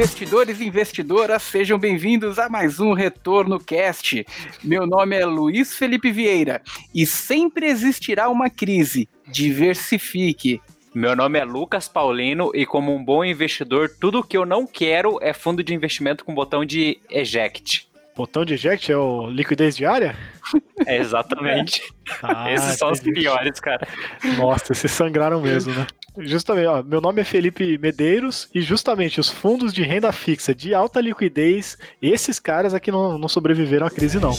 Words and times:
investidores 0.00 0.58
e 0.58 0.64
investidoras, 0.64 1.42
sejam 1.42 1.78
bem-vindos 1.78 2.38
a 2.38 2.48
mais 2.48 2.80
um 2.80 2.94
Retorno 2.94 3.60
Cast. 3.60 4.26
Meu 4.64 4.86
nome 4.86 5.14
é 5.14 5.26
Luiz 5.26 5.76
Felipe 5.76 6.10
Vieira 6.10 6.62
e 6.94 7.04
sempre 7.04 7.66
existirá 7.66 8.30
uma 8.30 8.48
crise. 8.48 9.06
Diversifique. 9.26 10.58
Meu 10.94 11.14
nome 11.14 11.38
é 11.38 11.44
Lucas 11.44 11.86
Paulino 11.86 12.50
e 12.54 12.64
como 12.64 12.94
um 12.94 13.04
bom 13.04 13.22
investidor, 13.22 13.90
tudo 14.00 14.24
que 14.24 14.38
eu 14.38 14.46
não 14.46 14.66
quero 14.66 15.18
é 15.20 15.34
fundo 15.34 15.62
de 15.62 15.74
investimento 15.74 16.24
com 16.24 16.34
botão 16.34 16.64
de 16.64 16.98
eject. 17.10 17.89
Botão 18.16 18.44
de 18.44 18.54
eject 18.54 18.90
é 18.90 18.96
o 18.96 19.28
liquidez 19.30 19.76
diária? 19.76 20.16
É, 20.86 20.98
exatamente. 20.98 21.82
Ah, 22.22 22.52
Esses 22.52 22.76
são 22.76 22.90
os 22.90 22.98
piores, 22.98 23.60
cara. 23.60 23.86
Nossa, 24.36 24.72
esses 24.72 24.90
sangraram 24.90 25.40
mesmo, 25.40 25.72
né? 25.72 25.86
Justamente, 26.18 26.66
ó, 26.66 26.82
meu 26.82 27.00
nome 27.00 27.20
é 27.20 27.24
Felipe 27.24 27.78
Medeiros 27.78 28.48
e 28.52 28.60
justamente 28.60 29.20
os 29.20 29.28
fundos 29.30 29.72
de 29.72 29.82
renda 29.84 30.10
fixa 30.10 30.52
de 30.52 30.74
alta 30.74 31.00
liquidez, 31.00 31.78
esses 32.02 32.40
caras 32.40 32.74
aqui 32.74 32.90
não, 32.90 33.16
não 33.16 33.28
sobreviveram 33.28 33.86
à 33.86 33.90
crise, 33.90 34.18
não. 34.18 34.32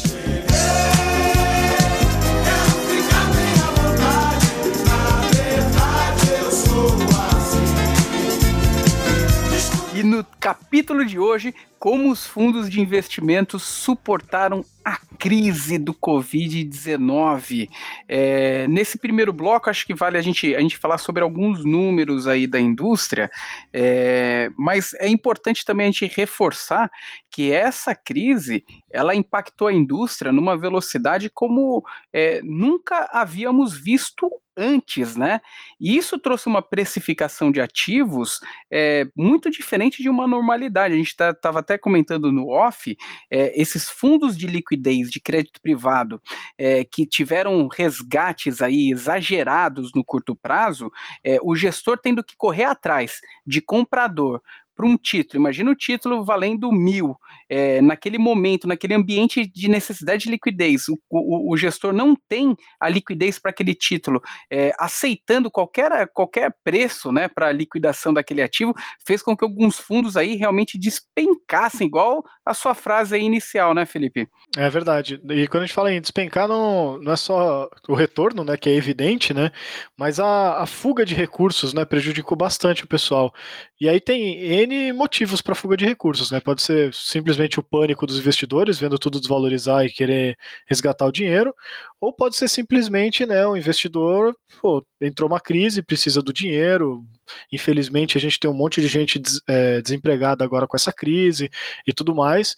Capítulo 10.40 11.06
de 11.06 11.20
hoje, 11.20 11.54
como 11.80 12.12
os 12.12 12.26
fundos 12.26 12.70
de 12.70 12.80
investimentos 12.80 13.64
suportaram 13.64 14.64
a 14.84 14.98
crise 15.17 15.77
do 15.77 15.94
Covid-19. 15.94 17.70
É, 18.07 18.68
nesse 18.68 18.98
primeiro 18.98 19.32
bloco, 19.32 19.70
acho 19.70 19.85
que 19.85 19.93
vale 19.93 20.18
a 20.18 20.21
gente, 20.21 20.55
a 20.55 20.60
gente 20.60 20.77
falar 20.77 20.98
sobre 20.98 21.21
alguns 21.21 21.63
números 21.63 22.27
aí 22.27 22.48
da 22.48 22.60
indústria, 22.60 23.29
é, 23.71 24.49
mas 24.57 24.93
é 24.96 25.07
importante 25.07 25.63
também 25.63 25.88
a 25.88 25.91
gente 25.91 26.12
reforçar 26.15 26.91
que 27.29 27.51
essa 27.51 27.96
crise 27.96 28.65
ela 28.91 29.15
impactou 29.15 29.68
a 29.68 29.73
indústria 29.73 30.32
numa 30.32 30.57
velocidade 30.57 31.29
como 31.29 31.84
é, 32.12 32.41
nunca 32.43 33.10
havíamos 33.12 33.77
visto 33.77 34.29
antes, 34.55 35.16
né? 35.16 35.40
E 35.79 35.95
isso 35.95 36.20
trouxe 36.20 36.48
uma 36.48 36.62
precificação 36.62 37.51
de 37.51 37.62
ativos 37.62 38.40
é, 38.70 39.07
muito 39.16 39.49
diferente 39.49 40.04
de 40.04 40.10
uma 40.10 40.27
normalidade. 40.27 40.93
A 40.93 40.98
gente 40.98 41.07
estava 41.07 41.34
tá, 41.34 41.60
até 41.60 41.77
comentando 41.77 42.32
no 42.32 42.49
off, 42.49 42.98
é, 43.29 43.60
esses 43.60 43.90
fundos 43.90 44.38
de 44.38 44.48
liquidez 44.48 44.71
de 44.77 45.20
crédito 45.20 45.62
privado 45.62 46.22
é, 46.58 46.84
que 46.84 47.05
tiveram 47.05 47.68
resgates 47.68 48.62
aí 48.62 48.91
exagerados 48.91 49.91
no 49.94 50.04
curto 50.04 50.36
prazo, 50.36 50.91
é, 51.24 51.38
o 51.41 51.55
gestor 51.55 51.98
tendo 51.98 52.24
que 52.24 52.36
correr 52.36 52.66
atrás 52.66 53.20
de 53.46 53.62
comprador 53.62 54.41
para 54.76 54.86
um 54.86 54.98
título. 54.98 55.41
Imagina 55.41 55.72
o 55.72 55.76
título 55.76 56.24
valendo 56.24 56.72
mil. 56.72 57.16
É, 57.50 57.82
naquele 57.82 58.18
momento, 58.18 58.68
naquele 58.68 58.94
ambiente 58.94 59.46
de 59.46 59.68
necessidade 59.68 60.24
de 60.24 60.32
liquidez, 60.32 60.88
o, 60.88 60.98
o, 61.10 61.54
o 61.54 61.58
gestor 61.58 61.94
não 61.94 62.16
tem 62.28 62.55
a 62.80 62.90
liquidez 62.90 63.38
para 63.38 63.52
aquele 63.52 63.74
título, 63.74 64.22
é, 64.50 64.72
aceitando 64.80 65.52
qualquer, 65.52 66.08
qualquer 66.13 66.53
preço 66.63 67.12
né, 67.12 67.28
para 67.28 67.47
a 67.47 67.52
liquidação 67.52 68.13
daquele 68.13 68.41
ativo, 68.41 68.74
fez 69.06 69.22
com 69.22 69.36
que 69.36 69.44
alguns 69.44 69.78
fundos 69.78 70.16
aí 70.16 70.36
realmente 70.36 70.78
despencassem, 70.78 71.88
igual 71.88 72.24
a 72.46 72.53
sua 72.53 72.74
frase 72.74 73.18
inicial, 73.18 73.74
né, 73.74 73.85
Felipe? 73.85 74.28
É 74.58 74.69
verdade. 74.69 75.22
E 75.30 75.47
quando 75.47 75.63
a 75.63 75.66
gente 75.66 75.75
fala 75.75 75.91
em 75.91 76.02
despencar, 76.02 76.47
não, 76.47 76.97
não 77.00 77.12
é 77.12 77.18
só 77.18 77.69
o 77.88 77.94
retorno, 77.94 78.44
né, 78.44 78.58
que 78.58 78.69
é 78.69 78.75
evidente, 78.75 79.34
né, 79.34 79.52
mas 79.97 80.19
a, 80.19 80.62
a 80.62 80.66
fuga 80.66 81.06
de 81.06 81.16
recursos, 81.16 81.74
né, 81.74 81.85
prejudicou 81.85 82.38
bastante 82.38 82.84
o 82.84 82.88
pessoal. 82.88 83.34
E 83.79 83.90
aí 83.90 84.00
tem 84.00 84.38
N 84.38 84.70
motivos 84.93 85.41
para 85.41 85.55
fuga 85.55 85.75
de 85.75 85.85
recursos, 85.85 86.31
né? 86.31 86.39
Pode 86.39 86.61
ser 86.61 86.93
simplesmente 86.93 87.59
o 87.59 87.63
pânico 87.63 88.05
dos 88.05 88.17
investidores, 88.17 88.79
vendo 88.79 88.97
tudo 88.97 89.19
desvalorizar 89.19 89.85
e 89.85 89.91
querer 89.91 90.37
resgatar 90.67 91.05
o 91.05 91.11
dinheiro, 91.11 91.53
ou 91.99 92.13
pode 92.13 92.35
ser 92.35 92.47
simplesmente, 92.47 93.25
né, 93.25 93.45
o 93.45 93.55
investidor, 93.55 94.35
pô, 94.61 94.85
entrou 94.99 95.29
uma 95.29 95.39
crise, 95.39 95.81
precisa 95.81 96.21
do 96.21 96.33
dinheiro. 96.33 97.03
Infelizmente, 97.51 98.17
a 98.17 98.21
gente 98.21 98.39
tem 98.39 98.49
um 98.49 98.53
monte 98.53 98.81
de 98.81 98.87
gente 98.87 99.19
des, 99.19 99.41
é, 99.47 99.81
desempregada 99.81 100.43
agora 100.43 100.67
com 100.67 100.75
essa 100.75 100.91
crise 100.93 101.49
e 101.85 101.93
tudo 101.93 102.15
mais. 102.15 102.55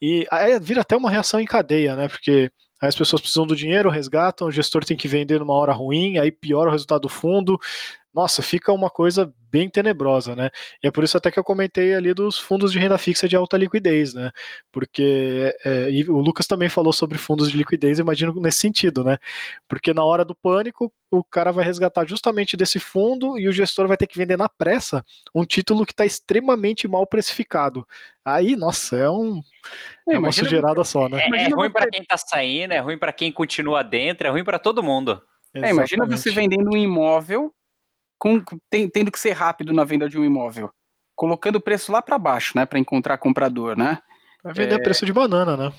E 0.00 0.26
aí 0.30 0.58
vira 0.60 0.80
até 0.80 0.96
uma 0.96 1.10
reação 1.10 1.40
em 1.40 1.46
cadeia, 1.46 1.94
né? 1.94 2.08
Porque 2.08 2.50
as 2.80 2.96
pessoas 2.96 3.20
precisam 3.20 3.46
do 3.46 3.54
dinheiro, 3.54 3.90
resgatam, 3.90 4.48
o 4.48 4.50
gestor 4.50 4.84
tem 4.84 4.96
que 4.96 5.06
vender 5.06 5.38
numa 5.38 5.52
hora 5.54 5.72
ruim, 5.72 6.16
aí 6.16 6.32
piora 6.32 6.70
o 6.70 6.72
resultado 6.72 7.02
do 7.02 7.08
fundo, 7.10 7.58
nossa, 8.12 8.42
fica 8.42 8.72
uma 8.72 8.90
coisa 8.90 9.32
bem 9.50 9.68
tenebrosa, 9.68 10.34
né? 10.34 10.50
E 10.82 10.86
é 10.86 10.90
por 10.90 11.02
isso 11.04 11.16
até 11.16 11.30
que 11.30 11.38
eu 11.38 11.44
comentei 11.44 11.94
ali 11.94 12.14
dos 12.14 12.38
fundos 12.38 12.72
de 12.72 12.78
renda 12.78 12.98
fixa 12.98 13.28
de 13.28 13.36
alta 13.36 13.56
liquidez, 13.56 14.14
né? 14.14 14.30
Porque 14.70 15.54
é, 15.64 15.88
o 16.08 16.20
Lucas 16.20 16.46
também 16.46 16.68
falou 16.68 16.92
sobre 16.92 17.18
fundos 17.18 17.50
de 17.50 17.56
liquidez, 17.56 17.98
imagino 17.98 18.32
nesse 18.40 18.58
sentido, 18.58 19.04
né? 19.04 19.18
Porque 19.68 19.94
na 19.94 20.04
hora 20.04 20.24
do 20.24 20.34
pânico, 20.34 20.92
o 21.10 21.24
cara 21.24 21.52
vai 21.52 21.64
resgatar 21.64 22.06
justamente 22.06 22.56
desse 22.56 22.78
fundo 22.78 23.38
e 23.38 23.48
o 23.48 23.52
gestor 23.52 23.88
vai 23.88 23.96
ter 23.96 24.06
que 24.06 24.18
vender 24.18 24.36
na 24.36 24.48
pressa 24.48 25.04
um 25.34 25.44
título 25.44 25.84
que 25.84 25.92
está 25.92 26.06
extremamente 26.06 26.86
mal 26.86 27.06
precificado. 27.06 27.86
Aí, 28.24 28.54
nossa, 28.54 28.96
é 28.96 29.10
um 29.10 29.40
é, 30.08 30.14
é 30.14 30.18
uma 30.18 30.32
sujeirada 30.32 30.82
só, 30.84 31.08
né? 31.08 31.22
É, 31.22 31.44
é 31.44 31.48
ruim 31.48 31.70
para 31.70 31.88
quem 31.88 32.02
está 32.02 32.16
saindo, 32.16 32.72
é 32.72 32.78
ruim 32.78 32.98
para 32.98 33.12
quem 33.12 33.32
continua 33.32 33.82
dentro, 33.82 34.26
é 34.26 34.30
ruim 34.30 34.44
para 34.44 34.58
todo 34.58 34.82
mundo. 34.82 35.20
É, 35.52 35.70
imagina 35.70 36.06
você 36.06 36.30
vendendo 36.30 36.70
um 36.72 36.76
imóvel 36.76 37.52
com, 38.20 38.44
tem, 38.68 38.88
tendo 38.88 39.10
que 39.10 39.18
ser 39.18 39.32
rápido 39.32 39.72
na 39.72 39.82
venda 39.82 40.08
de 40.08 40.18
um 40.18 40.24
imóvel, 40.24 40.70
colocando 41.16 41.56
o 41.56 41.60
preço 41.60 41.90
lá 41.90 42.02
para 42.02 42.18
baixo, 42.18 42.52
né, 42.54 42.66
para 42.66 42.78
encontrar 42.78 43.18
comprador, 43.18 43.76
né? 43.76 43.98
Vai 44.44 44.52
vender 44.52 44.74
é... 44.74 44.82
preço 44.82 45.06
de 45.06 45.12
banana, 45.12 45.56
né? 45.56 45.72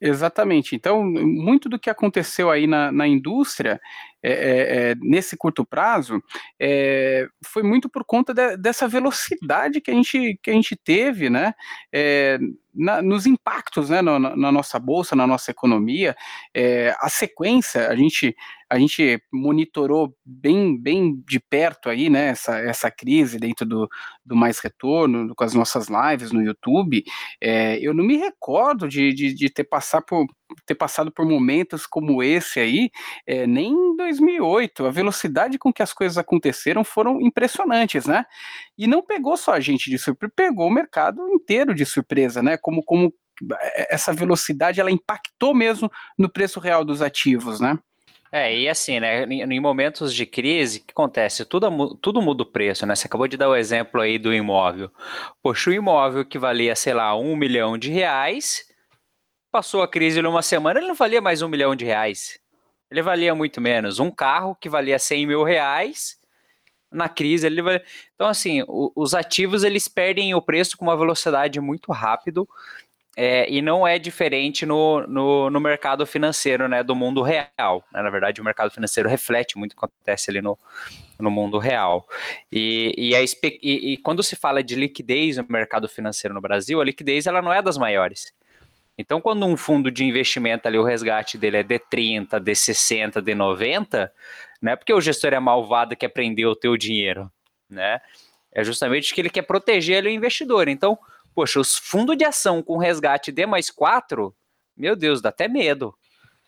Exatamente. 0.00 0.76
Então, 0.76 1.04
muito 1.04 1.68
do 1.68 1.78
que 1.78 1.90
aconteceu 1.90 2.50
aí 2.50 2.68
na, 2.68 2.92
na 2.92 3.06
indústria, 3.06 3.80
é, 4.22 4.32
é, 4.32 4.90
é 4.90 4.94
nesse 5.00 5.36
curto 5.36 5.64
prazo, 5.64 6.22
é, 6.60 7.26
foi 7.44 7.64
muito 7.64 7.88
por 7.88 8.04
conta 8.04 8.32
de, 8.32 8.56
dessa 8.56 8.86
velocidade 8.86 9.80
que 9.80 9.90
a 9.90 9.94
gente, 9.94 10.38
que 10.40 10.50
a 10.50 10.54
gente 10.54 10.76
teve, 10.76 11.28
né? 11.28 11.52
É, 11.92 12.38
na, 12.72 13.02
nos 13.02 13.26
impactos 13.26 13.90
né, 13.90 14.00
na, 14.00 14.20
na, 14.20 14.52
nossa 14.52 14.78
bolsa, 14.78 15.16
na 15.16 15.26
nossa 15.26 15.50
economia, 15.50 16.16
é, 16.54 16.94
a 17.00 17.08
sequência, 17.08 17.88
a 17.88 17.96
gente, 17.96 18.36
a 18.70 18.78
gente 18.78 19.22
monitorou 19.32 20.14
bem, 20.24 20.80
bem 20.80 21.22
de 21.26 21.40
perto 21.40 21.88
aí, 21.88 22.10
né, 22.10 22.28
essa, 22.28 22.58
essa 22.58 22.90
crise 22.90 23.38
dentro 23.38 23.64
do, 23.64 23.88
do 24.24 24.36
Mais 24.36 24.58
Retorno, 24.58 25.34
com 25.34 25.44
as 25.44 25.54
nossas 25.54 25.88
lives 25.88 26.32
no 26.32 26.42
YouTube, 26.42 27.02
é, 27.40 27.78
eu 27.80 27.94
não 27.94 28.04
me 28.04 28.16
recordo 28.16 28.86
de, 28.86 29.12
de, 29.12 29.34
de, 29.34 29.50
ter, 29.50 29.64
passado 29.64 30.04
por, 30.04 30.26
ter 30.66 30.74
passado 30.74 31.10
por 31.10 31.26
momentos 31.26 31.86
como 31.86 32.22
esse 32.22 32.60
aí, 32.60 32.90
é, 33.26 33.46
nem 33.46 33.72
em 33.72 33.96
2008, 33.96 34.86
a 34.86 34.90
velocidade 34.90 35.58
com 35.58 35.72
que 35.72 35.82
as 35.82 35.92
coisas 35.92 36.18
aconteceram 36.18 36.84
foram 36.84 37.20
impressionantes, 37.20 38.06
né, 38.06 38.24
e 38.76 38.86
não 38.86 39.02
pegou 39.02 39.36
só 39.36 39.52
a 39.52 39.60
gente 39.60 39.90
de 39.90 39.98
surpresa, 39.98 40.32
pegou 40.36 40.66
o 40.66 40.70
mercado 40.70 41.26
inteiro 41.28 41.74
de 41.74 41.86
surpresa, 41.86 42.42
né, 42.42 42.58
como, 42.58 42.82
como 42.84 43.12
essa 43.88 44.12
velocidade 44.12 44.80
ela 44.80 44.90
impactou 44.90 45.54
mesmo 45.54 45.90
no 46.18 46.28
preço 46.28 46.60
real 46.60 46.84
dos 46.84 47.00
ativos, 47.00 47.60
né? 47.60 47.78
É, 48.30 48.54
e 48.54 48.68
assim, 48.68 49.00
né, 49.00 49.24
em, 49.24 49.60
momentos 49.60 50.14
de 50.14 50.26
crise, 50.26 50.78
o 50.78 50.82
que 50.84 50.92
acontece? 50.92 51.44
Tudo, 51.46 51.94
tudo 51.96 52.20
muda 52.20 52.42
o 52.42 52.46
preço, 52.46 52.84
né? 52.84 52.94
Você 52.94 53.06
acabou 53.06 53.26
de 53.26 53.38
dar 53.38 53.48
o 53.48 53.56
exemplo 53.56 54.00
aí 54.00 54.18
do 54.18 54.34
imóvel. 54.34 54.90
Poxa, 55.42 55.70
o 55.70 55.72
imóvel 55.72 56.24
que 56.26 56.38
valia, 56.38 56.76
sei 56.76 56.92
lá, 56.92 57.16
um 57.16 57.34
milhão 57.34 57.78
de 57.78 57.90
reais, 57.90 58.66
passou 59.50 59.82
a 59.82 59.88
crise 59.88 60.20
numa 60.20 60.42
semana, 60.42 60.78
ele 60.78 60.88
não 60.88 60.94
valia 60.94 61.20
mais 61.22 61.40
um 61.40 61.48
milhão 61.48 61.74
de 61.74 61.84
reais. 61.86 62.38
Ele 62.90 63.02
valia 63.02 63.34
muito 63.34 63.60
menos. 63.60 63.98
Um 63.98 64.10
carro 64.10 64.54
que 64.54 64.68
valia 64.68 64.98
100 64.98 65.26
mil 65.26 65.42
reais, 65.42 66.18
na 66.90 67.08
crise 67.08 67.46
ele 67.46 67.62
vai. 67.62 67.82
Então, 68.14 68.28
assim, 68.28 68.62
o, 68.66 68.92
os 68.94 69.14
ativos 69.14 69.62
eles 69.62 69.88
perdem 69.88 70.34
o 70.34 70.42
preço 70.42 70.76
com 70.76 70.84
uma 70.84 70.96
velocidade 70.96 71.60
muito 71.60 71.92
rápido. 71.92 72.48
É, 73.20 73.50
e 73.50 73.60
não 73.60 73.84
é 73.84 73.98
diferente 73.98 74.64
no, 74.64 75.04
no, 75.08 75.50
no, 75.50 75.58
mercado 75.58 76.06
financeiro 76.06 76.68
né, 76.68 76.84
do 76.84 76.94
mundo 76.94 77.20
real. 77.20 77.84
Né? 77.92 78.00
Na 78.00 78.10
verdade, 78.10 78.40
o 78.40 78.44
mercado 78.44 78.70
financeiro 78.70 79.08
reflete 79.08 79.58
muito 79.58 79.72
o 79.72 79.76
que 79.76 79.84
acontece 79.84 80.30
ali 80.30 80.40
no, 80.40 80.56
no 81.18 81.28
mundo 81.28 81.58
real. 81.58 82.06
E, 82.52 82.94
e, 82.96 83.16
a, 83.16 83.20
e, 83.20 83.28
e, 83.62 83.96
quando 83.96 84.22
se 84.22 84.36
fala 84.36 84.62
de 84.62 84.76
liquidez 84.76 85.36
no 85.36 85.44
mercado 85.48 85.88
financeiro 85.88 86.32
no 86.32 86.40
Brasil, 86.40 86.80
a 86.80 86.84
liquidez 86.84 87.26
ela 87.26 87.42
não 87.42 87.52
é 87.52 87.60
das 87.60 87.76
maiores. 87.76 88.32
Então, 88.96 89.20
quando 89.20 89.44
um 89.44 89.56
fundo 89.56 89.90
de 89.90 90.04
investimento 90.04 90.68
ali, 90.68 90.78
o 90.78 90.84
resgate 90.84 91.36
dele 91.36 91.56
é 91.56 91.64
D30, 91.64 92.40
D60, 92.40 93.20
D90, 93.20 94.08
não 94.62 94.70
é 94.70 94.76
porque 94.76 94.94
o 94.94 95.00
gestor 95.00 95.32
é 95.32 95.40
malvado 95.40 95.96
que 95.96 96.08
prender 96.08 96.46
o 96.46 96.54
teu 96.54 96.76
dinheiro, 96.76 97.28
né? 97.68 98.00
É 98.52 98.62
justamente 98.62 99.12
que 99.12 99.20
ele 99.20 99.28
quer 99.28 99.42
proteger 99.42 99.98
ali, 99.98 100.08
o 100.08 100.12
investidor. 100.12 100.68
Então, 100.68 100.96
poxa, 101.38 101.60
os 101.60 101.76
fundos 101.76 102.16
de 102.16 102.24
ação 102.24 102.60
com 102.60 102.78
resgate 102.78 103.30
D 103.30 103.46
mais 103.46 103.70
4, 103.70 104.34
meu 104.76 104.96
Deus, 104.96 105.22
dá 105.22 105.28
até 105.28 105.46
medo. 105.46 105.94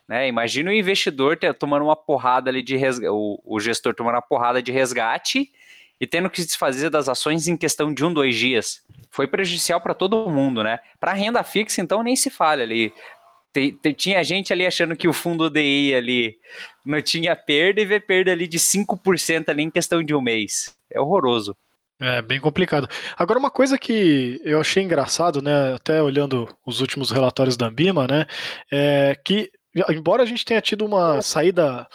Né? 0.08 0.26
Imagina 0.26 0.68
o 0.68 0.74
investidor 0.74 1.36
ter, 1.36 1.54
tomando 1.54 1.84
uma 1.84 1.94
porrada 1.94 2.50
ali 2.50 2.60
de 2.60 2.76
resgate, 2.76 3.08
o, 3.08 3.40
o 3.44 3.60
gestor 3.60 3.94
tomando 3.94 4.16
uma 4.16 4.22
porrada 4.22 4.60
de 4.60 4.72
resgate 4.72 5.52
e 6.00 6.08
tendo 6.08 6.28
que 6.28 6.40
se 6.40 6.48
desfazer 6.48 6.90
das 6.90 7.08
ações 7.08 7.46
em 7.46 7.56
questão 7.56 7.94
de 7.94 8.04
um, 8.04 8.12
dois 8.12 8.34
dias. 8.34 8.82
Foi 9.12 9.28
prejudicial 9.28 9.80
para 9.80 9.94
todo 9.94 10.28
mundo, 10.28 10.64
né? 10.64 10.80
Para 10.98 11.12
renda 11.12 11.44
fixa, 11.44 11.80
então, 11.80 12.02
nem 12.02 12.16
se 12.16 12.28
fala 12.28 12.62
ali. 12.62 12.92
tinha 13.96 14.24
gente 14.24 14.52
ali 14.52 14.66
achando 14.66 14.96
que 14.96 15.06
o 15.06 15.12
fundo 15.12 15.48
DI 15.48 15.94
ali 15.94 16.36
não 16.84 17.00
tinha 17.00 17.36
perda 17.36 17.80
e 17.80 17.84
vê 17.84 18.00
perda 18.00 18.32
ali 18.32 18.48
de 18.48 18.58
5% 18.58 19.50
ali 19.50 19.62
em 19.62 19.70
questão 19.70 20.02
de 20.02 20.16
um 20.16 20.20
mês. 20.20 20.76
É 20.90 21.00
horroroso. 21.00 21.56
É 22.00 22.22
bem 22.22 22.40
complicado. 22.40 22.88
Agora, 23.14 23.38
uma 23.38 23.50
coisa 23.50 23.76
que 23.76 24.40
eu 24.42 24.58
achei 24.58 24.82
engraçado, 24.82 25.42
né, 25.42 25.74
até 25.74 26.02
olhando 26.02 26.48
os 26.64 26.80
últimos 26.80 27.10
relatórios 27.10 27.58
da 27.58 27.66
Ambima, 27.66 28.06
né, 28.06 28.24
é 28.72 29.14
que, 29.22 29.50
embora 29.90 30.22
a 30.22 30.26
gente 30.26 30.44
tenha 30.44 30.62
tido 30.62 30.86
uma 30.86 31.20
saída 31.20 31.86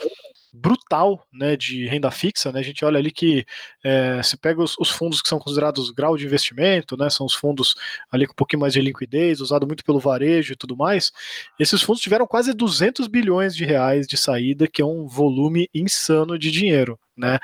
brutal 0.53 1.25
né, 1.33 1.57
de 1.57 1.87
renda 1.87 2.09
fixa. 2.11 2.51
Né, 2.51 2.59
a 2.59 2.63
gente 2.63 2.85
olha 2.85 2.99
ali 2.99 3.11
que 3.11 3.45
é, 3.83 4.21
se 4.23 4.37
pega 4.37 4.61
os, 4.61 4.75
os, 4.79 4.89
fundos 4.89 5.21
que 5.21 5.27
são 5.29 5.39
considerados 5.39 5.89
grau 5.89 6.15
de 6.15 6.25
investimento, 6.25 6.95
né, 6.95 7.09
são 7.09 7.25
os 7.25 7.33
fundos 7.33 7.75
ali 8.11 8.27
com 8.27 8.33
um 8.33 8.35
pouquinho 8.35 8.61
mais 8.61 8.73
de 8.73 8.81
liquidez, 8.81 9.41
usado 9.41 9.67
muito 9.67 9.83
pelo 9.83 9.99
varejo 9.99 10.53
e 10.53 10.55
tudo 10.55 10.77
mais. 10.77 11.11
Esses 11.59 11.81
fundos 11.81 12.01
tiveram 12.01 12.27
quase 12.27 12.53
200 12.53 13.07
bilhões 13.07 13.55
de 13.55 13.65
reais 13.65 14.07
de 14.07 14.17
saída, 14.17 14.67
que 14.67 14.81
é 14.81 14.85
um 14.85 15.07
volume 15.07 15.67
insano 15.73 16.37
de 16.37 16.51
dinheiro. 16.51 16.99
Né? 17.17 17.39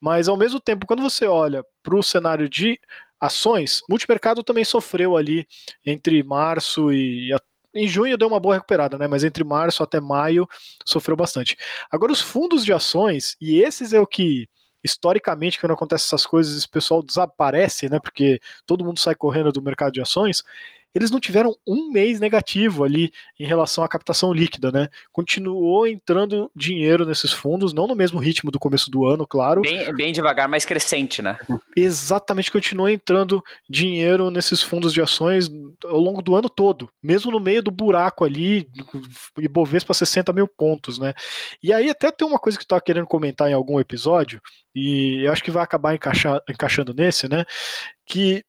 Mas 0.00 0.28
ao 0.28 0.36
mesmo 0.36 0.60
tempo, 0.60 0.86
quando 0.86 1.02
você 1.02 1.26
olha 1.26 1.64
para 1.82 1.96
o 1.96 2.02
cenário 2.02 2.48
de 2.48 2.78
ações, 3.20 3.80
multimercado 3.88 4.42
também 4.44 4.64
sofreu 4.64 5.16
ali 5.16 5.46
entre 5.84 6.22
março 6.22 6.92
e 6.92 7.32
em 7.74 7.86
junho 7.88 8.16
deu 8.16 8.28
uma 8.28 8.40
boa 8.40 8.54
recuperada, 8.54 8.96
né? 8.98 9.06
Mas 9.06 9.22
entre 9.22 9.44
março 9.44 9.82
até 9.82 10.00
maio 10.00 10.46
sofreu 10.84 11.16
bastante. 11.16 11.56
Agora, 11.90 12.10
os 12.12 12.20
fundos 12.22 12.64
de 12.64 12.72
ações, 12.72 13.36
e 13.40 13.60
esses 13.60 13.92
é 13.92 14.00
o 14.00 14.06
que 14.06 14.48
historicamente, 14.82 15.60
quando 15.60 15.72
acontece 15.72 16.06
essas 16.06 16.24
coisas, 16.24 16.56
esse 16.56 16.68
pessoal 16.68 17.02
desaparece, 17.02 17.88
né? 17.88 17.98
Porque 18.00 18.40
todo 18.66 18.84
mundo 18.84 19.00
sai 19.00 19.14
correndo 19.14 19.52
do 19.52 19.60
mercado 19.62 19.92
de 19.92 20.00
ações 20.00 20.42
eles 20.94 21.10
não 21.10 21.20
tiveram 21.20 21.54
um 21.66 21.90
mês 21.90 22.18
negativo 22.18 22.82
ali 22.82 23.12
em 23.38 23.44
relação 23.44 23.84
à 23.84 23.88
captação 23.88 24.32
líquida, 24.32 24.72
né? 24.72 24.88
Continuou 25.12 25.86
entrando 25.86 26.50
dinheiro 26.56 27.04
nesses 27.04 27.32
fundos, 27.32 27.74
não 27.74 27.86
no 27.86 27.94
mesmo 27.94 28.18
ritmo 28.18 28.50
do 28.50 28.58
começo 28.58 28.90
do 28.90 29.04
ano, 29.04 29.26
claro. 29.26 29.60
Bem, 29.60 29.94
bem 29.94 30.12
devagar, 30.12 30.48
mas 30.48 30.64
crescente, 30.64 31.20
né? 31.20 31.38
Exatamente, 31.76 32.50
continuou 32.50 32.88
entrando 32.88 33.42
dinheiro 33.68 34.30
nesses 34.30 34.62
fundos 34.62 34.92
de 34.92 35.02
ações 35.02 35.50
ao 35.84 36.00
longo 36.00 36.22
do 36.22 36.34
ano 36.34 36.48
todo, 36.48 36.88
mesmo 37.02 37.30
no 37.30 37.40
meio 37.40 37.62
do 37.62 37.70
buraco 37.70 38.24
ali, 38.24 38.66
Ibovespa 39.38 39.92
60 39.92 40.32
mil 40.32 40.48
pontos, 40.48 40.98
né? 40.98 41.12
E 41.62 41.72
aí 41.72 41.90
até 41.90 42.10
tem 42.10 42.26
uma 42.26 42.38
coisa 42.38 42.56
que 42.56 42.62
eu 42.62 42.66
estava 42.66 42.80
querendo 42.80 43.06
comentar 43.06 43.50
em 43.50 43.54
algum 43.54 43.78
episódio, 43.78 44.40
e 44.74 45.22
eu 45.26 45.32
acho 45.32 45.44
que 45.44 45.50
vai 45.50 45.62
acabar 45.62 45.94
encaixar, 45.94 46.40
encaixando 46.48 46.94
nesse, 46.94 47.28
né? 47.28 47.44
Que 48.06 48.42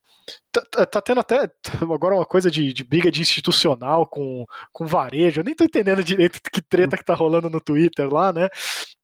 Tá, 0.51 0.61
tá, 0.71 0.85
tá, 0.85 1.01
tendo 1.01 1.19
até 1.19 1.49
agora 1.81 2.15
uma 2.15 2.25
coisa 2.25 2.51
de, 2.51 2.73
de, 2.73 2.83
briga 2.83 3.11
de 3.11 3.21
institucional 3.21 4.05
com, 4.05 4.45
com 4.73 4.85
varejo. 4.85 5.39
Eu 5.39 5.45
nem 5.45 5.55
tô 5.55 5.63
entendendo 5.63 6.03
direito 6.03 6.41
que 6.51 6.61
treta 6.61 6.97
que 6.97 7.05
tá 7.05 7.13
rolando 7.13 7.49
no 7.49 7.61
Twitter 7.61 8.11
lá, 8.11 8.33
né? 8.33 8.49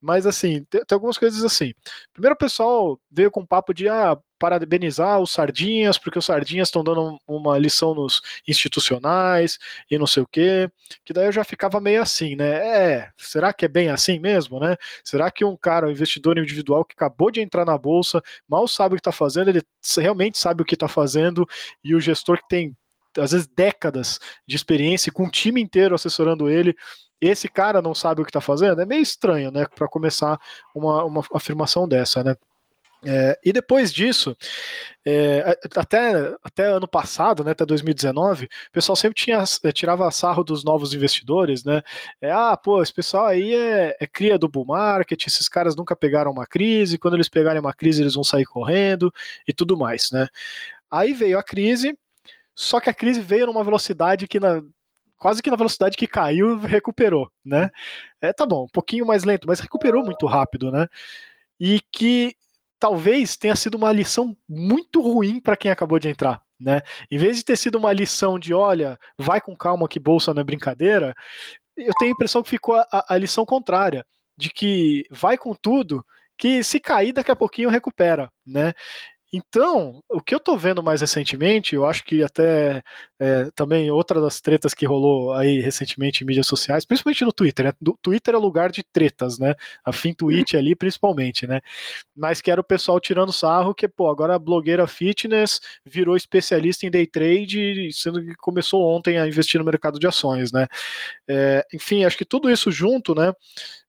Mas 0.02 0.26
assim, 0.26 0.64
tem, 0.66 0.84
tem 0.86 0.96
algumas 0.96 1.18
coisas 1.18 1.44
assim. 1.44 1.74
Primeiro 2.12 2.36
o 2.36 2.38
pessoal 2.38 3.00
veio 3.10 3.32
com 3.32 3.42
um 3.42 3.46
papo 3.46 3.74
de 3.74 3.88
ah, 3.88 4.18
parabenizar 4.44 5.22
os 5.22 5.32
sardinhas, 5.32 5.98
porque 5.98 6.20
os 6.20 6.26
sardinhas 6.26 6.68
estão 6.68 6.84
dando 6.84 7.18
uma 7.26 7.58
lição 7.58 7.96
nos 7.96 8.22
institucionais 8.46 9.58
e 9.90 9.98
não 9.98 10.06
sei 10.06 10.22
o 10.22 10.28
quê. 10.28 10.70
Que 11.06 11.14
daí 11.14 11.28
eu 11.28 11.32
já 11.32 11.46
ficava 11.46 11.80
meio 11.80 12.02
assim, 12.02 12.36
né? 12.36 12.50
É, 12.50 13.10
será 13.18 13.54
que 13.54 13.64
é 13.64 13.70
bem 13.70 13.88
assim 13.88 14.20
mesmo, 14.20 14.60
né? 14.60 14.76
Será 15.02 15.32
que 15.32 15.46
um 15.46 15.56
cara, 15.56 15.88
um 15.88 15.92
investidor 15.92 16.38
individual 16.38 16.84
que 16.84 16.94
acabou 16.94 17.32
de 17.32 17.40
entrar 17.40 17.64
na 17.64 17.78
bolsa, 17.78 18.22
mal 18.46 18.68
sabe 18.68 18.96
o 18.96 18.98
que 18.98 19.00
está 19.00 19.14
fazendo, 19.14 19.50
ele 19.50 19.62
realmente 19.98 20.38
sabe 20.38 20.62
o 20.62 20.66
que 20.66 20.74
está 20.74 20.90
fazendo, 20.90 21.48
e 21.82 21.96
o 21.96 22.02
gestor 22.02 22.38
que 22.40 22.48
tem 22.50 22.76
às 23.18 23.32
vezes 23.32 23.48
décadas 23.48 24.20
de 24.46 24.58
experiência 24.58 25.10
com 25.10 25.24
um 25.24 25.30
time 25.30 25.62
inteiro 25.62 25.96
assessorando 25.96 26.50
ele, 26.50 26.76
esse 27.22 27.48
cara 27.48 27.82
não 27.82 27.96
sabe 27.96 28.22
o 28.22 28.26
que 28.26 28.30
está 28.30 28.42
fazendo, 28.42 28.82
é 28.82 28.86
meio 28.86 29.02
estranho, 29.02 29.52
né, 29.52 29.66
para 29.74 29.88
começar 29.88 30.38
uma, 30.76 31.06
uma 31.06 31.24
afirmação 31.34 31.88
dessa, 31.88 32.22
né. 32.26 32.36
É, 33.06 33.38
e 33.44 33.52
depois 33.52 33.92
disso, 33.94 34.36
é, 35.06 35.58
até, 35.76 36.36
até 36.42 36.66
ano 36.68 36.88
passado, 36.88 37.44
né, 37.44 37.52
até 37.52 37.66
2019, 37.66 38.46
o 38.46 38.50
pessoal 38.72 38.96
sempre 38.96 39.16
tinha, 39.16 39.44
é, 39.64 39.72
tirava 39.72 40.10
sarro 40.12 40.44
dos 40.44 40.64
novos 40.64 40.94
investidores, 40.94 41.64
né? 41.66 41.82
É, 42.22 42.32
ah, 42.32 42.56
pô, 42.56 42.82
esse 42.82 42.94
pessoal 42.94 43.26
aí 43.26 43.54
é, 43.54 43.98
é, 44.00 44.08
cria 44.08 44.38
do 44.38 44.48
bull 44.48 44.66
market, 44.66 45.28
esses 45.28 45.50
caras 45.50 45.76
nunca 45.76 45.96
pegaram 45.96 46.32
uma 46.32 46.46
crise, 46.48 46.98
quando 46.98 47.16
eles 47.16 47.30
pegarem 47.30 47.60
uma 47.60 47.74
crise 47.74 48.02
eles 48.02 48.16
vão 48.16 48.24
sair 48.24 48.46
correndo 48.46 49.14
e 49.48 49.54
tudo 49.54 49.78
mais, 49.78 50.10
né? 50.12 50.28
Aí 50.90 51.14
veio 51.14 51.38
a 51.40 51.44
crise, 51.44 51.98
só 52.56 52.80
que 52.80 52.90
a 52.90 52.94
crise 52.94 53.22
veio 53.22 53.48
numa 53.48 53.64
velocidade 53.64 54.28
que 54.28 54.40
na, 54.40 54.62
quase 55.18 55.42
que 55.42 55.52
na 55.52 55.58
velocidade 55.58 55.98
que 55.98 56.08
caiu, 56.08 56.58
recuperou, 56.60 57.32
né? 57.46 57.70
É, 58.22 58.34
tá 58.34 58.46
bom, 58.46 58.66
um 58.66 58.70
pouquinho 58.70 59.06
mais 59.06 59.24
lento, 59.24 59.48
mas 59.48 59.60
recuperou 59.60 60.04
muito 60.06 60.26
rápido, 60.28 60.72
né? 60.72 60.88
E 61.60 61.82
que 61.92 62.36
talvez 62.84 63.38
tenha 63.38 63.56
sido 63.56 63.76
uma 63.76 63.94
lição 63.94 64.36
muito 64.46 65.02
ruim 65.02 65.40
para 65.40 65.56
quem 65.56 65.72
acabou 65.72 65.98
de 66.00 66.10
entrar, 66.10 66.42
né? 66.60 66.82
Em 67.10 67.18
vez 67.18 67.38
de 67.38 67.46
ter 67.46 67.56
sido 67.56 67.78
uma 67.78 67.94
lição 67.94 68.38
de, 68.38 68.54
olha, 68.54 69.00
vai 69.18 69.40
com 69.40 69.56
calma 69.56 69.88
que 69.88 70.02
bolsa 70.02 70.34
não 70.34 70.42
é 70.42 70.44
brincadeira, 70.44 71.16
eu 71.78 71.94
tenho 71.98 72.12
a 72.12 72.14
impressão 72.14 72.44
que 72.44 72.50
ficou 72.50 72.76
a, 72.76 73.06
a 73.08 73.18
lição 73.18 73.46
contrária, 73.46 74.06
de 74.36 74.50
que 74.50 75.06
vai 75.10 75.38
com 75.38 75.56
tudo, 75.56 76.06
que 76.38 76.62
se 76.62 76.78
cair 76.78 77.14
daqui 77.14 77.32
a 77.32 77.38
pouquinho 77.38 77.70
recupera, 77.70 78.30
né? 78.46 78.74
Então, 79.36 80.00
o 80.08 80.22
que 80.22 80.36
eu 80.36 80.40
tô 80.40 80.56
vendo 80.56 80.84
mais 80.84 81.02
recentemente, 81.02 81.74
eu 81.74 81.88
acho 81.88 82.04
que 82.06 82.22
até 82.22 82.84
é, 83.20 83.50
também 83.56 83.90
outra 83.90 84.22
das 84.22 84.40
tretas 84.40 84.76
que 84.76 84.86
rolou 84.86 85.34
aí 85.34 85.60
recentemente 85.60 86.24
em 86.24 86.28
mídias 86.28 86.46
sociais, 86.46 86.86
principalmente 86.86 87.26
no 87.26 87.34
Twitter, 87.34 87.66
né? 87.66 87.74
Do, 87.82 87.98
Twitter 88.00 88.36
é 88.36 88.38
lugar 88.38 88.72
de 88.72 88.84
tretas, 88.84 89.40
né? 89.40 89.56
A 89.84 89.92
fim 89.92 90.14
tweet 90.14 90.56
ali, 90.56 90.76
principalmente, 90.76 91.48
né? 91.48 91.62
Mas 92.16 92.42
que 92.42 92.52
era 92.52 92.62
o 92.62 92.64
pessoal 92.64 93.00
tirando 93.00 93.34
sarro, 93.34 93.74
que, 93.74 93.88
pô, 93.88 94.08
agora 94.08 94.36
a 94.36 94.40
blogueira 94.40 94.86
fitness 94.86 95.60
virou 95.84 96.16
especialista 96.16 96.86
em 96.86 96.92
day 96.92 97.08
trade, 97.08 97.90
sendo 97.92 98.24
que 98.24 98.36
começou 98.36 98.84
ontem 98.84 99.18
a 99.18 99.28
investir 99.28 99.58
no 99.60 99.66
mercado 99.66 99.98
de 100.00 100.06
ações, 100.06 100.52
né? 100.52 100.68
É, 101.28 101.66
enfim, 101.74 102.06
acho 102.06 102.18
que 102.18 102.26
tudo 102.26 102.52
isso 102.52 102.72
junto, 102.72 103.16
né? 103.16 103.34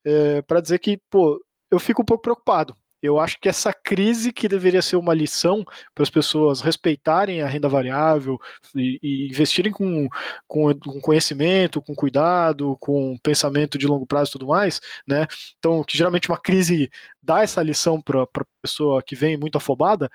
É, 0.04 0.42
para 0.42 0.60
dizer 0.62 0.78
que, 0.78 0.98
pô, 1.10 1.38
eu 1.70 1.78
fico 1.78 2.00
um 2.02 2.04
pouco 2.06 2.22
preocupado 2.22 2.74
eu 3.04 3.20
acho 3.20 3.38
que 3.38 3.48
essa 3.48 3.72
crise 3.72 4.32
que 4.32 4.48
deveria 4.48 4.80
ser 4.82 4.96
uma 4.96 5.12
lição 5.14 5.64
para 5.94 6.02
as 6.02 6.10
pessoas 6.10 6.60
respeitarem 6.60 7.42
a 7.42 7.46
renda 7.46 7.68
variável 7.68 8.38
e, 8.74 8.98
e 9.02 9.28
investirem 9.28 9.72
com, 9.72 10.08
com, 10.46 10.74
com, 10.74 11.00
conhecimento, 11.00 11.82
com 11.82 11.94
cuidado, 11.94 12.76
com 12.80 13.16
pensamento 13.22 13.76
de 13.76 13.86
longo 13.86 14.06
prazo 14.06 14.30
e 14.30 14.32
tudo 14.32 14.46
mais, 14.46 14.80
né? 15.06 15.26
Então, 15.58 15.84
que 15.84 15.96
geralmente 15.96 16.28
uma 16.28 16.38
crise 16.40 16.90
dá 17.22 17.42
essa 17.42 17.62
lição 17.62 18.00
para 18.00 18.22
a 18.22 18.44
pessoa 18.62 19.02
que 19.02 19.14
vem 19.14 19.36
muito 19.36 19.58
afobada, 19.58 20.10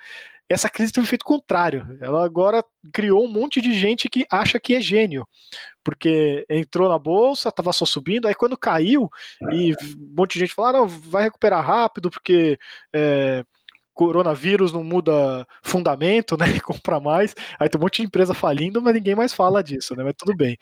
essa 0.49 0.69
crise 0.69 0.91
tem 0.91 1.01
um 1.01 1.05
efeito 1.05 1.23
contrário. 1.23 1.97
Ela 2.01 2.25
agora 2.25 2.63
criou 2.91 3.23
um 3.23 3.31
monte 3.31 3.61
de 3.61 3.73
gente 3.73 4.09
que 4.09 4.25
acha 4.31 4.59
que 4.59 4.75
é 4.75 4.81
gênio, 4.81 5.27
porque 5.83 6.45
entrou 6.49 6.89
na 6.89 6.97
bolsa, 6.97 7.49
estava 7.49 7.71
só 7.71 7.85
subindo, 7.85 8.27
aí 8.27 8.33
quando 8.33 8.57
caiu, 8.57 9.09
e 9.51 9.73
um 9.73 10.15
monte 10.17 10.33
de 10.33 10.39
gente 10.39 10.53
falou: 10.53 10.69
ah, 10.69 10.73
não, 10.79 10.87
vai 10.87 11.23
recuperar 11.23 11.65
rápido, 11.65 12.09
porque. 12.09 12.57
É, 12.93 13.43
coronavírus 13.99 14.71
não 14.71 14.81
muda 14.81 15.45
fundamento, 15.61 16.37
né? 16.39 16.57
Compra 16.61 17.01
mais. 17.01 17.35
Aí 17.59 17.67
tem 17.67 17.77
um 17.77 17.83
monte 17.83 17.97
de 17.97 18.07
empresa 18.07 18.33
falindo, 18.33 18.81
mas 18.81 18.93
ninguém 18.93 19.13
mais 19.13 19.33
fala 19.33 19.61
disso, 19.61 19.93
né? 19.93 20.05
Mas 20.05 20.13
tudo 20.17 20.33
bem. 20.33 20.57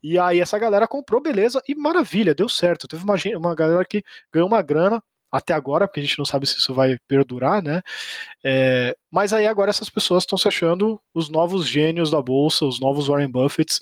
E 0.00 0.16
aí 0.16 0.38
essa 0.40 0.56
galera 0.56 0.86
comprou, 0.86 1.20
beleza, 1.20 1.60
e 1.68 1.74
maravilha, 1.74 2.32
deu 2.32 2.48
certo. 2.48 2.86
Teve 2.86 3.02
uma, 3.02 3.16
uma 3.38 3.56
galera 3.56 3.84
que 3.84 4.04
ganhou 4.32 4.46
uma 4.46 4.62
grana, 4.62 5.02
até 5.36 5.54
agora, 5.54 5.86
porque 5.86 6.00
a 6.00 6.02
gente 6.02 6.18
não 6.18 6.24
sabe 6.24 6.46
se 6.46 6.58
isso 6.58 6.74
vai 6.74 6.98
perdurar, 7.08 7.62
né? 7.62 7.82
É, 8.44 8.96
mas 9.10 9.32
aí 9.32 9.46
agora 9.46 9.70
essas 9.70 9.90
pessoas 9.90 10.22
estão 10.22 10.38
se 10.38 10.48
achando 10.48 11.00
os 11.14 11.28
novos 11.28 11.66
gênios 11.66 12.10
da 12.10 12.20
bolsa, 12.22 12.64
os 12.64 12.80
novos 12.80 13.08
Warren 13.08 13.30
Buffetts, 13.30 13.80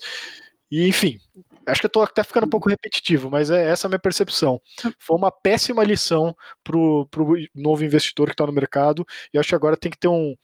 e 0.71 0.87
enfim, 0.87 1.19
acho 1.65 1.81
que 1.81 1.85
eu 1.85 1.91
tô 1.91 2.01
até 2.01 2.23
ficando 2.23 2.45
um 2.45 2.49
pouco 2.49 2.69
repetitivo, 2.69 3.29
mas 3.29 3.49
é 3.49 3.69
essa 3.69 3.87
a 3.87 3.89
minha 3.89 3.99
percepção. 3.99 4.61
Foi 4.99 5.17
uma 5.17 5.31
péssima 5.31 5.83
lição 5.83 6.35
pro, 6.63 7.07
pro 7.09 7.35
novo 7.53 7.83
investidor 7.83 8.27
que 8.27 8.33
está 8.33 8.45
no 8.45 8.53
mercado, 8.53 9.05
e 9.33 9.37
acho 9.39 9.49
que 9.49 9.55
agora 9.55 9.77
tem 9.77 9.91
que 9.91 9.97
ter 9.97 10.07
um. 10.07 10.35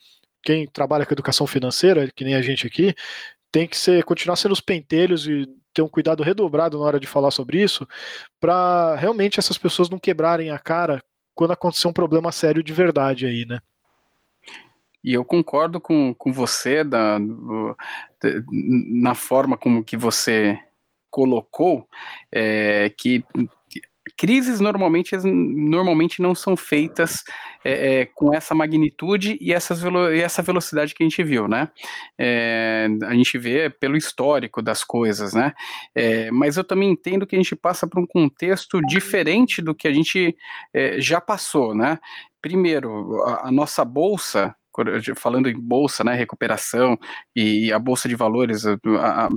Quem 0.44 0.68
trabalha 0.68 1.06
com 1.06 1.14
educação 1.14 1.46
financeira, 1.46 2.10
que 2.16 2.24
nem 2.24 2.36
a 2.36 2.42
gente 2.42 2.66
aqui, 2.66 2.96
tem 3.52 3.68
que 3.68 3.78
ser 3.78 4.04
continuar 4.04 4.36
sendo 4.38 4.54
os 4.54 4.62
pentelhos 4.62 5.28
e 5.28 5.46
ter 5.74 5.82
um 5.82 5.88
cuidado 5.88 6.24
redobrado 6.24 6.78
na 6.78 6.86
hora 6.86 7.00
de 7.00 7.08
falar 7.08 7.32
sobre 7.32 7.62
isso, 7.62 7.88
para 8.40 8.96
realmente 8.96 9.40
essas 9.40 9.58
pessoas 9.58 9.90
não 9.90 10.00
quebrarem 10.00 10.52
a 10.52 10.60
cara 10.60 11.04
quando 11.34 11.52
acontecer 11.52 11.88
um 11.88 11.94
problema 11.94 12.32
sério 12.32 12.64
de 12.64 12.74
verdade 12.74 13.26
aí, 13.26 13.46
né? 13.46 13.60
E 15.04 15.14
eu 15.14 15.26
concordo 15.26 15.82
com, 15.82 16.14
com 16.14 16.32
você 16.32 16.84
da, 16.84 17.18
na 18.52 19.16
forma 19.16 19.58
como 19.58 19.84
que 19.84 19.98
você 19.98 20.60
colocou, 21.10 21.88
é, 22.32 22.90
que 22.96 23.24
crises 24.22 24.60
normalmente, 24.60 25.18
normalmente 25.26 26.22
não 26.22 26.36
são 26.36 26.56
feitas 26.56 27.24
é, 27.66 28.02
é, 28.02 28.06
com 28.06 28.32
essa 28.32 28.54
magnitude 28.54 29.36
e, 29.42 29.52
velo 29.74 30.14
e 30.14 30.22
essa 30.22 30.44
velocidade 30.44 30.94
que 30.94 31.02
a 31.02 31.10
gente 31.10 31.24
viu, 31.24 31.48
né? 31.48 31.70
É, 32.20 32.88
a 33.02 33.16
gente 33.16 33.36
vê 33.40 33.68
pelo 33.68 33.98
histórico 33.98 34.62
das 34.62 34.84
coisas, 34.84 35.34
né? 35.34 35.54
Mas 36.32 36.56
eu 36.56 36.64
também 36.64 36.92
entendo 36.92 37.26
que 37.26 37.36
a 37.36 37.40
gente 37.40 37.56
passa 37.56 37.88
por 37.88 38.00
um 38.00 38.06
contexto 38.06 38.80
diferente 38.82 39.60
do 39.60 39.74
que 39.74 39.88
a 39.88 39.92
gente 39.92 40.38
já 41.00 41.20
passou, 41.20 41.74
né? 41.74 41.98
Primeiro, 42.44 43.24
a, 43.24 43.48
a 43.48 43.52
nossa 43.52 43.84
bolsa 43.84 44.56
falando 45.16 45.50
em 45.50 45.60
bolsa, 45.60 46.04
né, 46.04 46.14
recuperação 46.14 46.98
e 47.36 47.72
a 47.72 47.80
bolsa 47.80 48.08
de 48.08 48.16
valores, 48.16 48.66
a, 48.66 48.78
a, 49.26 49.30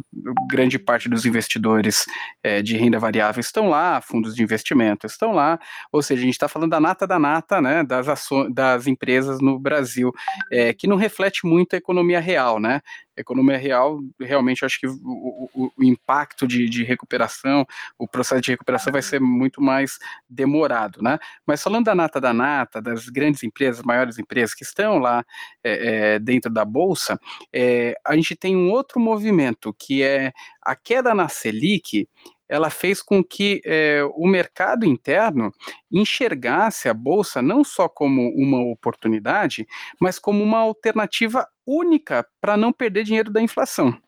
grande 0.49 0.79
parte 0.79 1.09
dos 1.09 1.25
investidores 1.25 2.05
é, 2.43 2.63
de 2.63 2.77
renda 2.77 2.99
variável 2.99 3.41
estão 3.41 3.69
lá, 3.69 4.01
fundos 4.01 4.35
de 4.35 4.43
investimento 4.43 5.07
estão 5.07 5.33
lá, 5.33 5.59
ou 5.93 6.03
seja, 6.03 6.23
a 6.23 6.25
gente 6.25 6.35
está 6.35 6.49
falando 6.49 6.71
da 6.71 6.81
nata 6.81 7.07
da 7.07 7.19
nata, 7.19 7.61
né, 7.61 7.83
das 7.83 8.09
ações, 8.09 8.53
das 8.53 8.87
empresas 8.87 9.41
no 9.41 9.59
Brasil, 9.59 10.13
é, 10.51 10.73
que 10.73 10.87
não 10.87 10.97
reflete 10.97 11.47
muito 11.47 11.75
a 11.75 11.77
economia 11.77 12.21
real, 12.21 12.61
né, 12.61 12.81
economia 13.17 13.57
real, 13.57 14.01
realmente 14.21 14.65
acho 14.65 14.81
que 14.81 14.87
o, 14.87 15.49
o, 15.55 15.73
o 15.77 15.85
impacto 15.85 16.47
de, 16.47 16.69
de, 16.69 16.85
recuperação, 16.85 17.67
o 17.99 18.09
processo 18.09 18.43
de 18.43 18.51
recuperação 18.51 18.93
vai 18.93 19.03
ser 19.03 19.21
muito 19.21 19.61
mais 19.61 19.99
demorado, 20.29 21.03
né? 21.03 21.19
Mas 21.47 21.63
falando 21.63 21.85
da 21.87 21.95
nata 21.95 22.21
da 22.21 22.33
nata, 22.33 22.81
das 22.81 23.09
grandes 23.09 23.43
empresas, 23.43 23.83
maiores 23.83 24.19
empresas 24.19 24.55
que 24.55 24.65
estão 24.65 24.99
lá 24.99 25.25
é, 25.63 26.15
é, 26.15 26.19
dentro 26.19 26.51
da 26.53 26.65
bolsa, 26.65 27.19
é, 27.53 27.95
a 28.05 28.15
gente 28.15 28.35
tem 28.35 28.57
um 28.57 28.71
outro 28.71 29.01
movimento 29.01 29.75
que 29.79 30.03
é 30.03 30.33
a 30.63 30.75
queda 30.75 31.15
na 31.15 31.29
Selic 31.29 32.09
ela 32.55 32.71
fez 32.71 33.03
com 33.03 33.23
que 33.23 33.61
é, 33.65 34.03
o 34.15 34.29
mercado 34.29 34.87
interno 34.87 35.53
enxergasse 35.91 36.89
a 36.89 36.95
bolsa 36.95 37.43
não 37.43 37.65
só 37.65 37.89
como 37.89 38.29
uma 38.37 38.63
oportunidade, 38.63 39.67
mas 40.01 40.21
como 40.21 40.41
uma 40.43 40.61
alternativa 40.61 41.49
única 41.67 42.25
para 42.41 42.57
não 42.57 42.73
perder 42.73 43.03
dinheiro 43.03 43.33
da 43.33 43.43
inflação. 43.43 43.99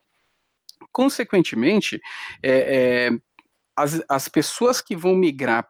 Consequentemente, 0.93 2.01
é, 2.41 3.11
é, 3.11 3.11
as, 3.75 4.01
as 4.09 4.29
pessoas 4.29 4.81
que 4.81 4.95
vão 4.95 5.17
migrar 5.17 5.69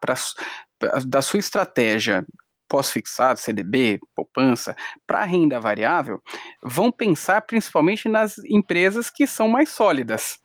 da 1.07 1.23
sua 1.23 1.41
estratégia 1.41 2.27
pós-fixado, 2.69 3.41
CDB, 3.41 4.01
poupança, 4.15 4.77
para 5.07 5.25
renda 5.25 5.59
variável, 5.59 6.21
vão 6.63 6.93
pensar 6.93 7.41
principalmente 7.43 8.07
nas 8.07 8.37
empresas 8.39 9.09
que 9.09 9.27
são 9.27 9.49
mais 9.49 9.71
sólidas. 9.71 10.39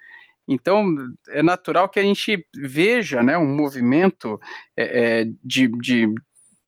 Então, 0.47 0.95
é 1.29 1.43
natural 1.43 1.87
que 1.89 1.99
a 1.99 2.03
gente 2.03 2.45
veja 2.55 3.21
né, 3.23 3.37
um 3.37 3.55
movimento 3.55 4.39
é, 4.77 5.25
de, 5.43 5.67
de, 5.79 6.13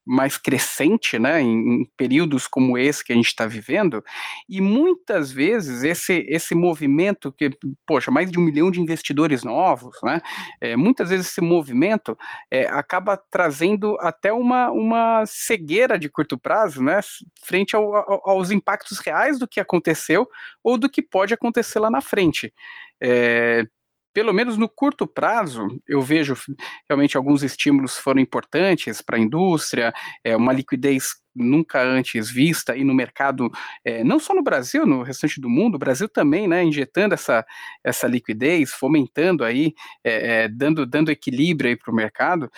mais 0.06 0.38
crescente, 0.38 1.18
né, 1.18 1.42
em, 1.42 1.82
em, 1.82 1.86
períodos 1.96 2.48
como 2.48 2.78
esse 2.78 3.04
que 3.04 3.14
a 3.14 3.16
gente 3.16 3.28
está 3.28 3.46
vivendo, 3.46 4.04
e 4.50 4.60
muitas 4.60 5.32
vezes 5.32 5.84
esse, 5.84 6.26
esse 6.28 6.54
movimento 6.54 7.32
que, 7.32 7.50
poxa, 7.86 8.12
mais 8.12 8.30
de 8.30 8.38
um 8.38 8.42
milhão 8.42 8.70
de 8.70 8.82
investidores 8.82 9.44
novos, 9.44 9.98
né, 10.04 10.22
é, 10.60 10.76
muitas 10.76 11.10
vezes 11.10 11.28
esse 11.28 11.42
movimento 11.42 12.18
é, 12.52 12.66
acaba 12.68 13.16
trazendo 13.16 13.98
até 14.00 14.34
uma, 14.34 14.72
uma 14.72 15.26
cegueira 15.26 15.98
de 15.98 16.10
curto 16.10 16.38
prazo, 16.38 16.84
né, 16.84 17.00
frente 17.42 17.76
ao, 17.76 17.96
ao, 17.96 18.30
aos 18.32 18.52
impactos 18.52 19.00
reais 19.00 19.40
do 19.40 19.48
que 19.48 19.60
aconteceu 19.60 20.28
ou 20.62 20.78
do 20.78 20.90
que 20.90 21.02
pode 21.02 21.34
acontecer 21.34 21.80
lá 21.80 21.90
na 21.90 22.02
frente. 22.02 22.54
É, 23.04 23.66
pelo 24.14 24.32
menos 24.34 24.58
no 24.58 24.70
curto 24.70 25.08
prazo, 25.08 25.68
eu 25.88 26.02
vejo 26.02 26.36
realmente 26.88 27.18
alguns 27.18 27.44
estímulos 27.44 27.98
foram 27.98 28.22
importantes 28.22 29.02
para 29.02 29.18
a 29.18 29.20
indústria, 29.20 29.94
é, 30.24 30.38
uma 30.38 30.54
liquidez 30.54 31.16
nunca 31.36 31.82
antes 31.82 32.30
vista 32.30 32.76
e 32.76 32.84
no 32.84 32.94
mercado, 32.94 33.50
é, 33.84 34.04
não 34.04 34.20
só 34.20 34.34
no 34.34 34.44
Brasil, 34.44 34.86
no 34.86 35.02
restante 35.04 35.40
do 35.40 35.50
mundo, 35.50 35.76
o 35.76 35.80
Brasil 35.80 36.08
também, 36.08 36.48
né, 36.48 36.64
injetando 36.64 37.14
essa, 37.14 37.46
essa 37.84 38.08
liquidez, 38.08 38.72
fomentando 38.72 39.44
aí, 39.44 39.74
é, 40.04 40.44
é, 40.44 40.48
dando, 40.48 40.86
dando 40.86 41.12
equilíbrio 41.12 41.70
aí 41.70 41.76
para 41.76 41.92
o 41.92 41.96
mercado, 41.96 42.52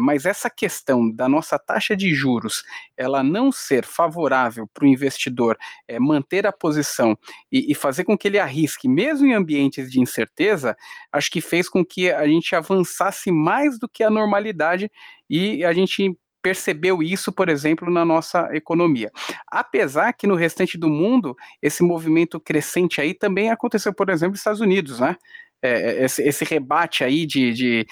mas 0.00 0.24
essa 0.26 0.48
questão 0.50 1.10
da 1.10 1.28
nossa 1.28 1.58
taxa 1.58 1.96
de 1.96 2.14
juros, 2.14 2.62
ela 2.96 3.22
não 3.22 3.50
ser 3.50 3.84
favorável 3.84 4.68
para 4.72 4.84
o 4.84 4.88
investidor 4.88 5.56
manter 6.00 6.46
a 6.46 6.52
posição 6.52 7.16
e, 7.50 7.70
e 7.72 7.74
fazer 7.74 8.04
com 8.04 8.16
que 8.16 8.28
ele 8.28 8.38
arrisque, 8.38 8.88
mesmo 8.88 9.26
em 9.26 9.34
ambientes 9.34 9.90
de 9.90 10.00
incerteza, 10.00 10.76
acho 11.12 11.30
que 11.30 11.40
fez 11.40 11.68
com 11.68 11.84
que 11.84 12.10
a 12.10 12.26
gente 12.26 12.54
avançasse 12.54 13.30
mais 13.30 13.78
do 13.78 13.88
que 13.88 14.02
a 14.02 14.10
normalidade 14.10 14.90
e 15.28 15.64
a 15.64 15.72
gente 15.72 16.16
percebeu 16.44 17.02
isso, 17.02 17.32
por 17.32 17.48
exemplo, 17.48 17.90
na 17.90 18.04
nossa 18.04 18.50
economia. 18.52 19.10
Apesar 19.50 20.12
que 20.12 20.26
no 20.26 20.34
restante 20.34 20.76
do 20.76 20.90
mundo, 20.90 21.34
esse 21.62 21.82
movimento 21.82 22.38
crescente 22.38 23.00
aí 23.00 23.14
também 23.14 23.50
aconteceu, 23.50 23.94
por 23.94 24.10
exemplo, 24.10 24.32
nos 24.32 24.40
Estados 24.40 24.60
Unidos, 24.60 25.00
né? 25.00 25.16
É, 25.62 25.70
é 25.70 26.04
esse, 26.04 26.22
esse, 26.22 26.44
rebate 26.44 27.02
aí 27.02 27.24
de, 27.24 27.54
de, 27.54 27.86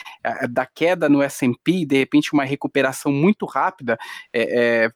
da 0.50 0.66
queda 0.66 1.08
no 1.08 1.22
S&P, 1.22 1.86
de 1.86 1.96
repente 1.96 2.34
uma 2.34 2.44
recuperação 2.44 3.10
muito 3.10 3.46
rápida, 3.46 3.96
é, 4.30 4.42
é, 4.84 4.90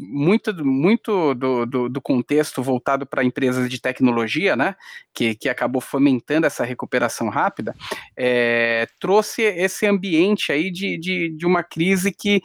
muito, 0.00 0.64
muito 0.64 1.34
do, 1.34 1.66
do, 1.66 1.88
do 1.88 2.00
contexto 2.00 2.62
voltado 2.62 3.06
para 3.06 3.24
empresas 3.24 3.68
de 3.68 3.80
tecnologia, 3.80 4.56
né, 4.56 4.74
que, 5.14 5.34
que 5.34 5.48
acabou 5.48 5.80
fomentando 5.80 6.46
essa 6.46 6.64
recuperação 6.64 7.28
rápida, 7.28 7.74
é, 8.16 8.86
trouxe 8.98 9.42
esse 9.42 9.86
ambiente 9.86 10.52
aí 10.52 10.70
de, 10.70 10.98
de, 10.98 11.28
de 11.30 11.46
uma 11.46 11.62
crise 11.62 12.12
que 12.12 12.40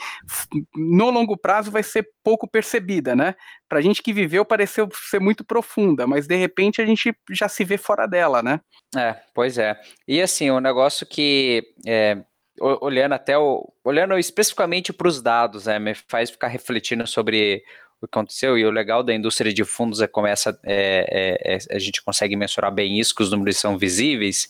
no 0.76 1.10
longo 1.10 1.38
prazo 1.38 1.72
vai 1.72 1.84
ser 1.84 2.08
pouco 2.24 2.48
percebida, 2.48 3.16
né? 3.16 3.36
Para 3.70 3.80
a 3.80 3.82
gente 3.82 4.02
que 4.02 4.12
viveu 4.12 4.44
pareceu 4.44 4.90
ser 4.94 5.20
muito 5.20 5.44
profunda, 5.44 6.08
mas 6.08 6.26
de 6.26 6.36
repente 6.36 6.82
a 6.82 6.86
gente 6.86 7.16
já 7.30 7.48
se 7.48 7.64
vê 7.64 7.78
fora 7.78 8.08
dela, 8.08 8.42
né? 8.42 8.60
É, 8.96 9.16
pois 9.34 9.58
é. 9.58 9.80
E 10.08 10.22
assim, 10.22 10.50
um 10.50 10.60
negócio 10.60 11.06
que 11.06 11.64
é, 11.86 12.24
olhando 12.60 13.14
até 13.14 13.38
o, 13.38 13.72
olhando 13.84 14.18
especificamente 14.18 14.94
para 14.94 15.08
os 15.08 15.22
dados, 15.22 15.66
né, 15.66 15.80
me 15.80 15.94
faz 15.94 16.30
ficar 16.30 16.48
refletindo 16.48 17.06
sobre 17.06 17.64
o 17.98 18.08
que 18.08 18.18
aconteceu. 18.18 18.58
E 18.58 18.66
o 18.66 18.72
legal 18.72 19.04
da 19.04 19.14
indústria 19.14 19.54
de 19.54 19.64
fundos 19.64 20.02
é 20.02 20.08
como 20.08 20.28
essa, 20.28 20.58
é, 20.64 21.38
é, 21.44 21.56
é, 21.56 21.76
a 21.76 21.80
gente 21.80 22.02
consegue 22.02 22.36
mensurar 22.36 22.72
bem 22.72 23.00
isso, 23.00 23.14
que 23.14 23.24
os 23.24 23.32
números 23.32 23.58
são 23.58 23.78
visíveis, 23.78 24.48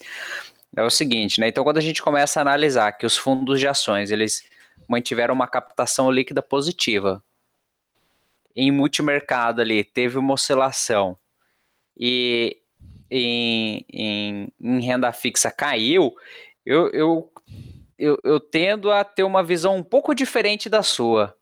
é 0.75 0.83
o 0.83 0.89
seguinte, 0.89 1.39
né, 1.39 1.47
então 1.47 1.63
quando 1.63 1.77
a 1.77 1.81
gente 1.81 2.01
começa 2.01 2.39
a 2.39 2.41
analisar 2.41 2.91
que 2.91 3.05
os 3.05 3.15
fundos 3.15 3.59
de 3.59 3.67
ações, 3.67 4.11
eles 4.11 4.43
mantiveram 4.89 5.33
uma 5.33 5.47
captação 5.47 6.11
líquida 6.11 6.41
positiva, 6.41 7.23
em 8.55 8.71
multimercado 8.71 9.61
ali 9.61 9.83
teve 9.83 10.17
uma 10.17 10.33
oscilação 10.33 11.17
e 11.97 12.57
em, 13.09 13.85
em, 13.91 14.53
em 14.61 14.81
renda 14.81 15.11
fixa 15.13 15.49
caiu, 15.49 16.13
eu, 16.65 16.89
eu 16.91 17.31
eu, 17.97 18.19
eu 18.23 18.39
tendo 18.39 18.91
a 18.91 19.03
ter 19.03 19.23
uma 19.23 19.43
visão 19.43 19.75
um 19.75 19.83
pouco 19.83 20.13
diferente 20.13 20.69
da 20.69 20.83
sua, 20.83 21.35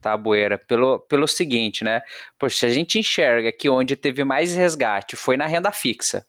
tá, 0.00 0.16
Boeira? 0.16 0.58
Pelo, 0.58 1.00
pelo 1.00 1.28
seguinte, 1.28 1.84
né? 1.84 2.02
Poxa, 2.38 2.58
se 2.58 2.66
a 2.66 2.70
gente 2.70 2.98
enxerga 2.98 3.52
que 3.52 3.68
onde 3.68 3.96
teve 3.96 4.24
mais 4.24 4.54
resgate 4.54 5.16
foi 5.16 5.36
na 5.36 5.46
renda 5.46 5.70
fixa, 5.72 6.26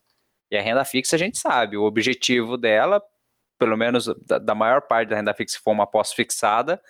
e 0.51 0.57
a 0.57 0.61
renda 0.61 0.85
fixa 0.85 1.15
a 1.15 1.19
gente 1.19 1.37
sabe, 1.37 1.77
o 1.77 1.83
objetivo 1.83 2.57
dela, 2.57 3.01
pelo 3.57 3.77
menos 3.77 4.07
da, 4.27 4.37
da 4.37 4.53
maior 4.55 4.81
parte 4.81 5.09
da 5.09 5.15
renda 5.15 5.33
fixa, 5.33 5.57
se 5.57 5.63
for 5.63 5.71
uma 5.71 5.87
pós-fixada, 5.87 6.81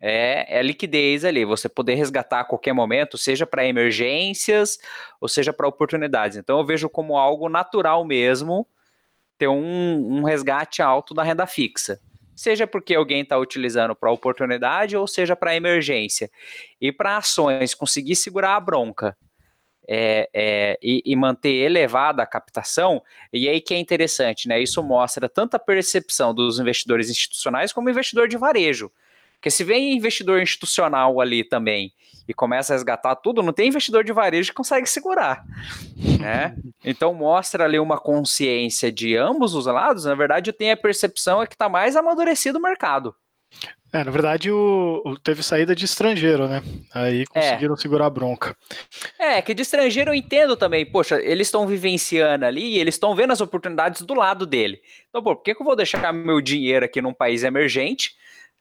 é, 0.00 0.58
é 0.58 0.62
liquidez 0.62 1.24
ali, 1.24 1.44
você 1.44 1.68
poder 1.68 1.94
resgatar 1.94 2.40
a 2.40 2.44
qualquer 2.44 2.72
momento, 2.72 3.16
seja 3.16 3.46
para 3.46 3.66
emergências 3.66 4.78
ou 5.20 5.28
seja 5.28 5.52
para 5.52 5.66
oportunidades. 5.66 6.36
Então 6.36 6.58
eu 6.58 6.64
vejo 6.64 6.88
como 6.90 7.16
algo 7.16 7.48
natural 7.48 8.04
mesmo 8.04 8.66
ter 9.38 9.48
um, 9.48 10.18
um 10.18 10.22
resgate 10.22 10.82
alto 10.82 11.14
da 11.14 11.22
renda 11.22 11.46
fixa. 11.46 12.00
Seja 12.34 12.66
porque 12.66 12.94
alguém 12.94 13.22
está 13.22 13.38
utilizando 13.38 13.94
para 13.94 14.10
oportunidade 14.10 14.96
ou 14.96 15.06
seja 15.06 15.36
para 15.36 15.54
emergência. 15.54 16.30
E 16.80 16.90
para 16.90 17.16
ações, 17.16 17.74
conseguir 17.74 18.16
segurar 18.16 18.56
a 18.56 18.60
bronca 18.60 19.16
é, 19.88 20.28
é, 20.32 20.78
e, 20.82 21.02
e, 21.04 21.14
manter 21.14 21.52
elevada 21.52 22.22
a 22.22 22.26
captação, 22.26 23.02
e 23.32 23.48
aí 23.48 23.60
que 23.60 23.74
é 23.74 23.78
interessante, 23.78 24.48
né? 24.48 24.60
Isso 24.60 24.82
mostra 24.82 25.28
tanto 25.28 25.54
a 25.54 25.58
percepção 25.58 26.34
dos 26.34 26.58
investidores 26.58 27.10
institucionais 27.10 27.72
como 27.72 27.90
investidor 27.90 28.26
de 28.26 28.36
varejo. 28.36 28.90
Porque 29.44 29.50
se 29.50 29.62
vem 29.62 29.94
investidor 29.94 30.40
institucional 30.40 31.20
ali 31.20 31.44
também 31.44 31.92
e 32.26 32.32
começa 32.32 32.72
a 32.72 32.76
resgatar 32.76 33.14
tudo, 33.16 33.42
não 33.42 33.52
tem 33.52 33.68
investidor 33.68 34.02
de 34.02 34.10
varejo 34.10 34.48
que 34.48 34.54
consegue 34.54 34.88
segurar. 34.88 35.44
Né? 36.18 36.56
Então 36.82 37.14
mostra 37.14 37.64
ali 37.64 37.78
uma 37.78 37.98
consciência 37.98 38.92
de 38.92 39.16
ambos 39.16 39.54
os 39.54 39.66
lados. 39.66 40.04
Na 40.04 40.14
verdade, 40.14 40.50
eu 40.50 40.54
tenho 40.54 40.72
a 40.72 40.76
percepção 40.76 41.42
é 41.42 41.46
que 41.46 41.54
está 41.54 41.68
mais 41.68 41.96
amadurecido 41.96 42.58
o 42.58 42.62
mercado. 42.62 43.14
É, 43.92 44.02
na 44.04 44.10
verdade, 44.10 44.50
o, 44.50 45.02
o, 45.04 45.18
teve 45.18 45.42
saída 45.42 45.74
de 45.74 45.84
estrangeiro, 45.84 46.46
né? 46.46 46.62
Aí 46.94 47.24
conseguiram 47.26 47.74
é. 47.74 47.76
segurar 47.76 48.06
a 48.06 48.10
bronca. 48.10 48.56
É, 49.18 49.40
que 49.40 49.54
de 49.54 49.62
estrangeiro 49.62 50.10
eu 50.10 50.14
entendo 50.14 50.56
também. 50.56 50.84
Poxa, 50.84 51.20
eles 51.22 51.48
estão 51.48 51.66
vivenciando 51.66 52.44
ali 52.44 52.76
e 52.76 52.78
eles 52.78 52.94
estão 52.94 53.14
vendo 53.14 53.32
as 53.32 53.40
oportunidades 53.40 54.02
do 54.02 54.14
lado 54.14 54.46
dele. 54.46 54.80
Então, 55.08 55.22
pô, 55.22 55.36
por 55.36 55.42
que, 55.42 55.54
que 55.54 55.60
eu 55.60 55.66
vou 55.66 55.76
deixar 55.76 56.12
meu 56.12 56.40
dinheiro 56.40 56.84
aqui 56.84 57.00
num 57.00 57.14
país 57.14 57.44
emergente 57.44 58.14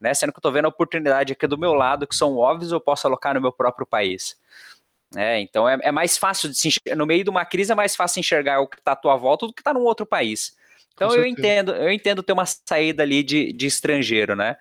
né? 0.04 0.14
Sendo 0.14 0.34
que 0.34 0.38
eu 0.38 0.42
estou 0.42 0.52
vendo 0.52 0.66
a 0.66 0.70
oportunidade 0.70 1.32
aqui 1.32 1.48
do 1.48 1.58
meu 1.58 1.74
lado, 1.74 2.06
que 2.06 2.16
são 2.16 2.36
óbvios, 2.36 2.74
eu 2.74 2.82
posso 2.82 3.08
alocar 3.08 3.34
no 3.34 3.42
meu 3.42 3.54
próprio 3.54 3.88
país. 3.88 4.38
É, 5.16 5.40
então 5.40 5.68
é, 5.70 5.78
é 5.82 5.92
mais 5.92 6.18
fácil 6.18 6.50
de 6.50 6.58
se 6.58 6.68
enxergar, 6.68 6.96
no 6.98 7.06
meio 7.06 7.24
de 7.24 7.30
uma 7.30 7.46
crise 7.46 7.72
é 7.72 7.76
mais 7.76 7.96
fácil 7.96 8.20
enxergar 8.20 8.60
o 8.60 8.68
que 8.68 8.78
está 8.78 8.92
à 8.92 8.96
tua 8.96 9.16
volta 9.16 9.48
do 9.48 9.54
que 9.54 9.62
está 9.62 9.74
num 9.74 9.84
outro 9.84 10.06
país. 10.06 10.58
Então 10.94 11.16
eu 11.16 11.26
entendo, 11.26 11.72
eu 11.72 11.92
entendo 11.92 12.22
ter 12.22 12.34
uma 12.34 12.46
saída 12.46 13.04
ali 13.04 13.24
de, 13.24 13.54
de 13.54 13.66
estrangeiro, 13.66 14.36
né? 14.36 14.58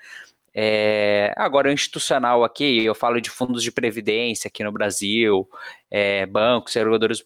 É, 0.55 1.33
agora, 1.37 1.71
o 1.71 1.73
institucional 1.73 2.45
aqui, 2.45 2.85
eu 2.85 2.95
falo 2.95 3.21
de 3.21 3.31
fundos 3.31 3.63
de 3.63 3.73
previdência 3.73 4.49
aqui 4.49 4.63
no 4.63 4.71
Brasil, 4.71 5.49
é, 5.91 6.27
bancos, 6.27 6.75
seguradores 6.75 7.23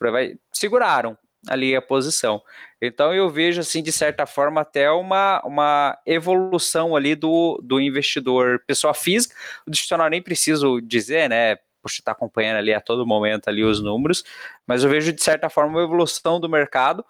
seguraram 0.52 1.18
ali 1.48 1.74
a 1.74 1.82
posição. 1.82 2.42
Então 2.80 3.14
eu 3.14 3.28
vejo 3.30 3.60
assim, 3.60 3.82
de 3.82 3.92
certa 3.92 4.26
forma, 4.26 4.60
até 4.60 4.90
uma, 4.90 5.40
uma 5.44 5.98
evolução 6.06 6.94
ali 6.94 7.14
do, 7.14 7.60
do 7.62 7.80
investidor 7.80 8.62
pessoa 8.66 8.94
física. 8.94 9.34
O 9.66 9.70
institucional 9.70 10.08
nem 10.10 10.22
preciso 10.22 10.80
dizer, 10.80 11.28
né? 11.28 11.56
Poxa, 11.82 12.00
está 12.00 12.12
acompanhando 12.12 12.58
ali 12.58 12.74
a 12.74 12.80
todo 12.80 13.06
momento 13.06 13.48
ali 13.48 13.62
os 13.62 13.80
números, 13.80 14.24
mas 14.66 14.82
eu 14.82 14.90
vejo 14.90 15.12
de 15.12 15.22
certa 15.22 15.48
forma 15.48 15.78
uma 15.78 15.84
evolução 15.84 16.40
do 16.40 16.48
mercado 16.48 17.04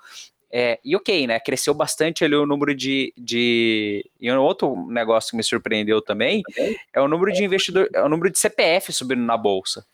é, 0.51 0.79
e 0.85 0.95
ok, 0.95 1.27
né? 1.27 1.41
Cresceu 1.41 1.75
bastante 1.75 2.25
ali 2.25 2.37
o 2.37 2.47
número 2.47 2.75
de, 2.75 3.13
de. 3.17 4.09
E 4.21 4.31
um 4.31 4.41
outro 4.41 4.87
negócio 4.89 5.31
que 5.31 5.37
me 5.37 5.43
surpreendeu 5.43 6.01
também 6.01 6.43
é 6.93 7.01
o 7.01 7.09
número 7.09 7.33
de 7.33 7.45
investidor, 7.45 7.89
é 7.93 8.03
o 8.03 8.09
número 8.09 8.31
de 8.31 8.39
CPF 8.39 8.93
subindo 8.93 9.23
na 9.23 9.37
bolsa. 9.37 9.85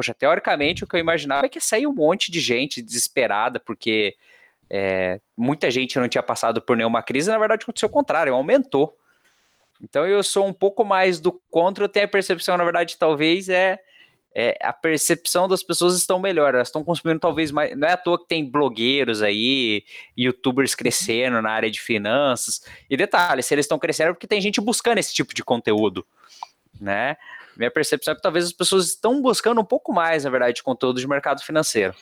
Poxa, 0.00 0.14
teoricamente 0.14 0.82
o 0.82 0.86
que 0.86 0.96
eu 0.96 1.00
imaginava 1.00 1.44
é 1.44 1.48
que 1.50 1.60
sair 1.60 1.86
um 1.86 1.92
monte 1.92 2.32
de 2.32 2.40
gente 2.40 2.80
desesperada, 2.80 3.60
porque 3.60 4.16
é, 4.70 5.20
muita 5.36 5.70
gente 5.70 5.98
não 5.98 6.08
tinha 6.08 6.22
passado 6.22 6.62
por 6.62 6.74
nenhuma 6.74 7.02
crise, 7.02 7.28
na 7.28 7.36
verdade 7.36 7.64
aconteceu 7.64 7.86
o 7.86 7.92
contrário, 7.92 8.32
aumentou. 8.32 8.96
Então 9.78 10.06
eu 10.06 10.22
sou 10.22 10.46
um 10.46 10.54
pouco 10.54 10.86
mais 10.86 11.20
do 11.20 11.38
contra, 11.50 11.84
eu 11.84 11.88
tenho 11.90 12.06
a 12.06 12.08
percepção, 12.08 12.56
na 12.56 12.64
verdade, 12.64 12.96
talvez 12.96 13.50
é 13.50 13.78
é, 14.34 14.56
a 14.62 14.72
percepção 14.72 15.46
das 15.46 15.62
pessoas 15.62 15.94
estão 15.98 16.18
melhor, 16.18 16.54
elas 16.54 16.68
estão 16.68 16.82
consumindo 16.82 17.20
talvez 17.20 17.50
mais. 17.50 17.76
Não 17.76 17.86
é 17.86 17.92
à 17.92 17.96
toa 17.98 18.18
que 18.18 18.26
tem 18.26 18.48
blogueiros 18.48 19.20
aí, 19.20 19.84
youtubers 20.16 20.74
crescendo 20.74 21.42
na 21.42 21.50
área 21.50 21.70
de 21.70 21.78
finanças. 21.78 22.62
E 22.88 22.96
detalhe, 22.96 23.42
se 23.42 23.52
eles 23.52 23.66
estão 23.66 23.78
crescendo 23.78 24.10
é 24.10 24.12
porque 24.14 24.26
tem 24.26 24.40
gente 24.40 24.62
buscando 24.62 24.96
esse 24.96 25.12
tipo 25.12 25.34
de 25.34 25.44
conteúdo, 25.44 26.06
né? 26.80 27.18
Minha 27.56 27.70
percepção 27.70 28.12
é 28.12 28.14
que 28.14 28.22
talvez 28.22 28.46
as 28.46 28.52
pessoas 28.52 28.86
estão 28.86 29.20
buscando 29.20 29.60
um 29.60 29.64
pouco 29.64 29.92
mais, 29.92 30.24
na 30.24 30.30
verdade, 30.30 30.56
de 30.56 30.62
conteúdo 30.62 31.00
de 31.00 31.08
mercado 31.08 31.42
financeiro. 31.42 31.94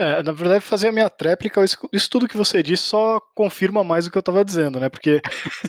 É, 0.00 0.22
na 0.22 0.30
verdade, 0.30 0.60
fazer 0.60 0.88
a 0.88 0.92
minha 0.92 1.10
tréplica, 1.10 1.60
isso 1.92 2.08
tudo 2.08 2.28
que 2.28 2.36
você 2.36 2.62
disse 2.62 2.84
só 2.84 3.20
confirma 3.34 3.82
mais 3.82 4.06
o 4.06 4.10
que 4.12 4.16
eu 4.16 4.20
estava 4.20 4.44
dizendo, 4.44 4.78
né? 4.78 4.88
Porque. 4.88 5.20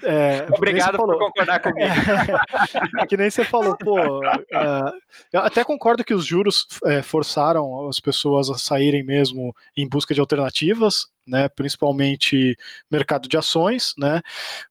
É, 0.03 0.45
Obrigado 0.55 0.97
por 0.97 1.17
concordar 1.17 1.59
comigo. 1.59 1.91
É, 2.99 3.07
que 3.07 3.17
nem 3.17 3.31
você 3.31 3.43
falou, 3.43 3.75
pô. 3.75 4.23
É, 4.23 4.91
eu 5.33 5.39
até 5.41 5.63
concordo 5.63 6.03
que 6.03 6.13
os 6.13 6.23
juros 6.23 6.67
é, 6.85 7.01
forçaram 7.01 7.89
as 7.89 7.99
pessoas 7.99 8.51
a 8.51 8.53
saírem 8.55 9.03
mesmo 9.03 9.51
em 9.75 9.89
busca 9.89 10.13
de 10.13 10.19
alternativas, 10.19 11.07
né, 11.29 11.47
principalmente 11.49 12.57
mercado 12.89 13.29
de 13.29 13.37
ações, 13.37 13.93
né, 13.97 14.21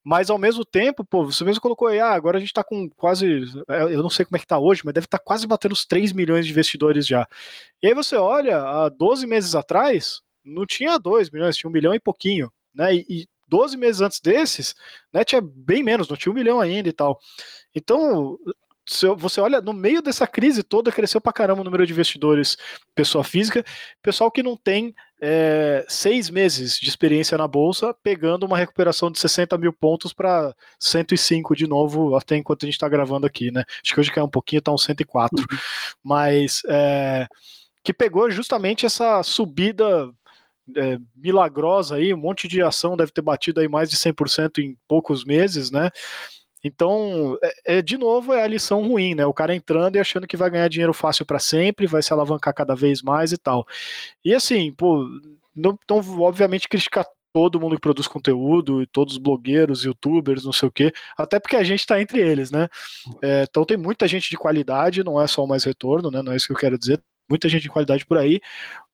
mas 0.03 0.29
ao 0.31 0.39
mesmo 0.39 0.65
tempo, 0.65 1.05
pô, 1.05 1.25
você 1.25 1.45
mesmo 1.45 1.61
colocou 1.61 1.89
aí, 1.89 2.01
ah, 2.01 2.13
agora 2.13 2.37
a 2.37 2.41
gente 2.41 2.51
está 2.51 2.65
com 2.65 2.89
quase, 2.91 3.45
é, 3.69 3.83
eu 3.85 4.03
não 4.03 4.11
sei 4.11 4.25
como 4.25 4.37
é 4.37 4.39
que 4.39 4.45
está 4.45 4.59
hoje, 4.59 4.83
mas 4.85 4.95
deve 4.95 5.07
estar 5.07 5.19
tá 5.19 5.25
quase 5.25 5.47
batendo 5.47 5.73
os 5.73 5.87
3 5.87 6.13
milhões 6.13 6.45
de 6.45 6.53
investidores 6.53 7.07
já. 7.07 7.27
E 7.83 7.87
aí 7.87 7.95
você 7.95 8.17
olha, 8.17 8.59
há 8.59 8.89
12 8.89 9.27
meses 9.27 9.55
atrás, 9.55 10.21
não 10.45 10.67
tinha 10.67 10.99
2 10.99 11.31
milhões, 11.31 11.57
tinha 11.57 11.71
um 11.71 11.73
milhão 11.73 11.95
e 11.95 12.01
pouquinho, 12.01 12.53
né, 12.75 12.95
e, 12.95 13.07
e 13.09 13.29
12 13.47 13.77
meses 13.77 14.01
antes 14.01 14.21
desses, 14.21 14.75
né, 15.13 15.25
tinha 15.25 15.41
bem 15.41 15.83
menos, 15.83 16.09
não 16.09 16.17
tinha 16.17 16.33
um 16.33 16.35
milhão 16.35 16.61
ainda 16.61 16.89
e 16.89 16.93
tal. 16.93 17.19
Então, 17.75 18.39
você 19.17 19.41
olha, 19.41 19.61
no 19.61 19.73
meio 19.73 20.01
dessa 20.01 20.27
crise 20.27 20.63
toda, 20.63 20.93
cresceu 20.93 21.21
pra 21.21 21.33
caramba 21.33 21.61
o 21.61 21.65
número 21.65 21.87
de 21.87 21.93
investidores, 21.93 22.57
pessoa 22.95 23.23
física, 23.23 23.65
pessoal 24.03 24.31
que 24.31 24.43
não 24.43 24.57
tem 24.57 24.95
é, 25.21 25.85
seis 25.89 26.31
meses 26.31 26.79
de 26.79 26.89
experiência 26.89 27.37
na 27.37 27.49
bolsa, 27.49 27.95
pegando 28.03 28.47
uma 28.47 28.57
recuperação 28.57 29.11
de 29.11 29.19
60 29.19 29.59
mil 29.59 29.73
pontos 29.73 30.13
para 30.13 30.55
105 30.79 31.57
de 31.57 31.67
novo, 31.67 32.17
até 32.17 32.37
enquanto 32.37 32.65
a 32.65 32.67
gente 32.67 32.75
está 32.75 32.89
gravando 32.89 33.27
aqui, 33.27 33.51
né? 33.51 33.65
Acho 33.83 33.95
que 33.95 34.01
hoje 34.01 34.13
caiu 34.13 34.27
um 34.27 34.31
pouquinho, 34.31 34.61
está 34.61 34.73
uns 34.73 34.85
104. 34.85 35.39
Uhum. 35.39 35.59
Mas 36.03 36.63
é, 36.69 37.27
que 37.83 37.93
pegou 37.93 38.31
justamente 38.31 38.87
essa 38.87 39.23
subida 39.23 40.11
é, 40.77 40.99
milagrosa 41.17 41.97
aí, 41.97 42.13
um 42.13 42.19
monte 42.19 42.47
de 42.47 42.63
ação 42.63 42.97
deve 42.97 43.13
ter 43.13 43.23
batido 43.23 43.61
aí 43.61 43.69
mais 43.69 43.91
de 43.91 43.97
100% 43.97 44.59
em 44.59 44.77
poucos 44.87 45.25
meses, 45.25 45.71
né? 45.71 45.91
Então, 46.65 47.39
é, 47.43 47.79
é, 47.79 47.83
de 47.83 47.97
novo, 47.97 48.33
é 48.33 48.43
a 48.43 48.47
lição 48.47 48.87
ruim, 48.87 49.15
né? 49.15 49.25
O 49.27 49.35
cara 49.35 49.55
entrando 49.55 49.97
e 49.97 50.01
achando 50.01 50.27
que 50.27 50.37
vai 50.37 50.51
ganhar 50.51 50.69
dinheiro 50.69 50.93
fácil 50.93 51.25
para 51.25 51.39
sempre, 51.39 51.87
vai 51.87 52.03
se 52.03 52.13
alavancar 52.13 52.55
cada 52.55 52.75
vez 52.75 53.03
mais 53.03 53.33
e 53.33 53.39
tal. 53.39 53.67
E 54.25 54.35
assim, 54.35 54.73
pô, 54.73 55.05
não, 55.55 55.79
então, 55.83 55.99
obviamente, 56.21 56.69
criticar 56.69 57.07
todo 57.33 57.61
mundo 57.61 57.77
que 57.77 57.81
produz 57.81 58.09
conteúdo, 58.09 58.83
e 58.83 58.87
todos 58.87 59.15
os 59.15 59.19
blogueiros, 59.19 59.85
youtubers, 59.85 60.45
não 60.45 60.53
sei 60.53 60.69
o 60.69 60.73
quê, 60.73 60.93
até 61.17 61.39
porque 61.39 61.57
a 61.57 61.63
gente 61.63 61.81
está 61.81 62.01
entre 62.01 62.21
eles, 62.21 62.51
né? 62.51 62.69
É, 63.23 63.45
então 63.49 63.65
tem 63.65 63.77
muita 63.77 64.09
gente 64.09 64.31
de 64.31 64.37
qualidade, 64.37 65.05
não 65.05 65.21
é 65.21 65.27
só 65.27 65.45
o 65.45 65.49
mais 65.49 65.65
retorno, 65.65 66.11
né? 66.11 66.23
Não 66.23 66.33
é 66.33 66.37
isso 66.37 66.47
que 66.47 66.53
eu 66.53 66.57
quero 66.57 66.79
dizer. 66.79 67.03
Muita 67.31 67.49
gente 67.49 67.63
de 67.63 67.69
qualidade 67.69 68.07
por 68.07 68.17
aí, 68.17 68.41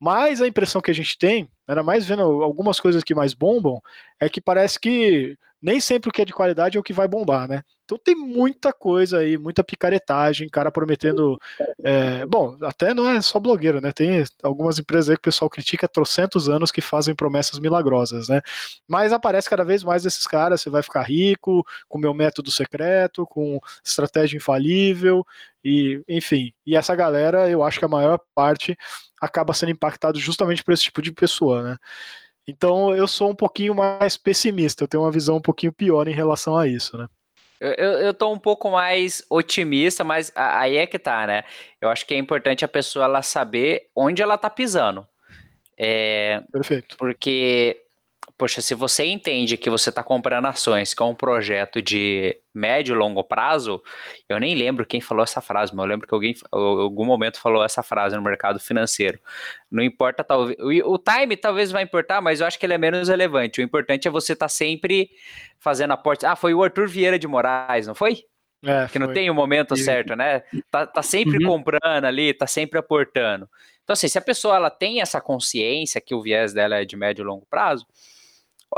mas 0.00 0.40
a 0.42 0.46
impressão 0.48 0.80
que 0.80 0.90
a 0.90 0.94
gente 0.94 1.16
tem, 1.18 1.48
era 1.66 1.82
mais 1.82 2.06
vendo 2.06 2.22
algumas 2.22 2.78
coisas 2.78 3.02
que 3.02 3.14
mais 3.14 3.34
bombam, 3.34 3.80
é 4.20 4.28
que 4.28 4.40
parece 4.40 4.78
que 4.78 5.36
nem 5.64 5.80
sempre 5.80 6.10
o 6.10 6.12
que 6.12 6.20
é 6.20 6.26
de 6.26 6.32
qualidade 6.32 6.76
é 6.76 6.80
o 6.80 6.82
que 6.82 6.92
vai 6.92 7.08
bombar, 7.08 7.48
né? 7.48 7.62
Então 7.86 7.96
tem 7.96 8.14
muita 8.14 8.70
coisa 8.70 9.20
aí, 9.20 9.38
muita 9.38 9.64
picaretagem, 9.64 10.46
cara 10.48 10.70
prometendo. 10.70 11.38
É, 11.82 12.26
bom, 12.26 12.54
até 12.62 12.92
não 12.92 13.08
é 13.08 13.20
só 13.22 13.40
blogueiro, 13.40 13.80
né? 13.80 13.90
Tem 13.90 14.24
algumas 14.42 14.78
empresas 14.78 15.08
aí 15.08 15.16
que 15.16 15.20
o 15.20 15.22
pessoal 15.22 15.48
critica 15.48 15.86
há 15.86 15.88
trocentos 15.88 16.50
anos 16.50 16.70
que 16.70 16.82
fazem 16.82 17.14
promessas 17.14 17.58
milagrosas, 17.58 18.28
né? 18.28 18.42
Mas 18.86 19.10
aparece 19.10 19.48
cada 19.48 19.64
vez 19.64 19.82
mais 19.82 20.02
desses 20.02 20.26
caras, 20.26 20.60
você 20.60 20.68
vai 20.68 20.82
ficar 20.82 21.02
rico, 21.02 21.64
com 21.88 21.98
meu 21.98 22.12
método 22.12 22.50
secreto, 22.50 23.26
com 23.26 23.58
estratégia 23.82 24.36
infalível, 24.36 25.24
e 25.64 26.02
enfim. 26.06 26.52
E 26.66 26.76
essa 26.76 26.94
galera, 26.94 27.48
eu 27.48 27.62
acho 27.62 27.78
que 27.78 27.86
a 27.86 27.88
maior 27.88 28.20
parte 28.34 28.76
acaba 29.24 29.54
sendo 29.54 29.72
impactado 29.72 30.18
justamente 30.18 30.62
por 30.62 30.72
esse 30.72 30.84
tipo 30.84 31.02
de 31.02 31.12
pessoa, 31.12 31.62
né? 31.62 31.76
Então 32.46 32.94
eu 32.94 33.06
sou 33.06 33.30
um 33.30 33.34
pouquinho 33.34 33.74
mais 33.74 34.16
pessimista, 34.16 34.84
eu 34.84 34.88
tenho 34.88 35.02
uma 35.02 35.10
visão 35.10 35.36
um 35.36 35.42
pouquinho 35.42 35.72
pior 35.72 36.06
em 36.08 36.14
relação 36.14 36.56
a 36.56 36.66
isso, 36.66 36.96
né? 36.96 37.06
Eu, 37.60 37.92
eu 37.92 38.12
tô 38.12 38.30
um 38.30 38.38
pouco 38.38 38.70
mais 38.70 39.24
otimista, 39.30 40.04
mas 40.04 40.30
aí 40.34 40.76
é 40.76 40.86
que 40.86 40.98
tá, 40.98 41.26
né? 41.26 41.44
Eu 41.80 41.88
acho 41.88 42.04
que 42.04 42.12
é 42.12 42.18
importante 42.18 42.64
a 42.64 42.68
pessoa 42.68 43.06
ela 43.06 43.22
saber 43.22 43.88
onde 43.96 44.20
ela 44.20 44.36
tá 44.36 44.50
pisando. 44.50 45.06
É, 45.78 46.42
Perfeito. 46.52 46.96
Porque 46.98 47.83
poxa, 48.36 48.60
se 48.60 48.74
você 48.74 49.04
entende 49.04 49.56
que 49.56 49.70
você 49.70 49.90
está 49.90 50.02
comprando 50.02 50.46
ações, 50.46 50.94
é 50.98 51.04
um 51.04 51.14
projeto 51.14 51.80
de 51.80 52.36
médio 52.52 52.94
e 52.94 52.98
longo 52.98 53.22
prazo, 53.22 53.82
eu 54.28 54.40
nem 54.40 54.54
lembro 54.54 54.84
quem 54.84 55.00
falou 55.00 55.22
essa 55.22 55.40
frase, 55.40 55.74
mas 55.74 55.84
eu 55.84 55.88
lembro 55.88 56.06
que 56.06 56.14
alguém 56.14 56.32
em 56.32 56.36
algum 56.52 57.04
momento 57.04 57.40
falou 57.40 57.64
essa 57.64 57.82
frase 57.82 58.16
no 58.16 58.22
mercado 58.22 58.58
financeiro. 58.58 59.18
Não 59.70 59.82
importa, 59.82 60.24
talvez. 60.24 60.56
O, 60.60 60.98
time 60.98 61.36
talvez 61.36 61.70
vai 61.70 61.84
importar, 61.84 62.20
mas 62.20 62.40
eu 62.40 62.46
acho 62.46 62.58
que 62.58 62.66
ele 62.66 62.74
é 62.74 62.78
menos 62.78 63.08
relevante. 63.08 63.60
O 63.60 63.64
importante 63.64 64.08
é 64.08 64.10
você 64.10 64.32
estar 64.32 64.46
tá 64.46 64.48
sempre 64.48 65.10
fazendo 65.58 65.92
aportes. 65.92 66.24
Ah, 66.24 66.36
foi 66.36 66.54
o 66.54 66.62
Arthur 66.62 66.88
Vieira 66.88 67.18
de 67.18 67.28
Moraes, 67.28 67.86
não 67.86 67.94
foi? 67.94 68.24
É, 68.66 68.88
que 68.88 68.98
não 68.98 69.12
tem 69.12 69.28
o 69.28 69.34
momento 69.34 69.76
certo, 69.76 70.16
né? 70.16 70.42
Tá, 70.70 70.86
tá 70.86 71.02
sempre 71.02 71.44
uhum. 71.44 71.50
comprando 71.50 72.06
ali, 72.06 72.32
tá 72.32 72.46
sempre 72.46 72.78
aportando. 72.78 73.48
Então, 73.82 73.92
assim, 73.92 74.08
se 74.08 74.16
a 74.16 74.22
pessoa 74.22 74.56
ela 74.56 74.70
tem 74.70 75.02
essa 75.02 75.20
consciência 75.20 76.00
que 76.00 76.14
o 76.14 76.22
viés 76.22 76.54
dela 76.54 76.76
é 76.76 76.84
de 76.86 76.96
médio 76.96 77.22
e 77.22 77.26
longo 77.26 77.46
prazo, 77.50 77.86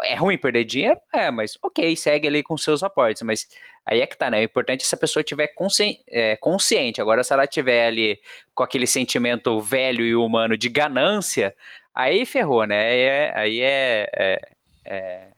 é 0.04 0.14
ruim 0.14 0.38
perder 0.38 0.64
dinheiro? 0.64 0.98
É, 1.12 1.30
mas 1.30 1.58
ok, 1.62 1.96
segue 1.96 2.28
ali 2.28 2.42
com 2.42 2.56
seus 2.56 2.82
aportes. 2.82 3.22
Mas 3.22 3.48
aí 3.84 4.00
é 4.00 4.06
que 4.06 4.16
tá, 4.16 4.30
né? 4.30 4.40
O 4.40 4.44
importante 4.44 4.82
é 4.82 4.84
se 4.84 4.94
a 4.94 4.98
pessoa 4.98 5.22
tiver 5.22 5.48
consci... 5.48 6.00
é, 6.08 6.36
consciente. 6.36 7.00
Agora, 7.00 7.24
se 7.24 7.32
ela 7.32 7.46
tiver 7.46 7.86
ali 7.86 8.20
com 8.54 8.62
aquele 8.62 8.86
sentimento 8.86 9.60
velho 9.60 10.04
e 10.04 10.14
humano 10.14 10.56
de 10.56 10.68
ganância, 10.68 11.54
aí 11.94 12.26
ferrou, 12.26 12.66
né? 12.66 13.32
Aí 13.34 13.60
é. 13.60 14.10
É, 14.14 14.40
é, 14.84 15.28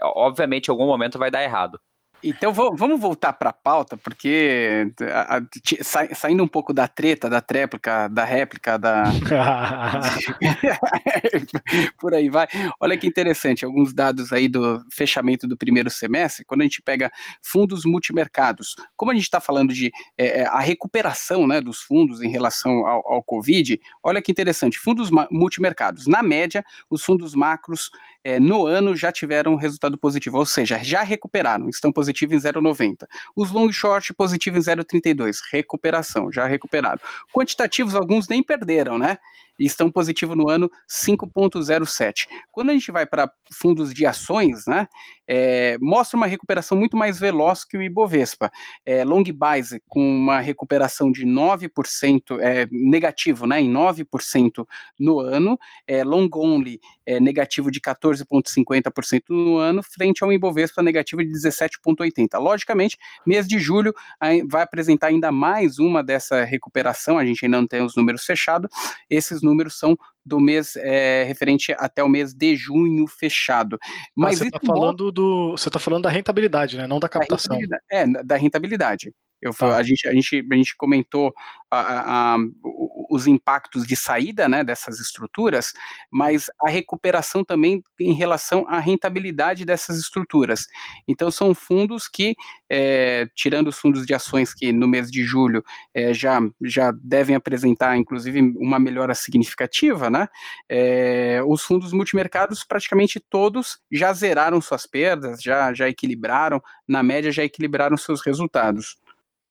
é 0.00 0.04
obviamente, 0.04 0.68
em 0.68 0.70
algum 0.70 0.86
momento 0.86 1.18
vai 1.18 1.30
dar 1.30 1.42
errado. 1.44 1.80
Então 2.22 2.52
vamos 2.52 3.00
voltar 3.00 3.32
para 3.32 3.50
a 3.50 3.52
pauta, 3.52 3.96
porque 3.96 4.92
a, 5.12 5.38
a, 5.38 5.42
sa, 5.82 6.14
saindo 6.14 6.44
um 6.44 6.48
pouco 6.48 6.72
da 6.72 6.86
treta, 6.86 7.28
da 7.28 7.40
tréplica, 7.40 8.08
da 8.08 8.24
réplica, 8.24 8.78
da. 8.78 9.04
Por 11.98 12.14
aí 12.14 12.28
vai. 12.28 12.46
Olha 12.78 12.96
que 12.96 13.06
interessante, 13.06 13.64
alguns 13.64 13.92
dados 13.92 14.32
aí 14.32 14.48
do 14.48 14.84
fechamento 14.92 15.48
do 15.48 15.56
primeiro 15.56 15.90
semestre, 15.90 16.44
quando 16.44 16.60
a 16.60 16.64
gente 16.64 16.80
pega 16.80 17.10
fundos 17.42 17.84
multimercados, 17.84 18.76
como 18.96 19.10
a 19.10 19.14
gente 19.14 19.24
está 19.24 19.40
falando 19.40 19.72
de 19.72 19.90
é, 20.16 20.42
é, 20.42 20.46
a 20.46 20.60
recuperação 20.60 21.46
né, 21.46 21.60
dos 21.60 21.80
fundos 21.80 22.22
em 22.22 22.30
relação 22.30 22.86
ao, 22.86 23.14
ao 23.14 23.22
Covid, 23.22 23.80
olha 24.02 24.22
que 24.22 24.30
interessante, 24.30 24.78
fundos 24.78 25.10
multimercados. 25.30 26.06
Na 26.06 26.22
média, 26.22 26.64
os 26.88 27.02
fundos 27.02 27.34
macros 27.34 27.90
é, 28.24 28.38
no 28.38 28.66
ano 28.66 28.94
já 28.94 29.10
tiveram 29.10 29.56
resultado 29.56 29.98
positivo, 29.98 30.38
ou 30.38 30.46
seja, 30.46 30.78
já 30.82 31.02
recuperaram, 31.02 31.68
estão 31.68 31.92
positivos 31.92 32.44
em 32.44 32.48
0,90. 32.48 33.06
Os 33.34 33.50
long 33.50 33.70
short 33.72 34.14
positivo 34.14 34.58
em 34.58 34.60
0,32, 34.60 35.38
recuperação, 35.50 36.30
já 36.30 36.46
recuperaram. 36.46 37.00
Quantitativos, 37.32 37.94
alguns 37.94 38.28
nem 38.28 38.42
perderam, 38.42 38.98
né? 38.98 39.18
E 39.62 39.66
estão 39.66 39.88
positivo 39.88 40.34
no 40.34 40.48
ano 40.48 40.68
5,07. 40.90 42.26
Quando 42.50 42.70
a 42.70 42.72
gente 42.72 42.90
vai 42.90 43.06
para 43.06 43.30
fundos 43.52 43.94
de 43.94 44.04
ações, 44.04 44.66
né, 44.66 44.88
é, 45.28 45.78
mostra 45.80 46.16
uma 46.16 46.26
recuperação 46.26 46.76
muito 46.76 46.96
mais 46.96 47.20
veloz 47.20 47.64
que 47.64 47.76
o 47.76 47.82
Ibovespa. 47.82 48.50
É, 48.84 49.04
long 49.04 49.22
Base 49.32 49.80
com 49.86 50.00
uma 50.00 50.40
recuperação 50.40 51.12
de 51.12 51.24
9%, 51.24 52.40
é, 52.40 52.66
negativo, 52.72 53.46
né, 53.46 53.60
em 53.60 53.72
9% 53.72 54.66
no 54.98 55.20
ano, 55.20 55.56
é, 55.86 56.02
Long 56.02 56.28
Only 56.34 56.80
é, 57.06 57.20
negativo 57.20 57.70
de 57.70 57.80
14,50% 57.80 59.22
no 59.30 59.58
ano, 59.58 59.80
frente 59.80 60.24
ao 60.24 60.32
Ibovespa 60.32 60.82
negativo 60.82 61.24
de 61.24 61.30
17,80%. 61.30 62.40
Logicamente, 62.40 62.98
mês 63.24 63.46
de 63.46 63.60
julho 63.60 63.94
vai 64.48 64.62
apresentar 64.62 65.08
ainda 65.08 65.30
mais 65.30 65.78
uma 65.78 66.02
dessa 66.02 66.42
recuperação, 66.44 67.16
a 67.16 67.24
gente 67.24 67.44
ainda 67.44 67.60
não 67.60 67.66
tem 67.66 67.82
os 67.82 67.94
números 67.94 68.24
fechados, 68.24 68.68
esses 69.08 69.40
números 69.40 69.51
são 69.70 69.96
do 70.24 70.38
mês 70.38 70.76
é, 70.76 71.24
referente 71.24 71.74
até 71.78 72.02
o 72.02 72.08
mês 72.08 72.32
de 72.32 72.54
junho 72.56 73.06
fechado. 73.06 73.78
Mas 74.16 74.36
ah, 74.36 74.38
você 74.38 74.44
está 74.46 74.60
falando 74.64 75.10
do, 75.10 75.52
você 75.52 75.68
está 75.68 75.78
falando 75.78 76.04
da 76.04 76.10
rentabilidade, 76.10 76.76
né? 76.76 76.86
Não 76.86 77.00
da 77.00 77.08
captação. 77.08 77.58
Da 77.68 77.78
é, 77.90 78.06
da 78.22 78.36
rentabilidade. 78.36 79.12
Eu, 79.42 79.52
tá. 79.52 79.76
a, 79.76 79.82
gente, 79.82 80.06
a, 80.06 80.12
gente, 80.12 80.46
a 80.50 80.54
gente 80.54 80.76
comentou 80.76 81.34
a, 81.68 82.34
a, 82.34 82.38
os 83.10 83.26
impactos 83.26 83.86
de 83.86 83.96
saída 83.96 84.48
né, 84.48 84.62
dessas 84.62 85.00
estruturas, 85.00 85.72
mas 86.10 86.46
a 86.62 86.68
recuperação 86.68 87.42
também 87.42 87.82
em 87.98 88.12
relação 88.12 88.66
à 88.68 88.78
rentabilidade 88.78 89.64
dessas 89.64 89.98
estruturas. 89.98 90.66
Então, 91.08 91.30
são 91.30 91.54
fundos 91.54 92.08
que, 92.08 92.36
é, 92.70 93.26
tirando 93.34 93.68
os 93.68 93.78
fundos 93.78 94.06
de 94.06 94.14
ações 94.14 94.54
que 94.54 94.70
no 94.70 94.86
mês 94.86 95.10
de 95.10 95.24
julho 95.24 95.64
é, 95.94 96.14
já, 96.14 96.40
já 96.62 96.92
devem 97.02 97.34
apresentar, 97.34 97.96
inclusive, 97.96 98.40
uma 98.56 98.78
melhora 98.78 99.14
significativa, 99.14 100.08
né, 100.08 100.28
é, 100.68 101.40
os 101.46 101.62
fundos 101.62 101.92
multimercados, 101.92 102.64
praticamente 102.64 103.18
todos 103.18 103.78
já 103.90 104.12
zeraram 104.12 104.60
suas 104.60 104.86
perdas, 104.86 105.42
já, 105.42 105.72
já 105.74 105.88
equilibraram, 105.88 106.62
na 106.86 107.02
média, 107.02 107.32
já 107.32 107.42
equilibraram 107.42 107.96
seus 107.96 108.20
resultados. 108.20 108.96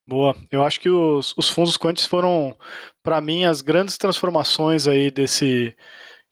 Boa. 0.08 0.36
Eu 0.52 0.64
acho 0.64 0.80
que 0.80 0.90
os, 0.90 1.34
os 1.38 1.50
fundos 1.50 1.78
quantes 1.78 2.06
foram, 2.06 2.56
para 3.04 3.22
mim, 3.22 3.46
as 3.46 3.62
grandes 3.62 3.98
transformações 3.98 4.88
aí 4.88 5.10
desse 5.12 5.76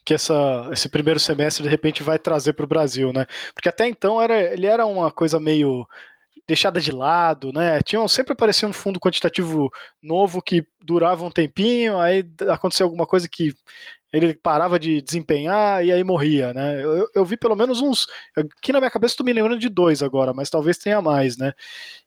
que 0.05 0.13
essa, 0.13 0.67
esse 0.71 0.89
primeiro 0.89 1.19
semestre 1.19 1.63
de 1.63 1.69
repente 1.69 2.01
vai 2.01 2.17
trazer 2.17 2.53
para 2.53 2.65
o 2.65 2.67
Brasil, 2.67 3.13
né? 3.13 3.25
Porque 3.53 3.69
até 3.69 3.87
então 3.87 4.21
era, 4.21 4.41
ele 4.53 4.65
era 4.65 4.85
uma 4.85 5.11
coisa 5.11 5.39
meio 5.39 5.87
deixada 6.47 6.81
de 6.81 6.91
lado, 6.91 7.53
né? 7.53 7.79
Tinha, 7.83 8.05
sempre 8.07 8.33
aparecia 8.33 8.67
um 8.67 8.73
fundo 8.73 8.99
quantitativo 8.99 9.69
novo 10.01 10.41
que 10.41 10.65
durava 10.81 11.23
um 11.23 11.29
tempinho, 11.29 11.99
aí 11.99 12.25
aconteceu 12.49 12.87
alguma 12.87 13.05
coisa 13.05 13.29
que 13.29 13.53
ele 14.11 14.33
parava 14.33 14.79
de 14.79 15.01
desempenhar 15.01 15.85
e 15.85 15.91
aí 15.91 16.03
morria, 16.03 16.53
né? 16.53 16.83
Eu, 16.83 17.07
eu 17.13 17.25
vi 17.25 17.37
pelo 17.37 17.55
menos 17.55 17.81
uns. 17.81 18.07
Aqui 18.35 18.71
na 18.73 18.79
minha 18.79 18.91
cabeça 18.91 19.13
estou 19.13 19.25
me 19.25 19.33
lembrando 19.33 19.59
de 19.59 19.69
dois 19.69 20.01
agora, 20.01 20.33
mas 20.33 20.49
talvez 20.49 20.77
tenha 20.77 21.01
mais, 21.01 21.37
né? 21.37 21.53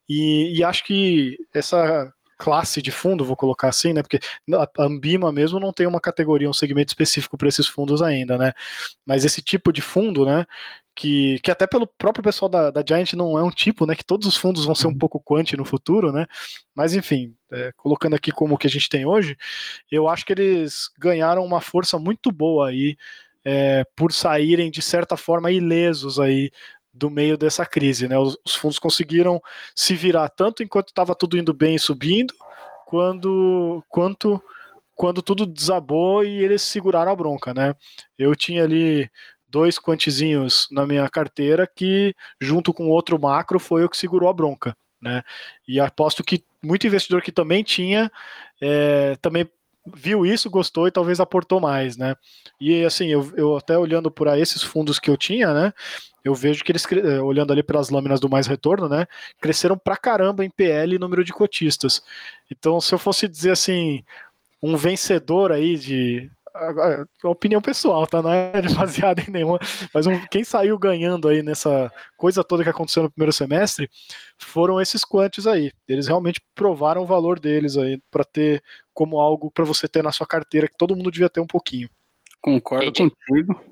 E, 0.09 0.59
e 0.59 0.65
acho 0.65 0.85
que 0.85 1.37
essa 1.55 2.13
classe 2.43 2.83
de 2.83 2.91
fundo, 2.91 3.25
vou 3.25 3.37
colocar 3.37 3.69
assim, 3.69 3.93
né? 3.93 4.03
Porque 4.03 4.19
a 4.53 4.69
Ambima 4.85 5.31
mesmo 5.31 5.61
não 5.61 5.73
tem 5.73 5.87
uma 5.87 6.01
categoria, 6.01 6.51
um 6.51 6.53
segmento 6.53 6.91
específico 6.91 7.39
para 7.39 7.49
esses 7.49 7.69
fundos 7.69 8.03
ainda, 8.03 8.37
né? 8.37 8.53
Mas 9.07 9.25
esse 9.25 9.41
tipo 9.41 9.73
de 9.73 9.81
fundo, 9.81 10.27
né? 10.27 10.45
Que, 10.95 11.39
que 11.41 11.51
até 11.51 11.67
pelo 11.67 11.87
próprio 11.87 12.23
pessoal 12.23 12.51
da, 12.51 12.71
da 12.71 12.85
Giant 12.87 13.15
não 13.15 13.39
é 13.39 13.43
um 13.43 13.51
tipo, 13.51 13.87
né? 13.87 13.95
Que 13.95 14.05
todos 14.05 14.27
os 14.27 14.37
fundos 14.37 14.65
vão 14.65 14.75
ser 14.75 14.87
um 14.87 14.91
uhum. 14.91 14.99
pouco 14.99 15.21
quant 15.21 15.53
no 15.55 15.65
futuro, 15.65 16.13
né? 16.13 16.27
Mas 16.75 16.95
enfim, 16.95 17.35
é, 17.51 17.73
colocando 17.77 18.15
aqui 18.15 18.31
como 18.31 18.55
o 18.55 18.59
que 18.59 18.67
a 18.67 18.71
gente 18.71 18.89
tem 18.89 19.07
hoje, 19.07 19.37
eu 19.91 20.09
acho 20.09 20.25
que 20.27 20.33
eles 20.33 20.91
ganharam 20.99 21.45
uma 21.45 21.61
força 21.61 21.99
muito 21.99 22.31
boa 22.31 22.69
aí 22.69 22.97
é, 23.45 23.85
por 23.97 24.13
saírem 24.13 24.71
de 24.71 24.83
certa 24.83 25.17
forma 25.17 25.51
ilesos 25.51 26.21
aí 26.21 26.51
do 26.93 27.11
meio 27.11 27.39
dessa 27.39 27.65
crise. 27.65 28.07
Né? 28.07 28.19
Os, 28.19 28.37
os 28.45 28.55
fundos 28.55 28.79
conseguiram 28.79 29.41
se 29.75 29.95
virar 29.95 30.29
tanto 30.29 30.63
enquanto 30.63 30.89
estava 30.89 31.15
tudo 31.15 31.39
indo 31.39 31.55
bem 31.55 31.75
e 31.77 31.79
subindo, 31.79 32.35
quando, 32.87 33.83
quanto 33.89 34.43
quando 34.95 35.23
tudo 35.23 35.47
desabou 35.47 36.25
e 36.25 36.45
eles 36.45 36.63
seguraram 36.63 37.11
a 37.11 37.17
bronca. 37.17 37.53
Né? 37.55 37.75
Eu 38.19 38.37
tinha 38.37 38.63
ali 38.63 39.11
dois 39.53 39.79
quantizinhos 39.79 40.67
na 40.71 40.87
minha 40.87 41.09
carteira 41.09 41.67
que, 41.67 42.15
junto 42.41 42.73
com 42.73 42.89
outro 42.89 43.21
macro, 43.21 43.61
foi 43.61 43.85
o 43.85 43.89
que 43.89 43.97
segurou 43.97 44.29
a 44.29 44.33
bronca. 44.33 44.75
Né? 45.01 45.23
E 45.69 45.79
aposto 45.79 46.25
que 46.25 46.45
muito 46.63 46.87
investidor 46.87 47.23
que 47.23 47.33
também 47.33 47.63
tinha 47.63 48.11
é, 48.61 49.17
também 49.21 49.49
viu 49.95 50.25
isso, 50.25 50.49
gostou 50.49 50.87
e 50.87 50.93
talvez 50.93 51.19
aportou 51.19 51.61
mais, 51.61 51.97
né? 51.97 52.15
E 52.61 52.85
assim, 52.85 53.09
eu, 53.09 53.33
eu 53.37 53.57
até 53.57 53.77
olhando 53.77 54.13
por 54.13 54.29
esses 54.29 54.63
fundos 54.63 55.01
que 55.01 55.11
eu 55.11 55.17
tinha, 55.17 55.53
né? 55.53 55.73
eu 56.25 56.35
vejo 56.35 56.63
que 56.65 56.71
eles, 56.71 56.85
eh, 56.93 57.21
olhando 57.21 57.53
ali 57.53 57.63
pelas 57.63 57.91
lâminas 57.91 58.21
do 58.21 58.29
mais 58.29 58.47
retorno, 58.47 58.89
né, 58.89 59.07
cresceram 59.41 59.77
pra 59.77 59.97
caramba 59.97 60.45
em 60.45 60.51
PL 60.51 60.95
e 60.95 60.99
número 60.99 61.25
de 61.25 61.33
cotistas. 61.33 62.03
Então, 62.51 62.81
se 62.81 62.95
eu 62.95 62.99
fosse 62.99 63.27
dizer 63.27 63.51
assim, 63.51 64.05
um 64.63 64.77
vencedor 64.77 65.53
aí 65.53 65.77
de. 65.77 66.31
Opinião 67.25 67.63
pessoal, 67.63 68.07
tá? 68.07 68.21
Não 68.21 68.33
é 68.33 68.53
baseada 68.77 69.23
em 69.23 69.31
nenhuma. 69.31 69.59
Mas 69.93 70.07
um, 70.07 70.19
quem 70.27 70.45
saiu 70.45 70.79
ganhando 70.79 71.29
aí 71.29 71.43
nessa 71.43 71.91
coisa 72.17 72.45
toda 72.45 72.63
que 72.63 72.69
aconteceu 72.69 73.03
no 73.03 73.11
primeiro 73.11 73.33
semestre 73.33 73.89
foram 74.39 74.81
esses 74.81 75.05
quantos 75.05 75.47
aí. 75.47 75.73
Eles 75.89 76.09
realmente 76.09 76.41
provaram 76.55 77.03
o 77.03 77.07
valor 77.07 77.41
deles 77.41 77.77
aí 77.77 78.01
para 78.11 78.25
ter 78.25 78.63
como 78.93 79.21
algo 79.21 79.51
para 79.51 79.65
você 79.65 79.89
ter 79.89 80.03
na 80.03 80.13
sua 80.13 80.27
carteira 80.27 80.69
que 80.69 80.77
todo 80.77 80.97
mundo 80.97 81.11
devia 81.11 81.31
ter 81.31 81.41
um 81.41 81.47
pouquinho. 81.47 81.89
Concordo 82.41 82.93
contigo. 82.93 83.65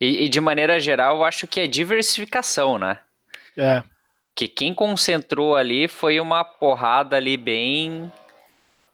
E, 0.00 0.24
e, 0.24 0.28
de 0.28 0.40
maneira 0.40 0.78
geral, 0.80 1.16
eu 1.16 1.24
acho 1.24 1.46
que 1.46 1.60
é 1.60 1.66
diversificação, 1.66 2.78
né? 2.78 2.98
É. 3.56 3.82
Que 4.34 4.46
quem 4.48 4.74
concentrou 4.74 5.56
ali 5.56 5.88
foi 5.88 6.20
uma 6.20 6.44
porrada 6.44 7.16
ali 7.16 7.36
bem 7.36 8.12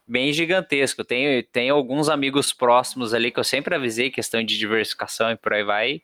bem 0.07 0.33
gigantesco. 0.33 1.05
Tem, 1.05 1.43
tem 1.45 1.71
alguns 1.71 2.09
amigos 2.09 2.53
próximos 2.53 3.15
ali 3.15 3.31
que 3.31 3.41
eu 3.41 3.45
sempre 3.45 3.75
avisei 3.75 4.11
questão 4.11 4.43
de 4.45 4.59
diversificação 4.59 5.31
e 5.31 5.37
por 5.37 5.53
aí 5.53 5.65
vai. 5.65 6.03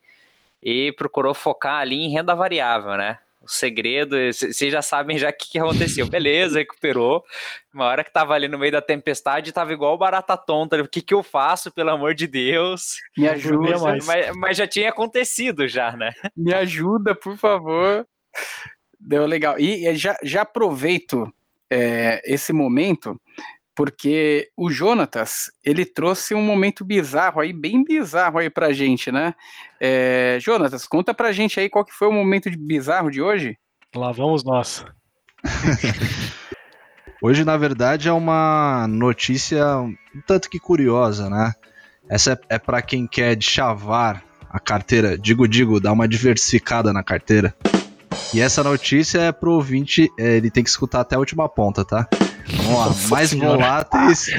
E 0.63 0.93
procurou 0.93 1.35
focar 1.35 1.81
ali 1.81 1.97
em 1.97 2.11
renda 2.11 2.35
variável, 2.35 2.97
né? 2.97 3.19
o 3.41 3.49
segredo, 3.49 4.17
vocês 4.33 4.71
já 4.73 4.83
sabem 4.83 5.17
já 5.17 5.31
o 5.31 5.33
que, 5.33 5.51
que, 5.53 5.59
aconteceu. 5.59 6.07
Beleza, 6.09 6.59
recuperou. 6.59 7.25
Uma 7.73 7.87
hora 7.87 8.05
que 8.05 8.13
tava 8.13 8.35
ali 8.35 8.49
no 8.49 8.59
meio 8.59 8.73
da 8.73 8.83
tempestade, 8.83 9.53
tava 9.53 9.73
igual 9.73 9.97
barata 9.97 10.37
tonta. 10.37 10.81
O 10.83 10.89
que, 10.89 11.01
que 11.01 11.15
eu 11.15 11.23
faço, 11.23 11.73
pelo 11.73 11.91
amor 11.91 12.15
de 12.15 12.27
Deus? 12.27 12.97
Me 13.17 13.29
ajuda. 13.29 13.79
Mas, 13.79 14.07
mas, 14.07 14.37
mas 14.37 14.57
já 14.57 14.67
tinha 14.67 14.91
acontecido 14.91 15.67
já, 15.67 15.93
né? 15.93 16.13
Me 16.37 16.53
ajuda, 16.53 17.15
por 17.15 17.37
favor. 17.37 18.07
Deu 19.01 19.25
legal. 19.27 19.59
E 19.59 19.95
já, 19.97 20.17
já 20.23 20.43
aproveito 20.43 21.33
é, 21.71 22.21
esse 22.25 22.53
momento 22.53 23.21
porque 23.79 24.49
o 24.57 24.73
Jonatas, 24.73 25.53
ele 25.65 25.87
trouxe 25.87 26.35
um 26.35 26.43
momento 26.43 26.85
bizarro 26.85 27.41
aí, 27.41 27.53
bem 27.53 27.85
bizarro 27.85 28.41
aí 28.41 28.51
pra 28.51 28.73
gente, 28.73 29.13
né? 29.13 29.37
É, 29.81 30.37
Jonatas, 30.41 30.85
conta 30.85 31.15
pra 31.15 31.31
gente 31.31 31.61
aí 31.61 31.71
qual 31.71 31.85
que 31.85 31.95
foi 31.95 32.09
o 32.09 32.13
momento 32.13 32.51
bizarro 32.59 33.09
de 33.09 33.23
hoje. 33.23 33.57
Lá 33.95 34.11
vamos 34.11 34.43
nós. 34.43 34.85
hoje, 37.23 37.45
na 37.45 37.57
verdade, 37.57 38.09
é 38.09 38.13
uma 38.13 38.89
notícia 38.89 39.65
um 39.79 39.95
tanto 40.27 40.51
que 40.51 40.59
curiosa, 40.59 41.31
né? 41.31 41.53
Essa 42.09 42.33
é, 42.33 42.57
é 42.57 42.59
para 42.59 42.83
quem 42.83 43.07
quer 43.07 43.41
chavar 43.41 44.25
a 44.51 44.59
carteira, 44.59 45.17
digo, 45.17 45.47
digo, 45.47 45.79
dar 45.79 45.93
uma 45.93 46.09
diversificada 46.09 46.93
na 46.93 47.05
carteira. 47.05 47.55
E 48.35 48.41
essa 48.41 48.65
notícia 48.65 49.21
é 49.21 49.31
pro 49.31 49.53
ouvinte, 49.53 50.11
é, 50.19 50.37
ele 50.37 50.51
tem 50.51 50.65
que 50.65 50.71
escutar 50.71 51.03
até 51.03 51.15
a 51.15 51.21
última 51.21 51.49
ponta, 51.49 51.85
tá? 51.85 52.09
Vamos 52.57 52.79
lá, 52.79 52.95
mais 53.11 53.33
voláteis. 53.33 54.27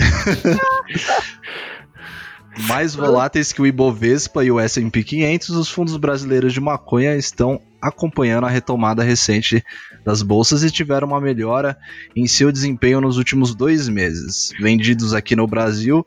mais 2.68 2.96
voláteis 2.96 3.54
que 3.54 3.62
o 3.62 3.68
Ibovespa 3.68 4.44
e 4.44 4.52
o 4.52 4.60
S&P 4.60 5.04
500, 5.04 5.50
os 5.50 5.70
fundos 5.70 5.98
brasileiros 5.98 6.54
de 6.54 6.60
maconha 6.60 7.16
estão 7.16 7.62
acompanhando 7.82 8.46
a 8.46 8.50
retomada 8.50 9.04
recente 9.04 9.64
das 10.04 10.22
bolsas 10.22 10.64
e 10.64 10.72
tiveram 10.72 11.08
uma 11.08 11.22
melhora 11.22 11.78
em 12.16 12.28
seu 12.28 12.52
desempenho 12.52 13.00
nos 13.00 13.18
últimos 13.18 13.56
dois 13.56 13.88
meses. 13.88 14.52
Vendidos 14.60 15.14
aqui 15.14 15.36
no 15.36 15.48
Brasil, 15.48 16.06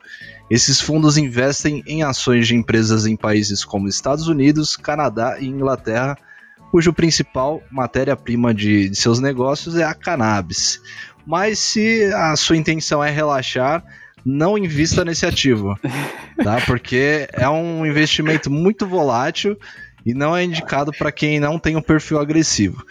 esses 0.49 0.79
fundos 0.79 1.17
investem 1.17 1.83
em 1.87 2.03
ações 2.03 2.47
de 2.47 2.55
empresas 2.55 3.05
em 3.05 3.15
países 3.15 3.65
como 3.65 3.87
Estados 3.87 4.27
Unidos, 4.27 4.75
Canadá 4.75 5.37
e 5.39 5.47
Inglaterra, 5.47 6.15
cujo 6.71 6.93
principal 6.93 7.61
matéria-prima 7.71 8.53
de, 8.53 8.89
de 8.89 8.95
seus 8.95 9.19
negócios 9.19 9.75
é 9.75 9.83
a 9.83 9.93
cannabis. 9.93 10.79
Mas 11.25 11.59
se 11.59 12.11
a 12.13 12.35
sua 12.35 12.57
intenção 12.57 13.03
é 13.03 13.09
relaxar, 13.09 13.83
não 14.25 14.57
invista 14.57 15.03
nesse 15.03 15.25
ativo, 15.25 15.77
tá? 16.43 16.61
Porque 16.65 17.27
é 17.33 17.47
um 17.49 17.85
investimento 17.85 18.49
muito 18.49 18.87
volátil 18.87 19.57
e 20.05 20.13
não 20.13 20.35
é 20.35 20.43
indicado 20.43 20.91
para 20.91 21.11
quem 21.11 21.39
não 21.39 21.57
tem 21.57 21.75
um 21.75 21.81
perfil 21.81 22.19
agressivo. 22.19 22.85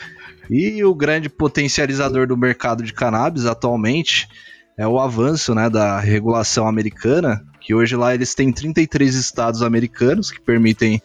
E 0.50 0.84
o 0.84 0.94
grande 0.94 1.28
potencializador 1.28 2.26
do 2.26 2.36
mercado 2.36 2.82
de 2.82 2.92
cannabis 2.92 3.46
atualmente 3.46 4.28
é 4.76 4.86
o 4.86 4.98
avanço 4.98 5.54
né, 5.54 5.68
da 5.68 6.00
regulação 6.00 6.66
americana, 6.66 7.44
que 7.60 7.74
hoje 7.74 7.94
lá 7.96 8.14
eles 8.14 8.34
têm 8.34 8.52
33 8.52 9.14
estados 9.14 9.62
americanos 9.62 10.30
que 10.30 10.40
permitem 10.40 11.00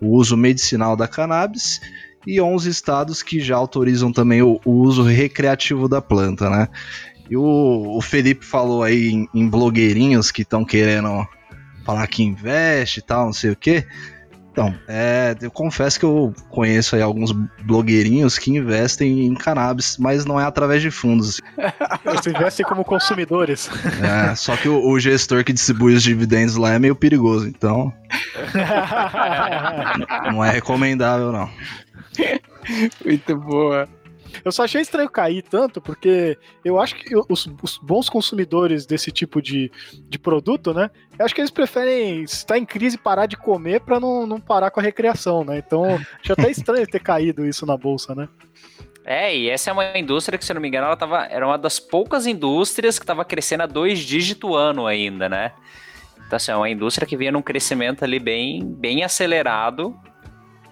o 0.00 0.14
uso 0.16 0.36
medicinal 0.36 0.96
da 0.96 1.08
cannabis 1.08 1.80
e 2.28 2.42
11 2.42 2.68
estados 2.68 3.22
que 3.22 3.40
já 3.40 3.56
autorizam 3.56 4.12
também 4.12 4.42
o, 4.42 4.60
o 4.62 4.72
uso 4.82 5.02
recreativo 5.02 5.88
da 5.88 6.02
planta, 6.02 6.50
né? 6.50 6.68
E 7.30 7.34
o, 7.34 7.96
o 7.96 8.02
Felipe 8.02 8.44
falou 8.44 8.82
aí 8.82 9.08
em, 9.08 9.28
em 9.32 9.48
blogueirinhos 9.48 10.30
que 10.30 10.42
estão 10.42 10.62
querendo 10.62 11.26
falar 11.86 12.06
que 12.06 12.22
investe 12.22 13.00
e 13.00 13.02
tal, 13.02 13.24
não 13.26 13.32
sei 13.32 13.50
o 13.50 13.56
que. 13.56 13.82
Então, 14.52 14.74
é, 14.88 15.34
eu 15.40 15.50
confesso 15.50 15.98
que 15.98 16.04
eu 16.04 16.34
conheço 16.50 16.96
aí 16.96 17.00
alguns 17.00 17.32
blogueirinhos 17.62 18.36
que 18.38 18.50
investem 18.50 19.24
em 19.24 19.32
cannabis, 19.32 19.96
mas 19.98 20.26
não 20.26 20.38
é 20.38 20.44
através 20.44 20.82
de 20.82 20.90
fundos. 20.90 21.40
Eles 22.04 22.26
investem 22.26 22.66
como 22.66 22.84
consumidores. 22.84 23.70
É, 24.02 24.34
só 24.34 24.56
que 24.56 24.68
o, 24.68 24.84
o, 24.84 24.98
gestor 24.98 25.44
que 25.44 25.52
distribui 25.52 25.94
os 25.94 26.02
dividendos 26.02 26.56
lá 26.56 26.72
é 26.72 26.78
meio 26.78 26.96
perigoso, 26.96 27.46
então. 27.46 27.92
não 30.32 30.44
é 30.44 30.50
recomendável, 30.50 31.30
não. 31.30 31.48
Muito 33.04 33.36
boa. 33.36 33.88
Eu 34.44 34.52
só 34.52 34.64
achei 34.64 34.80
estranho 34.80 35.08
cair 35.08 35.42
tanto, 35.42 35.80
porque 35.80 36.38
eu 36.64 36.80
acho 36.80 36.94
que 36.96 37.16
os, 37.28 37.50
os, 37.62 37.78
bons 37.78 38.08
consumidores 38.08 38.86
desse 38.86 39.10
tipo 39.10 39.40
de, 39.40 39.70
de 40.08 40.18
produto, 40.18 40.72
né? 40.72 40.90
Eu 41.18 41.24
acho 41.24 41.34
que 41.34 41.40
eles 41.40 41.50
preferem 41.50 42.22
estar 42.22 42.58
em 42.58 42.64
crise 42.64 42.96
e 42.96 42.98
parar 42.98 43.26
de 43.26 43.36
comer 43.36 43.80
para 43.80 43.98
não, 43.98 44.26
não 44.26 44.40
parar 44.40 44.70
com 44.70 44.80
a 44.80 44.82
recreação, 44.82 45.44
né? 45.44 45.58
Então, 45.58 45.84
acho 46.22 46.32
até 46.32 46.50
estranho 46.50 46.86
ter 46.86 47.00
caído 47.00 47.44
isso 47.44 47.64
na 47.66 47.76
bolsa, 47.76 48.14
né? 48.14 48.28
É, 49.04 49.34
e 49.34 49.48
essa 49.48 49.70
é 49.70 49.72
uma 49.72 49.96
indústria 49.96 50.38
que, 50.38 50.44
se 50.44 50.52
eu 50.52 50.54
não 50.54 50.60
me 50.60 50.68
engano, 50.68 50.86
ela 50.86 50.96
tava, 50.96 51.24
era 51.24 51.46
uma 51.46 51.56
das 51.56 51.80
poucas 51.80 52.26
indústrias 52.26 52.98
que 52.98 53.04
estava 53.04 53.24
crescendo 53.24 53.62
a 53.62 53.66
dois 53.66 54.00
dígito 54.00 54.54
ano 54.54 54.86
ainda, 54.86 55.28
né? 55.28 55.52
Então, 56.26 56.36
assim, 56.36 56.52
é 56.52 56.56
uma 56.56 56.68
indústria 56.68 57.06
que 57.06 57.16
vinha 57.16 57.32
num 57.32 57.40
crescimento 57.40 58.04
ali 58.04 58.18
bem, 58.18 58.62
bem 58.62 59.02
acelerado 59.02 59.98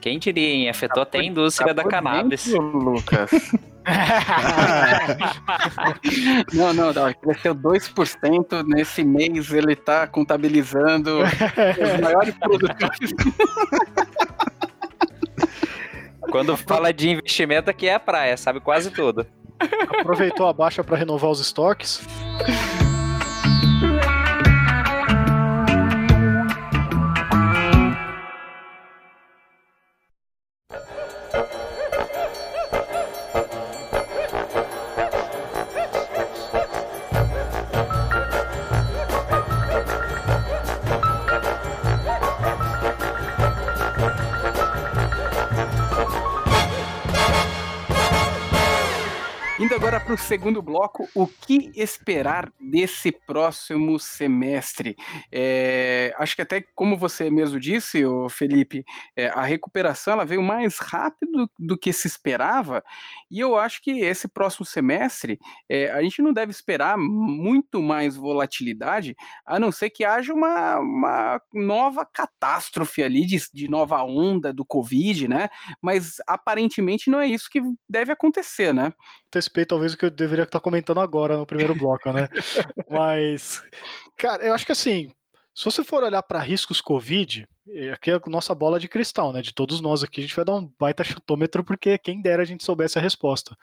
quem 0.07 0.21
diria, 0.21 0.49
hein? 0.49 0.69
Afetou 0.69 1.05
tá 1.05 1.09
até 1.09 1.19
a 1.19 1.25
indústria 1.25 1.75
tá 1.75 1.83
da 1.83 1.89
cannabis. 1.89 2.45
Dentro, 2.45 2.79
Lucas. 2.79 3.29
não, 6.55 6.73
não, 6.73 6.93
não, 6.93 7.13
cresceu 7.15 7.53
2% 7.53 8.65
nesse 8.69 9.03
mês, 9.03 9.53
ele 9.53 9.73
está 9.73 10.07
contabilizando 10.07 11.11
os 11.25 12.01
maiores 12.01 12.37
produtores. 12.37 13.13
Quando 16.31 16.57
fala 16.57 16.93
de 16.93 17.11
investimento, 17.11 17.69
aqui 17.69 17.89
é 17.89 17.95
a 17.95 18.01
praia, 18.01 18.37
sabe 18.37 18.61
quase 18.61 18.93
tudo. 18.93 19.27
Aproveitou 19.89 20.47
a 20.47 20.53
baixa 20.53 20.85
para 20.85 20.99
renovar 20.99 21.33
os 21.33 21.41
estoques. 21.41 22.01
para 50.07 50.15
o 50.15 50.19
segundo 50.19 50.63
bloco, 50.63 51.09
o 51.17 51.27
que 51.27 51.73
esperar 51.75 52.53
desse 52.61 53.11
próximo 53.11 53.99
semestre? 53.99 54.95
É, 55.33 56.15
acho 56.17 56.37
que 56.37 56.43
até 56.43 56.65
como 56.77 56.97
você 56.97 57.29
mesmo 57.29 57.59
disse, 57.59 58.05
Felipe, 58.31 58.85
é, 59.17 59.27
a 59.31 59.43
recuperação 59.43 60.13
ela 60.13 60.25
veio 60.25 60.41
mais 60.41 60.79
rápido 60.79 61.51
do 61.59 61.77
que 61.77 61.93
se 61.93 62.07
esperava, 62.07 62.85
e 63.29 63.41
eu 63.41 63.57
acho 63.57 63.83
que 63.83 63.99
esse 63.99 64.29
próximo 64.29 64.65
semestre 64.65 65.41
é, 65.69 65.91
a 65.91 66.01
gente 66.03 66.23
não 66.23 66.33
deve 66.33 66.53
esperar 66.53 66.97
muito 66.97 67.83
mais 67.83 68.15
volatilidade, 68.15 69.17
a 69.45 69.59
não 69.59 69.73
ser 69.73 69.91
que 69.91 70.05
haja 70.05 70.33
uma, 70.33 70.79
uma 70.79 71.43
nova 71.53 72.07
catástrofe 72.07 73.03
ali 73.03 73.27
de, 73.27 73.43
de 73.53 73.69
nova 73.69 74.05
onda 74.05 74.53
do 74.53 74.65
Covid, 74.65 75.27
né? 75.27 75.49
Mas 75.83 76.19
aparentemente 76.29 77.11
não 77.11 77.21
é 77.21 77.27
isso 77.27 77.51
que 77.51 77.61
deve 77.89 78.13
acontecer, 78.13 78.73
né? 78.73 78.93
Antecipei 79.37 79.67
talvez 79.67 79.93
o 79.93 79.99
que 79.99 80.07
eu 80.07 80.11
deveria 80.11 80.45
estar 80.45 80.61
comentando 80.61 81.01
agora 81.01 81.37
no 81.37 81.47
primeiro 81.47 81.75
bloco, 81.77 82.13
né? 82.13 82.29
Mas, 82.91 83.63
cara, 84.17 84.45
eu 84.45 84.55
acho 84.55 84.65
que 84.65 84.73
assim, 84.73 85.11
se 85.55 85.65
você 85.65 85.85
for 85.85 86.03
olhar 86.03 86.23
para 86.23 86.41
riscos 86.41 86.81
Covid, 86.81 87.47
aqui 87.93 88.11
é 88.11 88.15
a 88.15 88.21
nossa 88.27 88.55
bola 88.55 88.81
de 88.81 88.89
cristal, 88.89 89.33
né? 89.33 89.43
De 89.43 89.55
todos 89.55 89.81
nós 89.81 90.03
aqui, 90.03 90.21
a 90.21 90.23
gente 90.23 90.37
vai 90.37 90.45
dar 90.45 90.55
um 90.55 90.71
baita 90.79 91.05
chutômetro, 91.05 91.65
porque 91.65 91.99
quem 91.99 92.21
dera 92.21 92.43
a 92.43 92.47
gente 92.47 92.65
soubesse 92.65 92.99
a 92.99 93.03
resposta. 93.03 93.57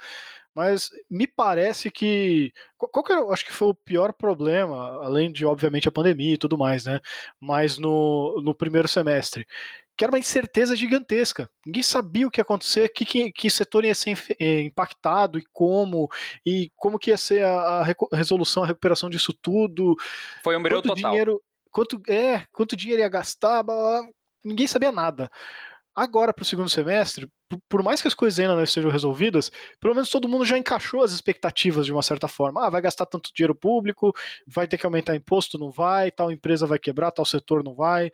Mas 0.55 0.89
me 1.09 1.25
parece 1.25 1.89
que. 1.89 2.53
Qual 2.77 3.03
que 3.03 3.11
eu 3.11 3.33
acho 3.33 3.43
que 3.43 3.51
foi 3.51 3.69
o 3.69 3.73
pior 3.73 4.13
problema, 4.13 5.03
além 5.03 5.31
de, 5.31 5.45
obviamente, 5.45 5.87
a 5.87 5.91
pandemia 5.91 6.35
e 6.35 6.37
tudo 6.37 6.57
mais, 6.57 6.85
né? 6.85 6.99
Mas 7.39 7.79
no, 7.79 8.39
no 8.43 8.53
primeiro 8.53 8.87
semestre 8.87 9.47
que 9.95 10.03
era 10.03 10.11
uma 10.11 10.19
incerteza 10.19 10.75
gigantesca. 10.75 11.49
Ninguém 11.65 11.83
sabia 11.83 12.27
o 12.27 12.31
que 12.31 12.39
ia 12.39 12.43
acontecer, 12.43 12.89
que, 12.89 13.05
que, 13.05 13.31
que 13.31 13.49
setor 13.49 13.85
ia 13.85 13.93
ser 13.93 14.17
eh, 14.39 14.61
impactado 14.61 15.37
e 15.37 15.45
como, 15.51 16.09
e 16.45 16.71
como 16.75 16.97
que 16.97 17.11
ia 17.11 17.17
ser 17.17 17.43
a, 17.45 17.81
a 17.81 18.15
resolução, 18.15 18.63
a 18.63 18.67
recuperação 18.67 19.09
disso 19.09 19.33
tudo. 19.33 19.95
Foi 20.43 20.57
um 20.57 20.63
breu 20.63 20.81
total. 20.81 21.11
Dinheiro, 21.11 21.41
quanto, 21.71 22.01
é, 22.07 22.45
quanto 22.51 22.75
dinheiro 22.75 23.01
ia 23.01 23.09
gastar, 23.09 23.61
blá, 23.63 23.75
blá, 23.75 24.09
ninguém 24.43 24.67
sabia 24.67 24.91
nada. 24.91 25.29
Agora, 25.95 26.33
para 26.33 26.41
o 26.41 26.45
segundo 26.45 26.69
semestre, 26.69 27.29
por 27.69 27.83
mais 27.83 28.01
que 28.01 28.07
as 28.07 28.15
coisas 28.15 28.39
ainda 28.39 28.55
não 28.55 28.63
estejam 28.63 28.89
resolvidas, 28.89 29.51
pelo 29.79 29.93
menos 29.93 30.09
todo 30.09 30.27
mundo 30.27 30.43
já 30.43 30.57
encaixou 30.57 31.03
as 31.03 31.11
expectativas 31.11 31.85
de 31.85 31.91
uma 31.91 32.01
certa 32.01 32.27
forma. 32.27 32.65
Ah, 32.65 32.69
vai 32.69 32.81
gastar 32.81 33.05
tanto 33.05 33.31
dinheiro 33.33 33.53
público, 33.53 34.11
vai 34.47 34.67
ter 34.67 34.77
que 34.77 34.85
aumentar 34.85 35.15
imposto, 35.15 35.59
não 35.59 35.69
vai, 35.69 36.09
tal 36.09 36.31
empresa 36.31 36.65
vai 36.65 36.79
quebrar, 36.79 37.11
tal 37.11 37.25
setor 37.25 37.63
não 37.63 37.75
vai. 37.75 38.11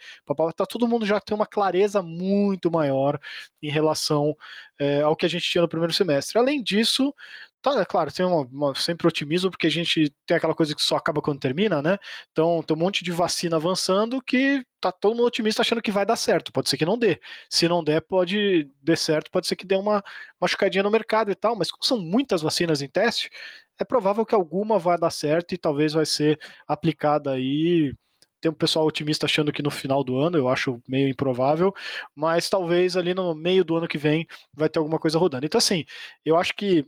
Tá, 0.55 0.65
todo 0.65 0.87
mundo 0.87 1.05
já 1.05 1.19
tem 1.21 1.35
uma 1.35 1.45
clareza 1.45 2.01
muito 2.01 2.69
maior 2.69 3.19
em 3.61 3.69
relação 3.69 4.35
é, 4.77 5.01
ao 5.01 5.15
que 5.15 5.25
a 5.25 5.29
gente 5.29 5.49
tinha 5.49 5.61
no 5.61 5.69
primeiro 5.69 5.93
semestre. 5.93 6.37
Além 6.37 6.61
disso, 6.61 7.13
Tá, 7.61 7.77
é 7.81 7.83
claro, 7.83 8.09
tem 8.09 8.25
uma, 8.25 8.41
uma, 8.43 8.75
sempre 8.75 9.05
otimismo, 9.05 9.51
porque 9.51 9.67
a 9.67 9.69
gente 9.69 10.13
tem 10.25 10.37
aquela 10.37 10.55
coisa 10.55 10.73
que 10.73 10.81
só 10.81 10.95
acaba 10.95 11.21
quando 11.21 11.41
termina, 11.41 11.81
né? 11.81 11.97
Então 12.31 12.63
tem 12.63 12.75
um 12.75 12.79
monte 12.79 13.03
de 13.03 13.11
vacina 13.11 13.57
avançando 13.57 14.21
que 14.21 14.63
tá 14.79 14.93
todo 14.93 15.13
mundo 15.13 15.25
otimista 15.27 15.61
achando 15.61 15.81
que 15.81 15.91
vai 15.91 16.05
dar 16.05 16.15
certo. 16.15 16.53
Pode 16.53 16.69
ser 16.69 16.77
que 16.77 16.85
não 16.85 16.97
dê. 16.97 17.19
Se 17.49 17.67
não 17.67 17.83
der, 17.83 17.99
pode 18.01 18.69
dar 18.81 18.95
certo, 18.95 19.29
pode 19.29 19.45
ser 19.45 19.57
que 19.57 19.65
dê 19.67 19.75
uma 19.75 20.01
machucadinha 20.39 20.83
no 20.83 20.89
mercado 20.89 21.31
e 21.31 21.35
tal, 21.35 21.53
mas 21.53 21.69
como 21.69 21.83
são 21.83 21.99
muitas 21.99 22.41
vacinas 22.41 22.81
em 22.81 22.87
teste, 22.87 23.29
é 23.77 23.83
provável 23.83 24.25
que 24.25 24.35
alguma 24.35 24.79
vai 24.79 24.97
dar 24.97 25.09
certo 25.09 25.53
e 25.53 25.57
talvez 25.57 25.91
vai 25.93 26.05
ser 26.05 26.39
aplicada 26.65 27.31
aí 27.31 27.93
tem 28.41 28.49
um 28.51 28.53
pessoal 28.53 28.85
otimista 28.85 29.25
achando 29.25 29.51
que 29.51 29.61
no 29.61 29.69
final 29.69 30.01
do 30.01 30.17
ano, 30.17 30.37
eu 30.37 30.47
acho 30.47 30.81
meio 30.87 31.09
improvável, 31.09 31.73
mas 32.15 32.49
talvez 32.49 32.95
ali 32.95 33.13
no 33.13 33.35
meio 33.35 33.65
do 33.65 33.75
ano 33.75 33.87
que 33.87 33.97
vem 33.97 34.25
vai 34.53 34.69
ter 34.69 34.79
alguma 34.79 34.97
coisa 34.97 35.19
rodando. 35.19 35.45
Então, 35.45 35.57
assim, 35.57 35.83
eu 36.23 36.37
acho 36.37 36.55
que 36.55 36.85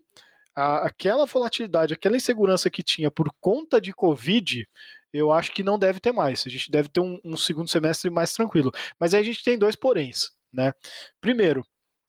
a, 0.56 0.86
aquela 0.86 1.26
volatilidade, 1.26 1.94
aquela 1.94 2.18
insegurança 2.18 2.70
que 2.70 2.84
tinha 2.84 3.10
por 3.12 3.32
conta 3.40 3.80
de 3.80 3.94
Covid, 3.94 4.68
eu 5.14 5.32
acho 5.32 5.52
que 5.52 5.64
não 5.64 5.78
deve 5.78 6.00
ter 6.00 6.12
mais. 6.12 6.46
A 6.46 6.50
gente 6.50 6.72
deve 6.72 6.90
ter 6.90 7.02
um, 7.02 7.20
um 7.24 7.38
segundo 7.38 7.70
semestre 7.70 8.10
mais 8.10 8.34
tranquilo. 8.34 8.72
Mas 9.00 9.14
aí 9.14 9.22
a 9.22 9.26
gente 9.26 9.44
tem 9.44 9.58
dois 9.58 9.76
poréns, 9.76 10.32
né? 10.52 10.74
Primeiro, 11.20 11.66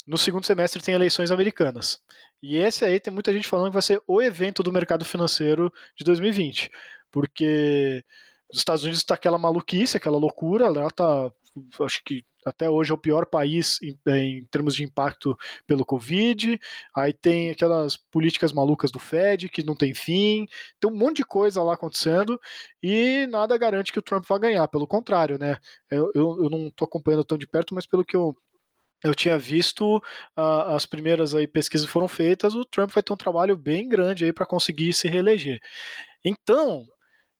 no 0.06 0.18
segundo 0.18 0.44
semestre 0.46 0.82
tem 0.82 0.94
eleições 0.94 1.30
americanas. 1.30 2.00
E 2.42 2.56
esse 2.56 2.84
aí 2.84 2.98
tem 2.98 3.12
muita 3.12 3.32
gente 3.32 3.48
falando 3.48 3.68
que 3.68 3.74
vai 3.74 3.82
ser 3.82 4.02
o 4.06 4.20
evento 4.20 4.62
do 4.62 4.72
mercado 4.72 5.04
financeiro 5.04 5.72
de 5.96 6.04
2020. 6.04 6.70
Porque 7.10 8.04
os 8.52 8.58
Estados 8.58 8.82
Unidos 8.82 9.00
está 9.00 9.14
aquela 9.14 9.38
maluquice, 9.38 9.96
aquela 9.96 10.18
loucura, 10.18 10.68
lá 10.68 10.90
tá, 10.90 11.32
acho 11.80 12.02
que 12.04 12.24
até 12.44 12.68
hoje 12.68 12.90
é 12.90 12.94
o 12.94 12.98
pior 12.98 13.26
país 13.26 13.78
em, 13.82 13.98
em, 14.06 14.44
termos 14.46 14.74
de 14.74 14.84
impacto 14.84 15.36
pelo 15.66 15.84
Covid. 15.84 16.60
Aí 16.94 17.12
tem 17.12 17.50
aquelas 17.50 17.96
políticas 17.96 18.52
malucas 18.52 18.90
do 18.90 18.98
Fed 18.98 19.48
que 19.48 19.62
não 19.62 19.74
tem 19.74 19.94
fim. 19.94 20.46
Tem 20.80 20.90
um 20.90 20.96
monte 20.96 21.18
de 21.18 21.24
coisa 21.24 21.62
lá 21.62 21.74
acontecendo 21.74 22.40
e 22.82 23.26
nada 23.30 23.56
garante 23.56 23.92
que 23.92 23.98
o 23.98 24.02
Trump 24.02 24.24
vai 24.26 24.38
ganhar. 24.38 24.66
Pelo 24.68 24.86
contrário, 24.86 25.38
né? 25.38 25.56
Eu, 25.90 26.10
eu, 26.14 26.44
eu 26.44 26.50
não 26.50 26.68
estou 26.68 26.86
acompanhando 26.86 27.24
tão 27.24 27.38
de 27.38 27.46
perto, 27.46 27.74
mas 27.74 27.86
pelo 27.86 28.04
que 28.04 28.16
eu 28.16 28.36
eu 29.04 29.14
tinha 29.14 29.36
visto 29.36 29.96
uh, 29.96 30.74
as 30.76 30.86
primeiras 30.86 31.34
aí 31.34 31.46
pesquisas 31.46 31.88
foram 31.88 32.06
feitas, 32.06 32.54
o 32.54 32.64
Trump 32.64 32.90
vai 32.92 33.02
ter 33.02 33.12
um 33.12 33.16
trabalho 33.16 33.56
bem 33.56 33.88
grande 33.88 34.24
aí 34.24 34.32
para 34.32 34.46
conseguir 34.46 34.92
se 34.92 35.08
reeleger. 35.08 35.60
Então, 36.24 36.86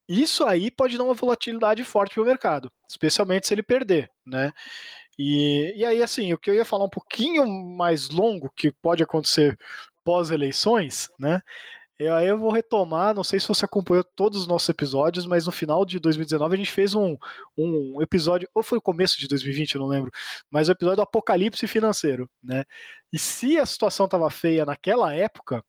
isso 0.09 0.45
aí 0.45 0.71
pode 0.71 0.99
dar 0.99 1.05
uma 1.05 1.15
volatilidade 1.15 1.85
forte 1.85 2.15
para 2.15 2.23
o 2.23 2.27
mercado, 2.27 2.71
especialmente 2.89 3.47
se 3.47 3.55
ele 3.55 3.63
perder, 3.63 4.11
né? 4.27 4.53
E, 5.19 5.75
e 5.77 5.85
aí, 5.85 6.03
assim, 6.03 6.33
o 6.33 6.39
que 6.39 6.51
eu 6.51 6.55
ia 6.55 6.65
falar 6.65 6.85
um 6.85 6.91
pouquinho 6.91 7.47
mais 7.47 8.09
longo, 8.09 8.51
que 8.57 8.73
pode 8.73 9.03
acontecer 9.03 9.59
pós-eleições, 10.05 11.11
né? 11.19 11.41
E 12.03 12.09
aí 12.09 12.27
eu 12.27 12.39
vou 12.39 12.51
retomar, 12.51 13.15
não 13.15 13.23
sei 13.23 13.39
se 13.39 13.47
você 13.47 13.65
acompanhou 13.65 14.03
todos 14.03 14.41
os 14.41 14.47
nossos 14.49 14.69
episódios, 14.69 15.25
mas 15.25 15.47
no 15.47 15.53
final 15.53 15.85
de 15.85 16.01
2019 16.01 16.55
a 16.55 16.59
gente 16.59 16.71
fez 16.73 16.95
um, 16.97 17.17
um 17.57 18.03
episódio, 18.03 18.49
ou 18.55 18.63
foi 18.63 18.79
o 18.79 18.83
começo 18.83 19.21
de 19.21 19.29
2020, 19.29 19.75
eu 19.75 19.81
não 19.83 19.89
lembro, 19.89 20.11
mas 20.51 20.69
o 20.69 20.73
episódio 20.73 20.97
do 20.97 21.03
apocalipse 21.03 21.67
financeiro, 21.69 22.29
né? 22.43 22.65
E 23.13 23.19
se 23.19 23.59
a 23.59 23.67
situação 23.67 24.07
estava 24.07 24.29
feia 24.31 24.65
naquela 24.67 25.15
época, 25.15 25.63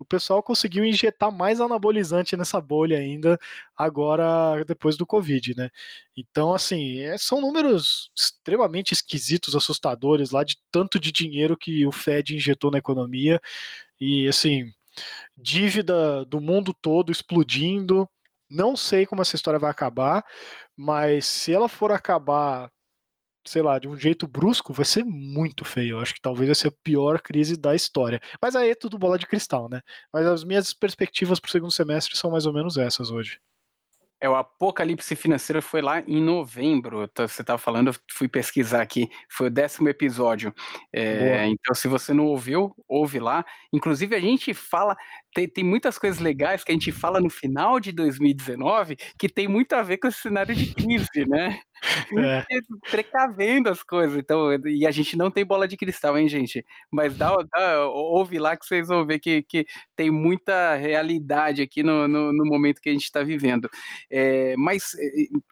o 0.00 0.04
pessoal 0.04 0.42
conseguiu 0.42 0.82
injetar 0.82 1.30
mais 1.30 1.60
anabolizante 1.60 2.34
nessa 2.34 2.58
bolha 2.58 2.98
ainda 2.98 3.38
agora 3.76 4.64
depois 4.64 4.96
do 4.96 5.06
Covid, 5.06 5.54
né? 5.54 5.70
Então, 6.16 6.54
assim, 6.54 7.00
é, 7.00 7.18
são 7.18 7.38
números 7.40 8.10
extremamente 8.16 8.92
esquisitos, 8.92 9.54
assustadores 9.54 10.30
lá 10.30 10.42
de 10.42 10.56
tanto 10.72 10.98
de 10.98 11.12
dinheiro 11.12 11.56
que 11.56 11.86
o 11.86 11.92
Fed 11.92 12.34
injetou 12.34 12.70
na 12.70 12.78
economia 12.78 13.38
e, 14.00 14.26
assim, 14.26 14.72
dívida 15.36 16.24
do 16.24 16.40
mundo 16.40 16.74
todo 16.74 17.12
explodindo. 17.12 18.08
Não 18.48 18.76
sei 18.76 19.04
como 19.04 19.20
essa 19.20 19.36
história 19.36 19.60
vai 19.60 19.70
acabar, 19.70 20.24
mas 20.74 21.26
se 21.26 21.52
ela 21.52 21.68
for 21.68 21.92
acabar 21.92 22.70
sei 23.46 23.62
lá, 23.62 23.78
de 23.78 23.88
um 23.88 23.96
jeito 23.96 24.26
brusco, 24.26 24.72
vai 24.72 24.84
ser 24.84 25.04
muito 25.04 25.64
feio. 25.64 25.96
Eu 25.96 26.00
acho 26.00 26.14
que 26.14 26.20
talvez 26.20 26.48
vai 26.48 26.54
ser 26.54 26.68
a 26.68 26.72
pior 26.84 27.20
crise 27.20 27.56
da 27.56 27.74
história. 27.74 28.20
Mas 28.40 28.56
aí 28.56 28.70
é 28.70 28.74
tudo 28.74 28.98
bola 28.98 29.18
de 29.18 29.26
cristal, 29.26 29.68
né? 29.68 29.80
Mas 30.12 30.26
as 30.26 30.44
minhas 30.44 30.72
perspectivas 30.74 31.40
para 31.40 31.48
o 31.48 31.52
segundo 31.52 31.72
semestre 31.72 32.16
são 32.16 32.30
mais 32.30 32.46
ou 32.46 32.52
menos 32.52 32.76
essas 32.76 33.10
hoje. 33.10 33.40
É, 34.22 34.28
o 34.28 34.36
apocalipse 34.36 35.16
financeiro 35.16 35.62
foi 35.62 35.80
lá 35.80 36.00
em 36.00 36.22
novembro. 36.22 37.08
Tá, 37.08 37.26
você 37.26 37.40
estava 37.40 37.56
falando, 37.58 37.88
eu 37.88 37.94
fui 38.12 38.28
pesquisar 38.28 38.82
aqui, 38.82 39.08
foi 39.30 39.46
o 39.46 39.50
décimo 39.50 39.88
episódio. 39.88 40.52
É, 40.92 41.46
então, 41.46 41.74
se 41.74 41.88
você 41.88 42.12
não 42.12 42.26
ouviu, 42.26 42.74
ouve 42.86 43.18
lá. 43.18 43.42
Inclusive, 43.72 44.14
a 44.14 44.20
gente 44.20 44.52
fala, 44.52 44.94
tem, 45.34 45.48
tem 45.48 45.64
muitas 45.64 45.96
coisas 45.98 46.20
legais 46.20 46.62
que 46.62 46.70
a 46.70 46.74
gente 46.74 46.92
fala 46.92 47.18
no 47.18 47.30
final 47.30 47.80
de 47.80 47.92
2019 47.92 48.96
que 49.18 49.28
tem 49.28 49.48
muito 49.48 49.72
a 49.72 49.82
ver 49.82 49.96
com 49.96 50.08
esse 50.08 50.20
cenário 50.20 50.54
de 50.54 50.74
crise, 50.74 51.26
né? 51.26 51.58
É. 52.18 52.44
Precavendo 52.90 53.68
as 53.68 53.82
coisas. 53.82 54.16
Então, 54.18 54.52
e 54.66 54.86
a 54.86 54.90
gente 54.90 55.16
não 55.16 55.30
tem 55.30 55.44
bola 55.44 55.66
de 55.66 55.76
cristal, 55.76 56.18
hein, 56.18 56.28
gente? 56.28 56.64
Mas 56.90 57.16
dá, 57.16 57.30
dá 57.52 57.86
ouve 57.86 58.38
lá 58.38 58.56
que 58.56 58.66
vocês 58.66 58.88
vão 58.88 59.06
ver 59.06 59.18
que, 59.18 59.42
que 59.42 59.66
tem 59.96 60.10
muita 60.10 60.74
realidade 60.74 61.62
aqui 61.62 61.82
no, 61.82 62.06
no, 62.06 62.32
no 62.32 62.44
momento 62.44 62.80
que 62.80 62.88
a 62.88 62.92
gente 62.92 63.04
está 63.04 63.22
vivendo. 63.22 63.68
É, 64.10 64.54
mas, 64.56 64.92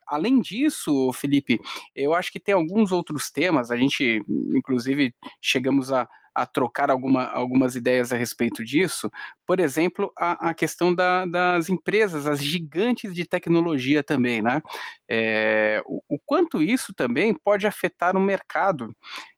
além 0.06 0.40
disso, 0.40 1.12
Felipe, 1.12 1.60
eu 1.94 2.14
acho 2.14 2.32
que 2.32 2.40
tem 2.40 2.54
alguns 2.54 2.92
outros 2.92 3.30
temas, 3.30 3.70
a 3.70 3.76
gente, 3.76 4.22
inclusive, 4.28 5.14
chegamos 5.40 5.92
a 5.92 6.08
a 6.38 6.46
trocar 6.46 6.90
alguma, 6.90 7.24
algumas 7.24 7.74
ideias 7.74 8.12
a 8.12 8.16
respeito 8.16 8.64
disso. 8.64 9.10
Por 9.44 9.58
exemplo, 9.58 10.12
a, 10.16 10.50
a 10.50 10.54
questão 10.54 10.94
da, 10.94 11.26
das 11.26 11.68
empresas, 11.68 12.26
as 12.26 12.42
gigantes 12.42 13.12
de 13.12 13.24
tecnologia 13.24 14.04
também, 14.04 14.40
né? 14.40 14.62
É, 15.08 15.82
o, 15.84 16.00
o, 16.08 16.18
quanto 16.18 16.62
isso 16.62 16.94
também 16.94 17.34
pode 17.34 17.66
afetar 17.66 18.16
o 18.16 18.20
mercado, 18.20 18.94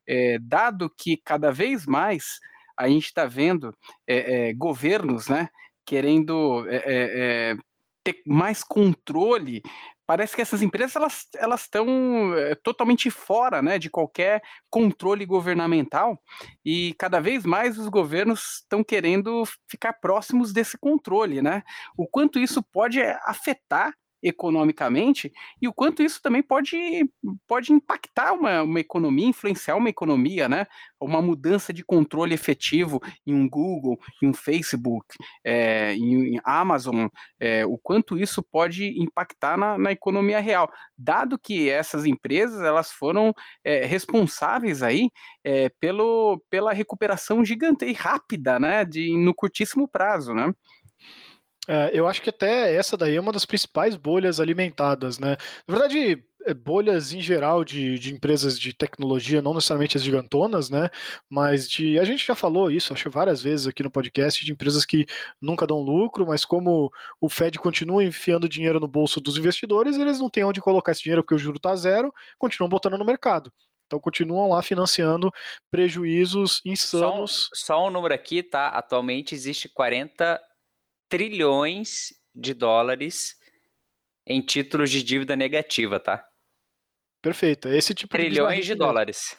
é, 0.06 0.38
dado 0.40 0.92
que 0.94 1.16
cada 1.16 1.50
vez 1.50 1.86
mais 1.86 2.38
a 2.76 2.86
gente 2.86 3.06
está 3.06 3.24
vendo 3.24 3.74
é, 4.06 4.48
é, 4.48 4.54
governos, 4.54 5.26
né? 5.28 5.48
Querendo 5.86 6.66
é, 6.68 6.82
é, 6.84 7.56
ter 8.04 8.22
mais 8.26 8.62
controle 8.62 9.62
parece 10.10 10.34
que 10.34 10.42
essas 10.42 10.60
empresas 10.60 10.96
elas 10.96 11.28
elas 11.36 11.60
estão 11.60 12.34
é, 12.36 12.56
totalmente 12.56 13.08
fora, 13.12 13.62
né, 13.62 13.78
de 13.78 13.88
qualquer 13.88 14.42
controle 14.68 15.24
governamental 15.24 16.20
e 16.64 16.94
cada 16.98 17.20
vez 17.20 17.44
mais 17.44 17.78
os 17.78 17.86
governos 17.86 18.56
estão 18.56 18.82
querendo 18.82 19.44
ficar 19.68 19.92
próximos 19.92 20.52
desse 20.52 20.76
controle, 20.76 21.40
né? 21.40 21.62
O 21.96 22.08
quanto 22.08 22.40
isso 22.40 22.60
pode 22.60 23.00
afetar 23.00 23.94
economicamente 24.22 25.32
e 25.60 25.68
o 25.68 25.72
quanto 25.72 26.02
isso 26.02 26.20
também 26.22 26.42
pode, 26.42 26.76
pode 27.46 27.72
impactar 27.72 28.32
uma, 28.32 28.62
uma 28.62 28.80
economia, 28.80 29.26
influenciar 29.26 29.76
uma 29.76 29.88
economia, 29.88 30.48
né? 30.48 30.66
Uma 31.00 31.22
mudança 31.22 31.72
de 31.72 31.84
controle 31.84 32.34
efetivo 32.34 33.00
em 33.26 33.34
um 33.34 33.48
Google, 33.48 33.98
em 34.22 34.28
um 34.28 34.34
Facebook, 34.34 35.16
é, 35.44 35.94
em, 35.94 36.36
em, 36.36 36.40
Amazon, 36.44 37.06
é, 37.38 37.64
o 37.64 37.78
quanto 37.78 38.18
isso 38.18 38.42
pode 38.42 39.00
impactar 39.00 39.56
na, 39.56 39.78
na, 39.78 39.92
economia 39.92 40.40
real, 40.40 40.70
dado 40.96 41.38
que 41.38 41.70
essas 41.70 42.04
empresas 42.04 42.60
elas 42.60 42.90
foram 42.90 43.32
é, 43.64 43.86
responsáveis 43.86 44.82
aí 44.82 45.10
é, 45.42 45.70
pelo, 45.80 46.42
pela 46.50 46.72
recuperação 46.72 47.44
gigante 47.44 47.84
e 47.84 47.92
rápida, 47.92 48.58
né? 48.58 48.84
De, 48.84 49.16
no 49.16 49.34
curtíssimo 49.34 49.88
prazo, 49.88 50.34
né? 50.34 50.52
É, 51.70 51.90
eu 51.92 52.08
acho 52.08 52.20
que 52.20 52.30
até 52.30 52.74
essa 52.74 52.96
daí 52.96 53.14
é 53.14 53.20
uma 53.20 53.30
das 53.30 53.44
principais 53.44 53.94
bolhas 53.94 54.40
alimentadas, 54.40 55.20
né? 55.20 55.36
Na 55.68 55.78
verdade, 55.78 56.20
é, 56.44 56.52
bolhas 56.52 57.12
em 57.12 57.20
geral 57.20 57.64
de, 57.64 57.96
de 57.96 58.12
empresas 58.12 58.58
de 58.58 58.72
tecnologia, 58.72 59.40
não 59.40 59.54
necessariamente 59.54 59.96
as 59.96 60.02
gigantonas, 60.02 60.68
né? 60.68 60.90
Mas 61.28 61.70
de. 61.70 61.96
A 62.00 62.04
gente 62.04 62.26
já 62.26 62.34
falou 62.34 62.72
isso, 62.72 62.92
acho 62.92 63.08
várias 63.08 63.40
vezes 63.40 63.68
aqui 63.68 63.84
no 63.84 63.90
podcast, 63.90 64.44
de 64.44 64.50
empresas 64.50 64.84
que 64.84 65.06
nunca 65.40 65.64
dão 65.64 65.78
lucro, 65.78 66.26
mas 66.26 66.44
como 66.44 66.90
o 67.20 67.28
Fed 67.28 67.56
continua 67.60 68.02
enfiando 68.02 68.48
dinheiro 68.48 68.80
no 68.80 68.88
bolso 68.88 69.20
dos 69.20 69.36
investidores, 69.38 69.96
eles 69.96 70.18
não 70.18 70.28
têm 70.28 70.42
onde 70.42 70.60
colocar 70.60 70.90
esse 70.90 71.04
dinheiro 71.04 71.22
porque 71.22 71.36
o 71.36 71.38
juro 71.38 71.58
está 71.58 71.76
zero, 71.76 72.12
continuam 72.36 72.68
botando 72.68 72.98
no 72.98 73.04
mercado. 73.04 73.52
Então 73.86 74.00
continuam 74.00 74.48
lá 74.48 74.60
financiando 74.60 75.30
prejuízos 75.70 76.60
insanos. 76.64 77.48
Só, 77.54 77.76
só 77.76 77.86
um 77.86 77.90
número 77.90 78.12
aqui, 78.14 78.42
tá? 78.42 78.68
Atualmente 78.68 79.36
existe 79.36 79.68
40 79.68 80.40
trilhões 81.10 82.14
de 82.34 82.54
dólares 82.54 83.34
em 84.26 84.40
títulos 84.40 84.90
de 84.90 85.02
dívida 85.02 85.36
negativa, 85.36 86.00
tá? 86.00 86.24
Perfeito. 87.20 87.68
É 87.68 87.76
esse 87.76 87.92
tipo 87.92 88.16
trilhões 88.16 88.64
de, 88.64 88.72
de 88.72 88.74
dólares. 88.74 89.36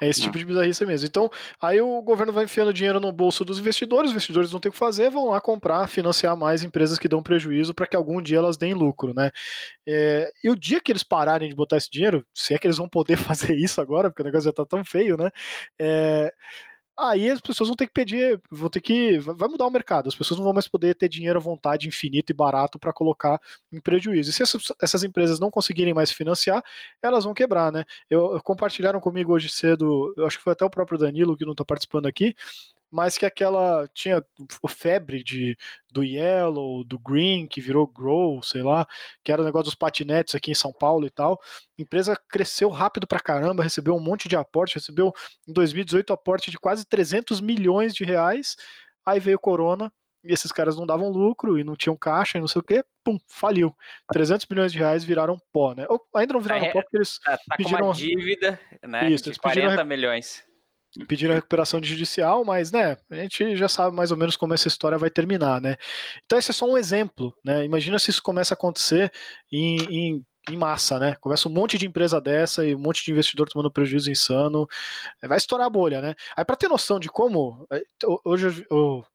É 0.00 0.08
esse 0.08 0.22
tipo 0.22 0.36
de 0.36 0.44
bizarrice 0.44 0.84
mesmo. 0.84 1.06
Então, 1.06 1.30
aí 1.60 1.80
o 1.80 2.02
governo 2.02 2.32
vai 2.32 2.44
enfiando 2.44 2.72
dinheiro 2.72 2.98
no 2.98 3.12
bolso 3.12 3.44
dos 3.44 3.58
investidores, 3.58 4.10
os 4.10 4.12
investidores 4.12 4.50
não 4.50 4.58
têm 4.58 4.70
o 4.70 4.72
que 4.72 4.78
fazer, 4.78 5.10
vão 5.10 5.28
lá 5.28 5.40
comprar, 5.40 5.86
financiar 5.88 6.36
mais 6.36 6.62
empresas 6.64 6.98
que 6.98 7.08
dão 7.08 7.22
prejuízo 7.22 7.74
para 7.74 7.86
que 7.86 7.94
algum 7.94 8.20
dia 8.20 8.38
elas 8.38 8.56
deem 8.56 8.74
lucro, 8.74 9.14
né? 9.14 9.30
É, 9.86 10.32
e 10.42 10.50
o 10.50 10.56
dia 10.56 10.80
que 10.80 10.90
eles 10.90 11.02
pararem 11.02 11.48
de 11.48 11.54
botar 11.54 11.76
esse 11.76 11.90
dinheiro, 11.90 12.26
se 12.34 12.54
é 12.54 12.58
que 12.58 12.66
eles 12.66 12.78
vão 12.78 12.88
poder 12.88 13.16
fazer 13.18 13.54
isso 13.54 13.80
agora, 13.80 14.10
porque 14.10 14.22
o 14.22 14.24
negócio 14.24 14.46
já 14.46 14.52
tá 14.52 14.64
tão 14.64 14.84
feio, 14.84 15.16
né? 15.16 15.30
É, 15.78 16.32
aí 17.00 17.30
as 17.30 17.40
pessoas 17.40 17.68
vão 17.68 17.76
ter 17.76 17.86
que 17.86 17.92
pedir, 17.92 18.40
vão 18.50 18.68
ter 18.68 18.80
que. 18.80 19.18
Vai 19.18 19.48
mudar 19.48 19.66
o 19.66 19.70
mercado, 19.70 20.08
as 20.08 20.14
pessoas 20.14 20.38
não 20.38 20.44
vão 20.44 20.52
mais 20.52 20.68
poder 20.68 20.94
ter 20.94 21.08
dinheiro 21.08 21.38
à 21.38 21.42
vontade 21.42 21.88
infinito 21.88 22.30
e 22.30 22.34
barato 22.34 22.78
para 22.78 22.92
colocar 22.92 23.40
em 23.72 23.80
prejuízo. 23.80 24.30
E 24.30 24.32
se 24.32 24.42
essas, 24.42 24.62
essas, 24.80 25.04
empresas 25.04 25.40
não 25.40 25.50
conseguirem 25.50 25.94
mais 25.94 26.10
financiar, 26.12 26.62
elas 27.02 27.24
vão 27.24 27.34
quebrar, 27.34 27.72
né? 27.72 27.84
Eu, 28.08 28.40
compartilharam 28.42 29.00
comigo 29.00 29.32
hoje 29.32 29.48
cedo, 29.48 30.12
eu 30.16 30.26
acho 30.26 30.38
que 30.38 30.44
foi 30.44 30.52
até 30.52 30.64
o 30.64 30.70
próprio 30.70 30.98
Danilo 30.98 31.36
que 31.36 31.44
não 31.44 31.52
está 31.52 31.64
participando 31.64 32.06
aqui, 32.06 32.34
mas 32.90 33.16
que 33.16 33.24
aquela 33.24 33.88
tinha 33.94 34.24
o 34.62 34.68
febre 34.68 35.22
de 35.22 35.56
do 35.90 36.02
Yellow, 36.02 36.84
do 36.84 36.98
Green, 36.98 37.46
que 37.46 37.60
virou 37.60 37.86
Grow, 37.86 38.42
sei 38.42 38.62
lá, 38.62 38.86
que 39.24 39.30
era 39.30 39.40
o 39.40 39.44
negócio 39.44 39.66
dos 39.66 39.74
patinetes 39.74 40.34
aqui 40.34 40.50
em 40.50 40.54
São 40.54 40.72
Paulo 40.72 41.06
e 41.06 41.10
tal. 41.10 41.40
A 41.78 41.82
empresa 41.82 42.16
cresceu 42.28 42.68
rápido 42.68 43.06
pra 43.06 43.20
caramba, 43.20 43.62
recebeu 43.62 43.94
um 43.94 44.00
monte 44.00 44.28
de 44.28 44.36
aporte, 44.36 44.74
recebeu 44.74 45.12
em 45.48 45.52
2018 45.52 46.12
aporte 46.12 46.50
de 46.50 46.58
quase 46.58 46.84
300 46.84 47.40
milhões 47.40 47.94
de 47.94 48.04
reais. 48.04 48.56
Aí 49.06 49.18
veio 49.18 49.38
Corona, 49.38 49.92
e 50.22 50.32
esses 50.32 50.52
caras 50.52 50.76
não 50.76 50.86
davam 50.86 51.10
lucro 51.10 51.58
e 51.58 51.64
não 51.64 51.74
tinham 51.74 51.96
caixa 51.96 52.36
e 52.36 52.40
não 52.40 52.48
sei 52.48 52.60
o 52.60 52.64
que, 52.64 52.84
pum, 53.02 53.18
faliu. 53.26 53.74
300 54.12 54.46
milhões 54.48 54.72
de 54.72 54.78
reais 54.78 55.02
viraram 55.02 55.40
pó, 55.52 55.74
né? 55.74 55.86
Ou 55.88 56.00
ainda 56.14 56.34
não 56.34 56.40
viraram 56.40 56.66
é, 56.66 56.72
pó 56.72 56.82
porque 56.82 56.98
eles 56.98 57.18
tá, 57.18 57.38
tá 57.38 57.56
pediram 57.56 57.78
com 57.78 57.84
uma 57.86 57.94
dívida, 57.94 58.60
né, 58.82 59.10
Isso, 59.10 59.30
de 59.30 59.38
40 59.38 59.60
pediram, 59.60 59.84
milhões 59.86 60.49
pediram 61.06 61.32
a 61.32 61.36
recuperação 61.36 61.82
judicial, 61.82 62.44
mas 62.44 62.72
né, 62.72 62.96
a 63.10 63.16
gente 63.16 63.56
já 63.56 63.68
sabe 63.68 63.94
mais 63.94 64.10
ou 64.10 64.16
menos 64.16 64.36
como 64.36 64.54
essa 64.54 64.68
história 64.68 64.98
vai 64.98 65.10
terminar, 65.10 65.60
né? 65.60 65.76
Então 66.24 66.38
esse 66.38 66.50
é 66.50 66.54
só 66.54 66.66
um 66.66 66.76
exemplo, 66.76 67.34
né? 67.44 67.64
Imagina 67.64 67.98
se 67.98 68.10
isso 68.10 68.22
começa 68.22 68.54
a 68.54 68.56
acontecer 68.56 69.12
em, 69.52 69.76
em, 69.84 70.26
em 70.50 70.56
massa, 70.56 70.98
né? 70.98 71.14
Começa 71.20 71.48
um 71.48 71.52
monte 71.52 71.78
de 71.78 71.86
empresa 71.86 72.20
dessa 72.20 72.66
e 72.66 72.74
um 72.74 72.78
monte 72.78 73.04
de 73.04 73.12
investidor 73.12 73.48
tomando 73.48 73.70
prejuízo 73.70 74.10
insano, 74.10 74.66
é, 75.22 75.28
vai 75.28 75.38
estourar 75.38 75.66
a 75.66 75.70
bolha, 75.70 76.00
né? 76.00 76.14
Aí 76.36 76.44
para 76.44 76.56
ter 76.56 76.68
noção 76.68 76.98
de 76.98 77.08
como, 77.08 77.66
é, 77.70 77.82
hoje, 78.24 78.66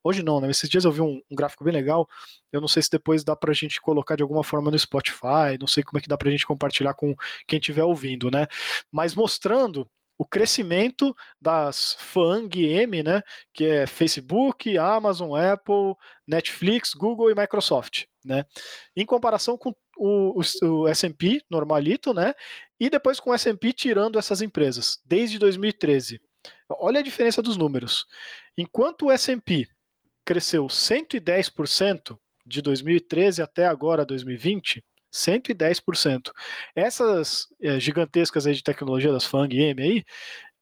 hoje 0.03 0.23
não, 0.23 0.39
né? 0.39 0.49
Esses 0.49 0.69
dias 0.69 0.85
eu 0.85 0.91
vi 0.91 1.01
um, 1.01 1.21
um 1.29 1.35
gráfico 1.35 1.63
bem 1.63 1.73
legal, 1.73 2.07
eu 2.53 2.61
não 2.61 2.67
sei 2.69 2.81
se 2.83 2.89
depois 2.89 3.23
dá 3.23 3.35
pra 3.35 3.53
gente 3.53 3.81
colocar 3.81 4.15
de 4.15 4.23
alguma 4.23 4.43
forma 4.43 4.71
no 4.71 4.79
Spotify, 4.79 5.57
não 5.59 5.67
sei 5.67 5.83
como 5.83 5.97
é 5.97 6.01
que 6.01 6.07
dá 6.07 6.17
pra 6.17 6.31
gente 6.31 6.47
compartilhar 6.47 6.93
com 6.93 7.13
quem 7.47 7.59
estiver 7.59 7.83
ouvindo, 7.83 8.31
né? 8.31 8.47
Mas 8.91 9.13
mostrando 9.13 9.89
o 10.17 10.25
crescimento 10.25 11.15
das 11.39 11.95
FANG-M, 11.99 13.03
né, 13.03 13.21
que 13.53 13.65
é 13.65 13.87
Facebook, 13.87 14.77
Amazon, 14.77 15.35
Apple, 15.35 15.95
Netflix, 16.27 16.93
Google 16.93 17.31
e 17.31 17.35
Microsoft, 17.35 18.05
né, 18.23 18.45
em 18.95 19.05
comparação 19.05 19.57
com 19.57 19.73
o, 19.97 20.41
o, 20.41 20.67
o 20.67 20.87
S&P 20.87 21.41
normalito, 21.49 22.13
né, 22.13 22.33
e 22.79 22.89
depois 22.89 23.19
com 23.19 23.31
o 23.31 23.33
S&P 23.33 23.73
tirando 23.73 24.17
essas 24.17 24.41
empresas, 24.41 24.99
desde 25.05 25.37
2013. 25.37 26.21
Olha 26.69 26.99
a 26.99 27.03
diferença 27.03 27.41
dos 27.41 27.57
números. 27.57 28.05
Enquanto 28.57 29.05
o 29.07 29.11
S&P 29.11 29.67
cresceu 30.23 30.65
110% 30.65 32.17
de 32.45 32.61
2013 32.61 33.41
até 33.41 33.65
agora 33.65 34.05
2020, 34.05 34.83
110%. 35.15 36.31
Essas 36.75 37.47
é, 37.61 37.79
gigantescas 37.79 38.45
aí 38.45 38.53
de 38.53 38.63
tecnologia 38.63 39.11
das 39.11 39.25
FANG 39.25 39.55
e 39.55 39.61
M 39.61 39.81
aí, 39.81 40.03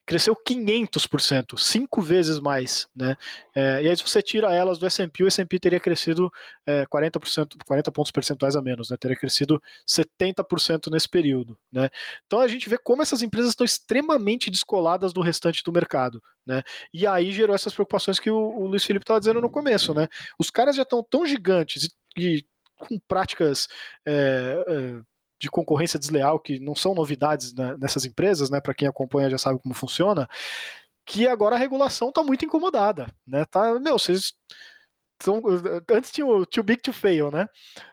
cresceu 0.06 0.36
500%, 0.36 1.58
cinco 1.58 2.02
vezes 2.02 2.40
mais, 2.40 2.88
né? 2.96 3.16
É, 3.56 3.84
e 3.84 3.90
aí 3.90 3.96
se 3.96 4.04
você 4.04 4.22
tira 4.22 4.54
elas 4.54 4.78
do 4.78 4.86
S&P, 4.86 5.24
o 5.24 5.28
S&P 5.28 5.60
teria 5.60 5.80
crescido 5.80 6.32
é, 6.66 6.86
40%, 6.86 7.56
40 7.66 7.92
pontos 7.92 8.12
percentuais 8.12 8.56
a 8.56 8.62
menos, 8.62 8.90
né? 8.90 8.98
Teria 8.98 9.16
crescido 9.16 9.62
70% 9.88 10.92
nesse 10.92 11.08
período, 11.08 11.58
né? 11.72 11.90
Então 12.26 12.40
a 12.40 12.48
gente 12.48 12.70
vê 12.70 12.78
como 12.78 13.02
essas 13.02 13.22
empresas 13.22 13.52
estão 13.52 13.66
extremamente 13.66 14.52
descoladas 14.52 15.14
do 15.14 15.22
restante 15.22 15.64
do 15.64 15.72
mercado, 15.72 16.22
né? 16.46 16.64
E 16.94 17.08
aí 17.08 17.32
gerou 17.32 17.56
essas 17.56 17.74
preocupações 17.74 18.20
que 18.20 18.30
o, 18.30 18.38
o 18.38 18.68
Luiz 18.68 18.84
Felipe 18.84 19.04
estava 19.04 19.20
dizendo 19.20 19.42
no 19.42 19.50
começo, 19.50 19.94
né? 19.94 20.08
Os 20.38 20.50
caras 20.50 20.76
já 20.76 20.84
estão 20.84 21.02
tão 21.02 21.26
gigantes 21.26 21.90
e, 22.18 22.38
e 22.38 22.46
com 22.84 23.00
práticas 23.08 23.68
é, 24.06 25.02
de 25.40 25.50
concorrência 25.50 26.00
desleal 26.00 26.40
que 26.40 26.60
não 26.60 26.76
são 26.76 26.96
novidades 26.96 27.54
né, 27.54 27.76
nessas 27.78 28.06
empresas, 28.06 28.50
né? 28.50 28.62
Para 28.62 28.74
quem 28.74 28.88
acompanha 28.88 29.30
já 29.30 29.38
sabe 29.38 29.60
como 29.60 29.74
funciona. 29.74 30.28
Que 31.06 31.28
agora 31.28 31.56
a 31.56 31.60
regulação 31.60 32.10
está 32.10 32.24
muito 32.24 32.46
incomodada, 32.46 33.08
né? 33.28 33.44
Tá, 33.46 33.78
meu, 33.80 34.00
vocês 34.00 34.34
são, 35.22 35.42
antes 35.92 36.12
tinha 36.12 36.26
o 36.26 36.46
too 36.46 36.64
big 36.64 36.82
to 36.82 36.92
fail, 36.92 37.32
né? 37.32 37.48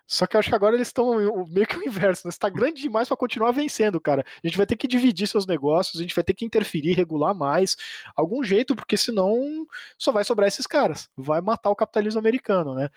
Só 0.06 0.26
que 0.26 0.36
eu 0.36 0.40
acho 0.40 0.48
que 0.48 0.54
agora 0.54 0.74
eles 0.74 0.88
estão 0.88 1.46
meio 1.46 1.66
que 1.66 1.76
o 1.76 1.84
inverso, 1.86 2.26
né? 2.26 2.30
Está 2.30 2.48
grande 2.48 2.82
demais 2.82 3.06
para 3.06 3.16
continuar 3.16 3.52
vencendo, 3.52 4.00
cara. 4.00 4.24
A 4.42 4.46
gente 4.46 4.56
vai 4.56 4.66
ter 4.66 4.76
que 4.76 4.88
dividir 4.88 5.28
seus 5.28 5.46
negócios, 5.46 6.00
a 6.00 6.02
gente 6.02 6.14
vai 6.14 6.24
ter 6.24 6.34
que 6.34 6.44
interferir, 6.44 6.94
regular 6.94 7.34
mais, 7.34 7.76
algum 8.16 8.42
jeito, 8.42 8.74
porque 8.74 8.96
senão 8.96 9.66
só 9.96 10.10
vai 10.10 10.24
sobrar 10.24 10.48
esses 10.48 10.66
caras. 10.66 11.08
Vai 11.16 11.40
matar 11.40 11.70
o 11.70 11.76
capitalismo 11.76 12.18
americano, 12.18 12.74
né? 12.74 12.88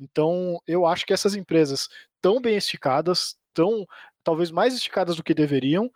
Então, 0.00 0.58
eu 0.66 0.86
acho 0.86 1.04
que 1.04 1.12
essas 1.12 1.34
empresas 1.34 1.88
tão 2.20 2.40
bem 2.40 2.56
esticadas, 2.56 3.36
tão 3.52 3.86
talvez 4.24 4.50
mais 4.50 4.74
esticadas 4.74 5.16
do 5.16 5.22
que 5.22 5.34
deveriam, 5.34 5.90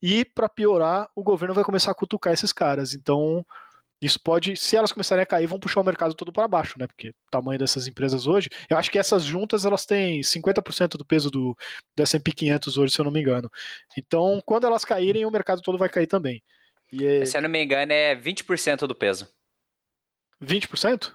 e 0.00 0.24
para 0.24 0.48
piorar, 0.48 1.08
o 1.14 1.22
governo 1.22 1.54
vai 1.54 1.64
começar 1.64 1.90
a 1.90 1.94
cutucar 1.94 2.32
esses 2.32 2.52
caras. 2.52 2.92
Então, 2.92 3.44
isso 4.02 4.20
pode, 4.20 4.56
se 4.56 4.76
elas 4.76 4.90
começarem 4.90 5.22
a 5.22 5.26
cair, 5.26 5.46
vão 5.46 5.60
puxar 5.60 5.80
o 5.80 5.84
mercado 5.84 6.12
todo 6.12 6.32
para 6.32 6.48
baixo, 6.48 6.76
né? 6.76 6.88
Porque 6.88 7.10
o 7.10 7.30
tamanho 7.30 7.58
dessas 7.58 7.86
empresas 7.86 8.26
hoje, 8.26 8.48
eu 8.68 8.76
acho 8.76 8.90
que 8.90 8.98
essas 8.98 9.22
juntas 9.22 9.64
elas 9.64 9.86
têm 9.86 10.20
50% 10.20 10.96
do 10.96 11.04
peso 11.04 11.30
do, 11.30 11.56
do 11.96 12.02
S&P 12.02 12.32
500 12.32 12.78
hoje, 12.78 12.92
se 12.92 13.00
eu 13.00 13.04
não 13.04 13.12
me 13.12 13.20
engano. 13.20 13.48
Então, 13.96 14.42
quando 14.44 14.66
elas 14.66 14.84
caírem, 14.84 15.24
o 15.24 15.30
mercado 15.30 15.62
todo 15.62 15.78
vai 15.78 15.88
cair 15.88 16.08
também. 16.08 16.42
É... 17.00 17.24
Se 17.24 17.38
eu 17.38 17.42
não 17.42 17.48
me 17.48 17.62
engano, 17.62 17.92
é 17.92 18.16
20% 18.16 18.88
do 18.88 18.94
peso. 18.94 19.28
20%? 20.42 21.12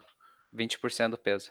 20% 0.56 1.10
do 1.10 1.18
peso. 1.18 1.50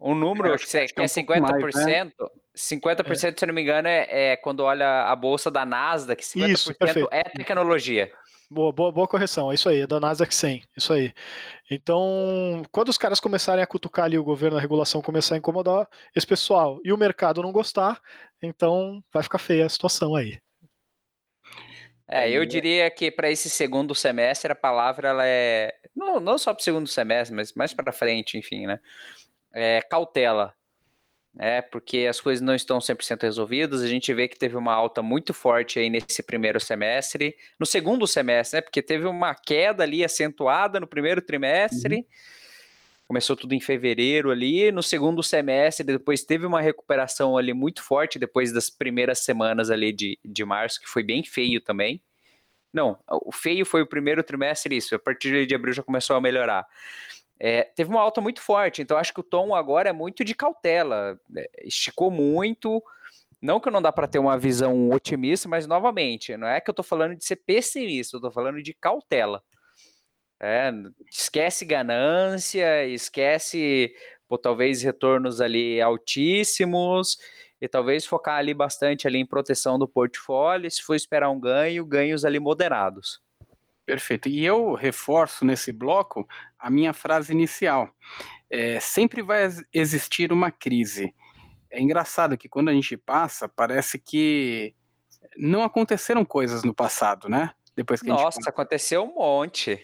Um 0.00 0.14
número 0.14 0.56
que, 0.56 0.76
é, 0.76 0.86
que 0.86 1.00
é 1.00 1.04
50%, 1.04 1.40
mais, 1.40 1.76
né? 1.84 2.10
50%, 2.56 3.10
é. 3.10 3.14
se 3.14 3.44
eu 3.44 3.46
não 3.48 3.54
me 3.54 3.62
engano, 3.62 3.88
é, 3.88 4.06
é, 4.32 4.36
quando 4.36 4.60
olha 4.60 5.02
a 5.02 5.14
bolsa 5.14 5.50
da 5.50 5.66
Nasdaq, 5.66 6.22
50% 6.24 6.48
Isso, 6.48 6.72
é 7.10 7.24
tecnologia. 7.24 8.10
Boa, 8.50 8.72
boa, 8.72 8.90
boa 8.90 9.06
correção, 9.06 9.52
é 9.52 9.54
isso 9.54 9.68
aí, 9.68 9.80
é 9.80 9.86
da 9.86 10.00
Nasdaq 10.00 10.34
100, 10.34 10.64
isso 10.74 10.90
aí. 10.94 11.12
Então, 11.70 12.62
quando 12.72 12.88
os 12.88 12.96
caras 12.96 13.20
começarem 13.20 13.62
a 13.62 13.66
cutucar 13.66 14.06
ali 14.06 14.18
o 14.18 14.24
governo, 14.24 14.56
a 14.56 14.60
regulação 14.60 15.02
começar 15.02 15.34
a 15.34 15.38
incomodar 15.38 15.86
esse 16.16 16.26
pessoal 16.26 16.80
e 16.82 16.90
o 16.90 16.96
mercado 16.96 17.42
não 17.42 17.52
gostar, 17.52 18.00
então 18.40 19.04
vai 19.12 19.22
ficar 19.22 19.36
feia 19.38 19.66
a 19.66 19.68
situação 19.68 20.14
aí. 20.14 20.40
É, 22.10 22.30
eu 22.30 22.46
diria 22.46 22.90
que 22.90 23.10
para 23.10 23.30
esse 23.30 23.50
segundo 23.50 23.94
semestre 23.94 24.50
a 24.50 24.56
palavra 24.56 25.08
ela 25.08 25.26
é 25.26 25.74
não, 25.94 26.18
não 26.18 26.38
só 26.38 26.54
para 26.54 26.62
o 26.62 26.64
segundo 26.64 26.86
semestre, 26.86 27.36
mas 27.36 27.52
mais 27.52 27.74
para 27.74 27.92
frente, 27.92 28.38
enfim, 28.38 28.66
né? 28.66 28.80
É 29.52 29.82
cautela 29.82 30.54
é, 31.36 31.60
porque 31.60 32.06
as 32.08 32.20
coisas 32.20 32.40
não 32.40 32.54
estão 32.54 32.78
100% 32.78 33.22
resolvidas. 33.22 33.82
A 33.82 33.88
gente 33.88 34.12
vê 34.14 34.28
que 34.28 34.38
teve 34.38 34.56
uma 34.56 34.72
alta 34.72 35.02
muito 35.02 35.34
forte 35.34 35.78
aí 35.78 35.90
nesse 35.90 36.22
primeiro 36.22 36.60
semestre, 36.60 37.36
no 37.58 37.66
segundo 37.66 38.06
semestre, 38.06 38.58
né, 38.58 38.60
porque 38.60 38.82
teve 38.82 39.06
uma 39.06 39.34
queda 39.34 39.82
ali 39.82 40.04
acentuada 40.04 40.80
no 40.80 40.86
primeiro 40.86 41.20
trimestre. 41.20 41.96
Uhum. 41.96 42.04
Começou 43.06 43.34
tudo 43.34 43.54
em 43.54 43.60
fevereiro 43.60 44.30
ali, 44.30 44.70
no 44.70 44.82
segundo 44.82 45.22
semestre, 45.22 45.82
depois 45.84 46.24
teve 46.24 46.44
uma 46.44 46.60
recuperação 46.60 47.38
ali 47.38 47.54
muito 47.54 47.82
forte 47.82 48.18
depois 48.18 48.52
das 48.52 48.68
primeiras 48.68 49.20
semanas 49.20 49.70
ali 49.70 49.92
de, 49.92 50.18
de 50.22 50.44
março, 50.44 50.78
que 50.78 50.86
foi 50.86 51.02
bem 51.02 51.24
feio 51.24 51.58
também. 51.58 52.02
Não, 52.70 52.98
o 53.08 53.32
feio 53.32 53.64
foi 53.64 53.80
o 53.80 53.86
primeiro 53.86 54.22
trimestre, 54.22 54.76
isso. 54.76 54.94
A 54.94 54.98
partir 54.98 55.46
de 55.46 55.54
abril 55.54 55.72
já 55.72 55.82
começou 55.82 56.16
a 56.16 56.20
melhorar 56.20 56.66
é, 57.40 57.62
teve 57.62 57.90
uma 57.90 58.00
alta 58.00 58.20
muito 58.20 58.40
forte, 58.40 58.82
então 58.82 58.96
acho 58.96 59.14
que 59.14 59.20
o 59.20 59.24
tom 59.24 59.54
agora 59.54 59.88
é 59.88 59.92
muito 59.92 60.24
de 60.24 60.34
cautela, 60.34 61.18
é, 61.36 61.48
esticou 61.64 62.10
muito. 62.10 62.82
Não 63.40 63.60
que 63.60 63.70
não 63.70 63.80
dá 63.80 63.92
para 63.92 64.08
ter 64.08 64.18
uma 64.18 64.36
visão 64.36 64.90
otimista, 64.90 65.48
mas 65.48 65.66
novamente, 65.66 66.36
não 66.36 66.48
é 66.48 66.60
que 66.60 66.68
eu 66.68 66.72
estou 66.72 66.84
falando 66.84 67.14
de 67.14 67.24
ser 67.24 67.36
pessimista, 67.36 68.16
eu 68.16 68.18
estou 68.18 68.32
falando 68.32 68.60
de 68.60 68.74
cautela. 68.74 69.42
É, 70.40 70.72
esquece 71.10 71.64
ganância, 71.64 72.84
esquece 72.86 73.92
pô, 74.28 74.36
talvez 74.38 74.82
retornos 74.82 75.40
ali 75.40 75.80
altíssimos 75.80 77.18
e 77.60 77.68
talvez 77.68 78.06
focar 78.06 78.38
ali 78.38 78.54
bastante 78.54 79.06
ali 79.06 79.18
em 79.18 79.26
proteção 79.26 79.78
do 79.78 79.88
portfólio. 79.88 80.70
Se 80.70 80.82
for 80.82 80.94
esperar 80.94 81.30
um 81.30 81.40
ganho, 81.40 81.84
ganhos 81.86 82.24
ali 82.24 82.38
moderados. 82.38 83.20
Perfeito. 83.88 84.28
E 84.28 84.44
eu 84.44 84.74
reforço 84.74 85.46
nesse 85.46 85.72
bloco 85.72 86.28
a 86.58 86.68
minha 86.68 86.92
frase 86.92 87.32
inicial. 87.32 87.88
É, 88.50 88.78
sempre 88.80 89.22
vai 89.22 89.48
existir 89.72 90.30
uma 90.30 90.50
crise. 90.50 91.14
É 91.70 91.80
engraçado 91.80 92.36
que 92.36 92.50
quando 92.50 92.68
a 92.68 92.74
gente 92.74 92.98
passa, 92.98 93.48
parece 93.48 93.98
que 93.98 94.74
não 95.38 95.62
aconteceram 95.62 96.22
coisas 96.22 96.64
no 96.64 96.74
passado, 96.74 97.30
né? 97.30 97.52
Depois 97.74 98.02
que 98.02 98.08
Nossa, 98.08 98.38
gente... 98.38 98.50
aconteceu 98.50 99.04
um 99.04 99.14
monte. 99.14 99.82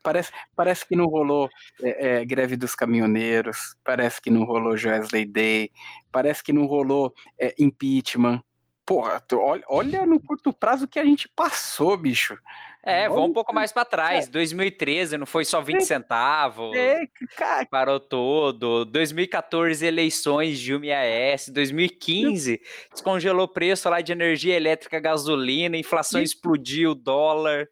parece, 0.00 0.30
parece 0.54 0.86
que 0.86 0.94
não 0.94 1.06
rolou 1.06 1.50
é, 1.82 2.20
é, 2.20 2.24
greve 2.24 2.56
dos 2.56 2.76
caminhoneiros, 2.76 3.74
parece 3.82 4.22
que 4.22 4.30
não 4.30 4.44
rolou 4.44 4.76
Joesley 4.76 5.24
Day, 5.24 5.72
parece 6.12 6.44
que 6.44 6.52
não 6.52 6.66
rolou 6.66 7.12
impeachment. 7.58 8.44
Porra, 8.86 9.20
olha, 9.32 9.64
olha 9.68 10.06
no 10.06 10.20
curto 10.20 10.52
prazo 10.52 10.86
que 10.86 11.00
a 11.00 11.04
gente 11.04 11.28
passou, 11.28 11.96
bicho. 11.96 12.38
É, 12.82 13.08
vamos 13.08 13.30
um 13.30 13.32
pouco 13.32 13.54
mais 13.54 13.72
para 13.72 13.84
trás. 13.84 14.28
2013 14.28 15.18
não 15.18 15.26
foi 15.26 15.44
só 15.44 15.60
20 15.60 15.76
é, 15.76 15.80
centavos. 15.80 16.74
É, 16.76 17.06
cara. 17.36 17.66
Parou 17.66 18.00
todo. 18.00 18.84
2014, 18.86 19.84
eleições 19.84 20.58
de 20.58 20.74
UMIAS. 20.74 21.48
2015, 21.48 22.60
descongelou 22.90 23.44
o 23.44 23.48
preço 23.48 23.88
lá 23.88 24.00
de 24.00 24.12
energia 24.12 24.56
elétrica, 24.56 24.98
gasolina, 24.98 25.76
inflação 25.76 26.22
explodiu, 26.22 26.94
dólar. 26.94 27.68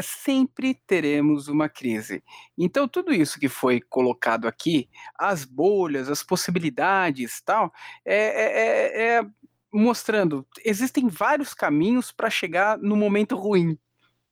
Sempre 0.00 0.72
teremos 0.86 1.48
uma 1.48 1.68
crise. 1.68 2.22
Então, 2.56 2.88
tudo 2.88 3.12
isso 3.12 3.38
que 3.38 3.48
foi 3.48 3.80
colocado 3.80 4.46
aqui, 4.46 4.88
as 5.18 5.44
bolhas, 5.44 6.08
as 6.08 6.22
possibilidades 6.22 7.42
tal, 7.42 7.70
é, 8.04 8.16
é, 8.16 8.62
é, 8.62 9.18
é 9.18 9.26
mostrando 9.76 10.46
existem 10.64 11.08
vários 11.08 11.54
caminhos 11.54 12.12
para 12.12 12.30
chegar 12.30 12.78
no 12.78 12.96
momento 12.96 13.36
ruim 13.36 13.78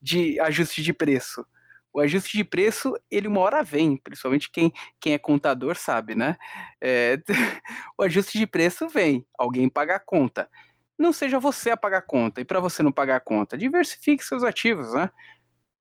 de 0.01 0.39
ajuste 0.41 0.83
de 0.83 0.93
preço. 0.93 1.45
O 1.93 2.01
ajuste 2.01 2.37
de 2.37 2.45
preço, 2.45 2.95
ele 3.11 3.29
uma 3.29 3.41
hora 3.41 3.63
vem, 3.63 3.97
principalmente 3.97 4.51
quem, 4.51 4.73
quem 5.01 5.13
é 5.15 5.19
contador 5.19 5.77
sabe, 5.77 6.15
né? 6.15 6.37
É, 6.81 7.19
o 7.97 8.03
ajuste 8.03 8.37
de 8.37 8.47
preço 8.47 8.89
vem, 8.89 9.25
alguém 9.39 9.69
paga 9.69 9.97
a 9.97 10.01
conta. 10.01 10.51
Não 10.99 11.13
seja 11.13 11.39
você 11.39 11.71
a 11.71 11.77
pagar 11.77 11.99
a 11.99 12.03
conta, 12.03 12.41
e 12.41 12.45
para 12.45 12.61
você 12.61 12.83
não 12.83 12.93
pagar 12.93 13.17
a 13.17 13.21
conta, 13.21 13.57
diversifique 13.57 14.25
seus 14.25 14.43
ativos, 14.43 14.93
né? 14.93 15.09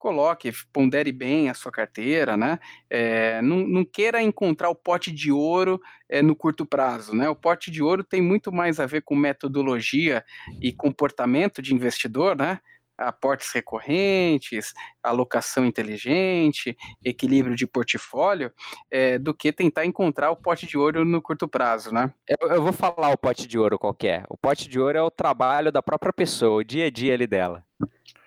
Coloque, 0.04 0.52
pondere 0.74 1.14
bem 1.14 1.50
a 1.50 1.54
sua 1.54 1.72
carteira, 1.72 2.36
né? 2.36 2.60
É, 2.90 3.42
não, 3.42 3.66
não, 3.66 3.86
queira 3.86 4.22
encontrar 4.22 4.70
o 4.70 4.76
pote 4.76 5.10
de 5.14 5.32
ouro 5.32 5.80
é, 6.10 6.22
no 6.22 6.36
curto 6.36 6.66
prazo, 6.66 7.16
né? 7.16 7.30
O 7.30 7.36
pote 7.36 7.72
de 7.72 7.82
ouro 7.82 8.04
tem 8.04 8.22
muito 8.22 8.52
mais 8.52 8.82
a 8.82 8.86
ver 8.86 9.02
com 9.04 9.16
metodologia 9.16 10.22
e 10.62 10.74
comportamento 10.74 11.62
de 11.62 11.74
investidor, 11.74 12.36
né? 12.36 12.60
Aportes 12.98 13.50
recorrentes, 13.54 14.74
alocação 15.02 15.66
inteligente, 15.66 16.76
equilíbrio 17.04 17.56
de 17.56 17.66
portfólio, 17.66 18.52
é, 18.92 19.18
do 19.18 19.34
que 19.34 19.54
tentar 19.54 19.86
encontrar 19.86 20.32
o 20.32 20.36
pote 20.36 20.68
de 20.68 20.78
ouro 20.78 21.06
no 21.06 21.22
curto 21.22 21.48
prazo, 21.48 21.94
né? 21.94 22.14
Eu, 22.28 22.50
eu 22.50 22.62
vou 22.62 22.74
falar 22.74 23.10
o 23.10 23.18
pote 23.18 23.48
de 23.48 23.58
ouro 23.58 23.80
qualquer. 23.80 24.26
O 24.30 24.36
pote 24.36 24.68
de 24.68 24.78
ouro 24.82 24.98
é 24.98 25.02
o 25.02 25.10
trabalho 25.10 25.72
da 25.72 25.82
própria 25.82 26.12
pessoa, 26.12 26.60
o 26.60 26.64
dia 26.64 26.88
a 26.88 26.90
dia 26.90 27.14
ali 27.14 27.26
dela. 27.26 27.66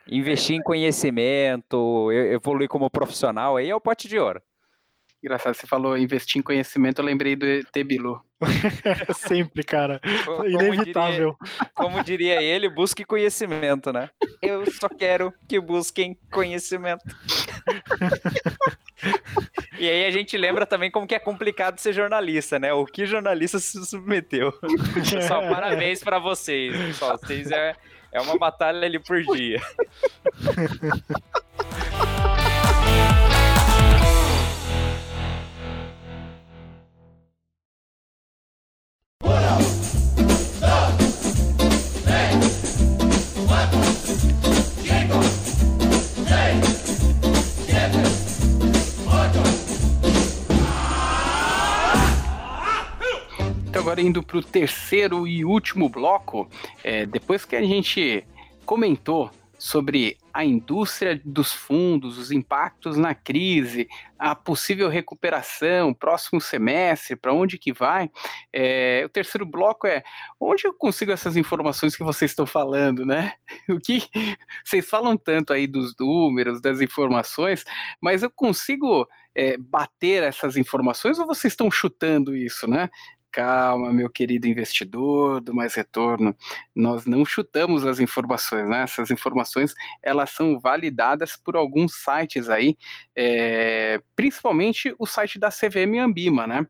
Investir 0.08 0.56
em 0.56 0.62
conhecimento, 0.62 2.10
evoluir 2.12 2.68
como 2.68 2.90
profissional, 2.90 3.56
aí 3.56 3.68
é 3.68 3.74
o 3.74 3.80
pote 3.80 4.08
de 4.08 4.18
ouro. 4.18 4.40
Engraçado, 5.22 5.54
você 5.54 5.66
falou 5.66 5.98
investir 5.98 6.38
em 6.38 6.42
conhecimento, 6.42 7.00
eu 7.00 7.04
lembrei 7.04 7.34
do 7.34 7.46
Tebilu. 7.72 8.20
Sempre, 9.16 9.64
cara. 9.64 10.00
Como 10.24 10.46
Inevitável. 10.46 11.36
Diria, 11.40 11.70
como 11.74 12.04
diria 12.04 12.42
ele, 12.42 12.68
busque 12.68 13.04
conhecimento, 13.04 13.92
né? 13.92 14.10
Eu 14.40 14.70
só 14.70 14.88
quero 14.88 15.32
que 15.48 15.58
busquem 15.58 16.16
conhecimento. 16.30 17.02
e 19.80 19.88
aí 19.88 20.04
a 20.04 20.10
gente 20.10 20.36
lembra 20.36 20.66
também 20.66 20.90
como 20.90 21.06
que 21.06 21.14
é 21.14 21.18
complicado 21.18 21.78
ser 21.78 21.92
jornalista, 21.92 22.58
né? 22.58 22.72
O 22.72 22.84
que 22.84 23.06
jornalista 23.06 23.58
se 23.58 23.84
submeteu. 23.84 24.52
Só 25.26 25.40
parabéns 25.40 26.04
para 26.04 26.18
vocês, 26.18 26.76
pessoal. 26.76 27.18
Vocês 27.18 27.50
é, 27.50 27.74
é 28.12 28.20
uma 28.20 28.38
batalha 28.38 28.86
ali 28.86 28.98
por 28.98 29.22
dia. 29.34 29.60
agora 53.86 54.00
indo 54.00 54.20
para 54.20 54.38
o 54.38 54.42
terceiro 54.42 55.28
e 55.28 55.44
último 55.44 55.88
bloco, 55.88 56.50
é, 56.82 57.06
depois 57.06 57.44
que 57.44 57.54
a 57.54 57.62
gente 57.62 58.26
comentou 58.64 59.30
sobre 59.56 60.18
a 60.34 60.44
indústria 60.44 61.20
dos 61.24 61.52
fundos, 61.52 62.18
os 62.18 62.32
impactos 62.32 62.96
na 62.96 63.14
crise, 63.14 63.86
a 64.18 64.34
possível 64.34 64.88
recuperação, 64.88 65.94
próximo 65.94 66.40
semestre, 66.40 67.14
para 67.14 67.32
onde 67.32 67.58
que 67.58 67.72
vai. 67.72 68.10
É, 68.52 69.04
o 69.06 69.08
terceiro 69.08 69.46
bloco 69.46 69.86
é 69.86 70.02
onde 70.40 70.66
eu 70.66 70.74
consigo 70.74 71.12
essas 71.12 71.36
informações 71.36 71.94
que 71.94 72.02
vocês 72.02 72.32
estão 72.32 72.44
falando, 72.44 73.06
né? 73.06 73.34
O 73.70 73.78
que 73.78 74.02
vocês 74.64 74.88
falam 74.88 75.16
tanto 75.16 75.52
aí 75.52 75.68
dos 75.68 75.94
números, 75.98 76.60
das 76.60 76.80
informações, 76.80 77.64
mas 78.00 78.24
eu 78.24 78.30
consigo 78.30 79.06
é, 79.36 79.56
bater 79.58 80.22
essas 80.22 80.56
informações 80.56 81.18
ou 81.18 81.26
vocês 81.26 81.52
estão 81.52 81.70
chutando 81.70 82.34
isso, 82.34 82.68
né? 82.68 82.88
Calma, 83.36 83.92
meu 83.92 84.08
querido 84.08 84.48
investidor 84.48 85.42
do 85.42 85.54
mais 85.54 85.74
retorno. 85.74 86.34
Nós 86.74 87.04
não 87.04 87.22
chutamos 87.22 87.84
as 87.84 88.00
informações, 88.00 88.66
né? 88.66 88.82
Essas 88.84 89.10
informações 89.10 89.74
elas 90.02 90.30
são 90.30 90.58
validadas 90.58 91.36
por 91.36 91.54
alguns 91.54 91.96
sites 91.96 92.48
aí, 92.48 92.78
é, 93.14 94.00
principalmente 94.16 94.94
o 94.98 95.04
site 95.04 95.38
da 95.38 95.50
CVM 95.50 95.98
Ambima, 96.00 96.46
né? 96.46 96.66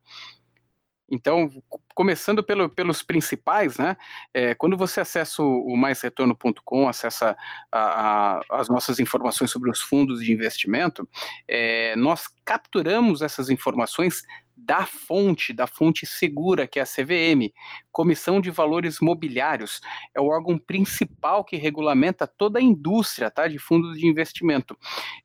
Então, 1.08 1.48
começando 1.94 2.42
pelo, 2.42 2.68
pelos 2.68 3.00
principais, 3.00 3.78
né? 3.78 3.96
É, 4.34 4.52
quando 4.56 4.76
você 4.76 5.00
acessa 5.00 5.40
o, 5.40 5.72
o 5.72 5.76
maisretorno.com, 5.76 6.88
acessa 6.88 7.36
a, 7.70 8.38
a, 8.38 8.40
as 8.50 8.68
nossas 8.68 8.98
informações 8.98 9.52
sobre 9.52 9.70
os 9.70 9.80
fundos 9.80 10.18
de 10.18 10.32
investimento, 10.32 11.08
é, 11.46 11.94
nós 11.94 12.26
capturamos 12.44 13.22
essas 13.22 13.50
informações 13.50 14.24
da 14.57 14.86
fonte, 14.86 15.52
da 15.52 15.66
fonte 15.66 16.07
segura, 16.07 16.66
que 16.66 16.78
é 16.78 16.82
a 16.82 16.86
CVM, 16.86 17.52
Comissão 17.92 18.40
de 18.40 18.50
Valores 18.50 18.98
Mobiliários. 19.00 19.80
É 20.14 20.20
o 20.20 20.26
órgão 20.26 20.59
principal 20.59 21.44
que 21.44 21.57
regulamenta 21.57 22.26
toda 22.26 22.59
a 22.59 22.62
indústria 22.62 23.30
tá, 23.30 23.46
de 23.46 23.59
fundos 23.59 23.98
de 23.98 24.07
investimento. 24.07 24.76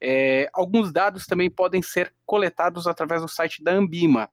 É, 0.01 0.49
alguns 0.53 0.91
dados 0.91 1.25
também 1.25 1.49
podem 1.49 1.81
ser 1.81 2.13
coletados 2.25 2.87
através 2.87 3.21
do 3.21 3.27
site 3.27 3.63
da 3.63 3.71
Ambima. 3.71 4.29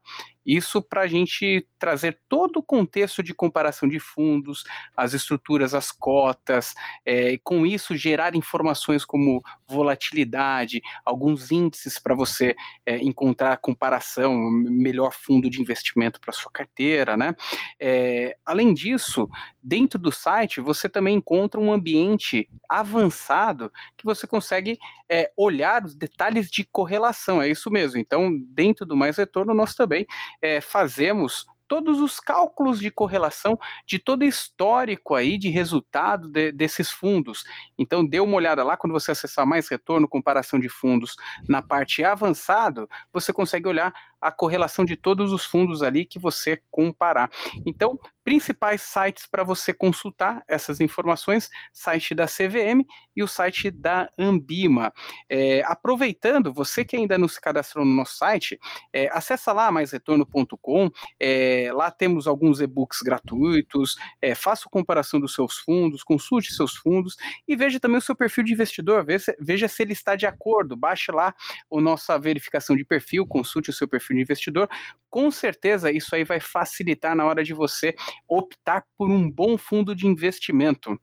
Isso 0.48 0.80
para 0.80 1.02
a 1.02 1.06
gente 1.06 1.68
trazer 1.78 2.18
todo 2.26 2.56
o 2.56 2.62
contexto 2.62 3.22
de 3.22 3.34
comparação 3.34 3.86
de 3.86 4.00
fundos, 4.00 4.64
as 4.96 5.12
estruturas, 5.12 5.74
as 5.74 5.92
cotas, 5.92 6.72
é, 7.04 7.32
e 7.32 7.38
com 7.38 7.66
isso 7.66 7.94
gerar 7.94 8.34
informações 8.34 9.04
como 9.04 9.42
volatilidade, 9.68 10.80
alguns 11.04 11.52
índices 11.52 11.98
para 11.98 12.14
você 12.14 12.56
é, 12.86 12.96
encontrar 12.96 13.58
comparação, 13.58 14.50
melhor 14.50 15.12
fundo 15.12 15.50
de 15.50 15.60
investimento 15.60 16.18
para 16.18 16.32
sua 16.32 16.50
carteira, 16.50 17.14
né? 17.14 17.34
É, 17.78 18.34
além 18.46 18.72
disso, 18.72 19.28
dentro 19.62 19.98
do 19.98 20.10
site 20.10 20.62
você 20.62 20.88
também 20.88 21.16
encontra 21.16 21.60
um 21.60 21.70
ambiente 21.70 22.48
avançado 22.66 23.70
que 23.98 24.06
você 24.06 24.26
consegue 24.26 24.78
é, 25.10 25.30
olhar 25.36 25.84
os 25.84 25.94
detalhes 25.94 26.50
de 26.50 26.64
correlação, 26.64 27.42
é 27.42 27.48
isso 27.48 27.70
mesmo. 27.70 27.98
Então, 27.98 28.30
dentro 28.50 28.86
do 28.86 28.96
Mais 28.96 29.16
Retorno, 29.16 29.52
nós 29.52 29.74
também 29.74 30.06
é, 30.42 30.60
fazemos 30.60 31.46
todos 31.68 32.00
os 32.00 32.18
cálculos 32.18 32.80
de 32.80 32.90
correlação 32.90 33.58
de 33.86 33.98
todo 33.98 34.24
histórico 34.24 35.14
aí 35.14 35.36
de 35.36 35.50
resultado 35.50 36.26
de, 36.26 36.50
desses 36.50 36.90
fundos. 36.90 37.44
Então, 37.76 38.04
dê 38.04 38.18
uma 38.18 38.34
olhada 38.36 38.64
lá 38.64 38.76
quando 38.76 38.94
você 38.94 39.10
acessar 39.10 39.46
mais 39.46 39.68
retorno, 39.68 40.08
comparação 40.08 40.58
de 40.58 40.68
fundos 40.68 41.14
na 41.46 41.60
parte 41.60 42.02
avançado, 42.02 42.88
você 43.12 43.32
consegue 43.32 43.68
olhar 43.68 43.92
a 44.20 44.30
correlação 44.30 44.84
de 44.84 44.96
todos 44.96 45.32
os 45.32 45.44
fundos 45.44 45.82
ali 45.82 46.04
que 46.04 46.18
você 46.18 46.60
comparar. 46.70 47.30
Então, 47.66 47.98
principais 48.28 48.82
sites 48.82 49.26
para 49.26 49.42
você 49.42 49.72
consultar 49.72 50.44
essas 50.46 50.80
informações, 50.80 51.48
site 51.72 52.14
da 52.14 52.26
CVM 52.26 52.84
e 53.16 53.22
o 53.22 53.26
site 53.26 53.70
da 53.70 54.06
Ambima. 54.18 54.92
É, 55.30 55.62
aproveitando, 55.64 56.52
você 56.52 56.84
que 56.84 56.94
ainda 56.94 57.16
não 57.16 57.26
se 57.26 57.40
cadastrou 57.40 57.86
no 57.86 57.94
nosso 57.94 58.18
site, 58.18 58.58
é, 58.92 59.08
acessa 59.12 59.50
lá 59.50 59.72
maisretorno.com, 59.72 60.90
é, 61.18 61.70
lá 61.72 61.90
temos 61.90 62.26
alguns 62.26 62.60
e-books 62.60 63.00
gratuitos, 63.00 63.96
é, 64.20 64.34
faça 64.34 64.68
comparação 64.70 65.18
dos 65.18 65.34
seus 65.34 65.56
fundos, 65.60 66.02
consulte 66.02 66.52
seus 66.52 66.76
fundos 66.76 67.16
e 67.48 67.56
veja 67.56 67.80
também 67.80 67.96
o 67.96 68.02
seu 68.02 68.14
perfil 68.14 68.44
de 68.44 68.52
investidor, 68.52 69.06
veja, 69.06 69.34
veja 69.40 69.68
se 69.68 69.82
ele 69.82 69.94
está 69.94 70.14
de 70.14 70.26
acordo, 70.26 70.76
baixe 70.76 71.10
lá 71.10 71.34
a 71.72 71.80
nossa 71.80 72.18
verificação 72.18 72.76
de 72.76 72.84
perfil, 72.84 73.26
consulte 73.26 73.70
o 73.70 73.72
seu 73.72 73.88
perfil 73.88 74.07
perfil 74.08 74.16
de 74.16 74.22
investidor, 74.22 74.68
com 75.10 75.30
certeza 75.30 75.92
isso 75.92 76.14
aí 76.14 76.24
vai 76.24 76.40
facilitar 76.40 77.14
na 77.14 77.24
hora 77.24 77.44
de 77.44 77.52
você 77.52 77.94
optar 78.26 78.84
por 78.96 79.10
um 79.10 79.30
bom 79.30 79.56
fundo 79.58 79.94
de 79.94 80.06
investimento. 80.06 80.98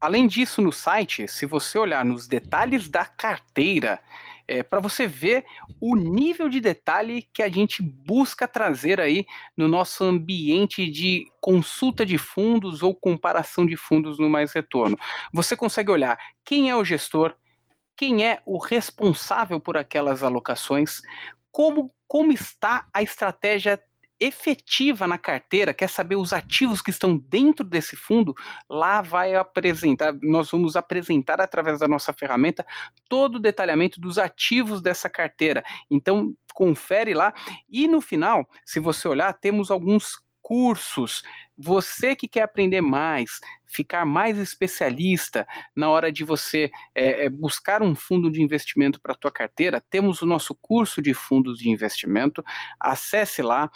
Além 0.00 0.26
disso, 0.26 0.62
no 0.62 0.70
site, 0.70 1.26
se 1.26 1.46
você 1.46 1.78
olhar 1.78 2.04
nos 2.04 2.28
detalhes 2.28 2.88
da 2.88 3.04
carteira, 3.04 4.00
é, 4.46 4.62
para 4.62 4.78
você 4.78 5.08
ver 5.08 5.44
o 5.80 5.96
nível 5.96 6.48
de 6.48 6.60
detalhe 6.60 7.28
que 7.32 7.42
a 7.42 7.48
gente 7.48 7.82
busca 7.82 8.46
trazer 8.46 9.00
aí 9.00 9.26
no 9.56 9.66
nosso 9.66 10.04
ambiente 10.04 10.88
de 10.88 11.26
consulta 11.40 12.06
de 12.06 12.16
fundos 12.16 12.82
ou 12.82 12.94
comparação 12.94 13.66
de 13.66 13.76
fundos 13.76 14.18
no 14.18 14.30
mais 14.30 14.52
retorno. 14.52 14.96
Você 15.32 15.56
consegue 15.56 15.90
olhar 15.90 16.16
quem 16.44 16.70
é 16.70 16.76
o 16.76 16.84
gestor, 16.84 17.34
quem 17.96 18.24
é 18.24 18.40
o 18.44 18.58
responsável 18.58 19.58
por 19.58 19.76
aquelas 19.76 20.22
alocações, 20.22 21.00
como, 21.50 21.90
como 22.06 22.32
está 22.32 22.86
a 22.92 23.02
estratégia 23.02 23.80
efetiva 24.18 25.06
na 25.06 25.18
carteira, 25.18 25.74
quer 25.74 25.88
saber 25.88 26.16
os 26.16 26.32
ativos 26.32 26.80
que 26.80 26.90
estão 26.90 27.18
dentro 27.18 27.64
desse 27.64 27.96
fundo, 27.96 28.34
lá 28.68 29.02
vai 29.02 29.34
apresentar, 29.34 30.14
nós 30.22 30.50
vamos 30.50 30.74
apresentar 30.74 31.40
através 31.40 31.80
da 31.80 31.88
nossa 31.88 32.12
ferramenta 32.12 32.66
todo 33.08 33.36
o 33.36 33.40
detalhamento 33.40 34.00
dos 34.00 34.18
ativos 34.18 34.80
dessa 34.80 35.10
carteira. 35.10 35.62
Então, 35.90 36.34
confere 36.54 37.12
lá. 37.12 37.34
E 37.68 37.86
no 37.86 38.00
final, 38.00 38.48
se 38.64 38.80
você 38.80 39.06
olhar, 39.06 39.32
temos 39.34 39.70
alguns 39.70 40.18
cursos. 40.46 41.24
Você 41.58 42.14
que 42.14 42.28
quer 42.28 42.42
aprender 42.42 42.80
mais, 42.80 43.40
ficar 43.66 44.04
mais 44.04 44.38
especialista 44.38 45.44
na 45.74 45.90
hora 45.90 46.12
de 46.12 46.22
você 46.22 46.70
é, 46.94 47.28
buscar 47.28 47.82
um 47.82 47.96
fundo 47.96 48.30
de 48.30 48.40
investimento 48.40 49.00
para 49.00 49.12
a 49.12 49.16
tua 49.16 49.32
carteira, 49.32 49.82
temos 49.90 50.22
o 50.22 50.26
nosso 50.26 50.54
curso 50.54 51.02
de 51.02 51.12
fundos 51.12 51.58
de 51.58 51.68
investimento. 51.68 52.44
Acesse 52.78 53.42
lá. 53.42 53.68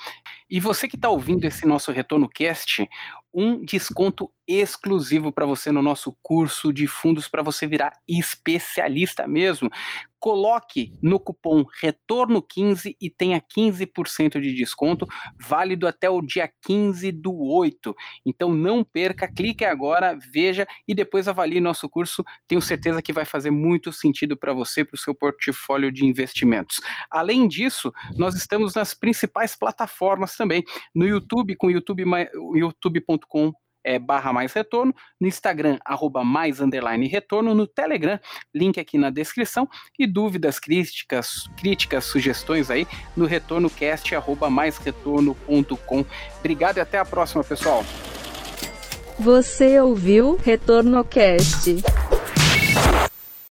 E 0.48 0.60
você 0.60 0.86
que 0.86 0.94
está 0.94 1.10
ouvindo 1.10 1.44
esse 1.44 1.66
nosso 1.66 1.90
Retorno 1.90 2.28
Cast, 2.28 2.88
um 3.34 3.64
desconto 3.64 4.32
exclusivo 4.51 5.30
para 5.30 5.46
você 5.46 5.70
no 5.70 5.80
nosso 5.80 6.16
curso 6.22 6.72
de 6.72 6.86
fundos 6.86 7.28
para 7.28 7.42
você 7.42 7.66
virar 7.66 7.92
especialista 8.09 9.28
mesmo. 9.28 9.70
Coloque 10.18 10.92
no 11.03 11.18
cupom 11.18 11.64
retorno15 11.82 12.94
e 13.01 13.09
tenha 13.09 13.40
15% 13.40 14.38
de 14.38 14.55
desconto, 14.55 15.07
válido 15.40 15.86
até 15.86 16.11
o 16.11 16.20
dia 16.20 16.51
15 16.62 17.11
do 17.11 17.34
8. 17.34 17.94
Então 18.26 18.53
não 18.53 18.84
perca, 18.84 19.26
clique 19.32 19.64
agora, 19.64 20.18
veja 20.30 20.66
e 20.86 20.94
depois 20.94 21.26
avalie 21.26 21.59
nosso 21.59 21.88
curso. 21.88 22.22
Tenho 22.46 22.61
certeza 22.61 23.01
que 23.01 23.14
vai 23.14 23.24
fazer 23.24 23.51
muito 23.51 23.92
sentido 23.92 24.36
para 24.36 24.53
você, 24.53 24.84
para 24.84 24.96
o 24.96 24.98
seu 24.98 25.14
portfólio 25.14 25.90
de 25.90 26.05
investimentos. 26.05 26.80
Além 27.11 27.48
disso, 27.48 27.90
nós 28.16 28.34
estamos 28.34 28.74
nas 28.74 28.92
principais 28.92 29.57
plataformas 29.57 30.36
também, 30.36 30.62
no 30.94 31.07
YouTube 31.07 31.57
com 31.57 31.70
youtube.com 31.70 33.55
é, 33.85 33.99
barra 33.99 34.33
mais 34.33 34.53
retorno, 34.53 34.95
no 35.20 35.26
Instagram, 35.26 35.78
arroba 35.85 36.24
mais 36.24 36.61
underline 36.61 37.07
retorno, 37.07 37.55
no 37.55 37.66
Telegram, 37.66 38.18
link 38.55 38.78
aqui 38.78 38.99
na 38.99 39.11
descrição, 39.11 39.68
e 39.99 40.07
dúvidas, 40.07 40.59
críticas, 40.59 41.49
críticas, 41.57 42.05
sugestões 42.05 42.70
aí 42.70 42.87
no 43.16 43.26
retornocast, 43.26 44.14
arroba 44.14 44.51
mais 44.51 44.78
retorno.com. 44.78 46.05
Obrigado 46.39 46.78
e 46.78 46.81
até 46.81 46.99
a 46.99 47.05
próxima, 47.05 47.45
pessoal. 47.45 47.85
Você 49.18 49.78
ouviu 49.78 50.37
Retorno 50.37 51.05
Cast. 51.05 51.99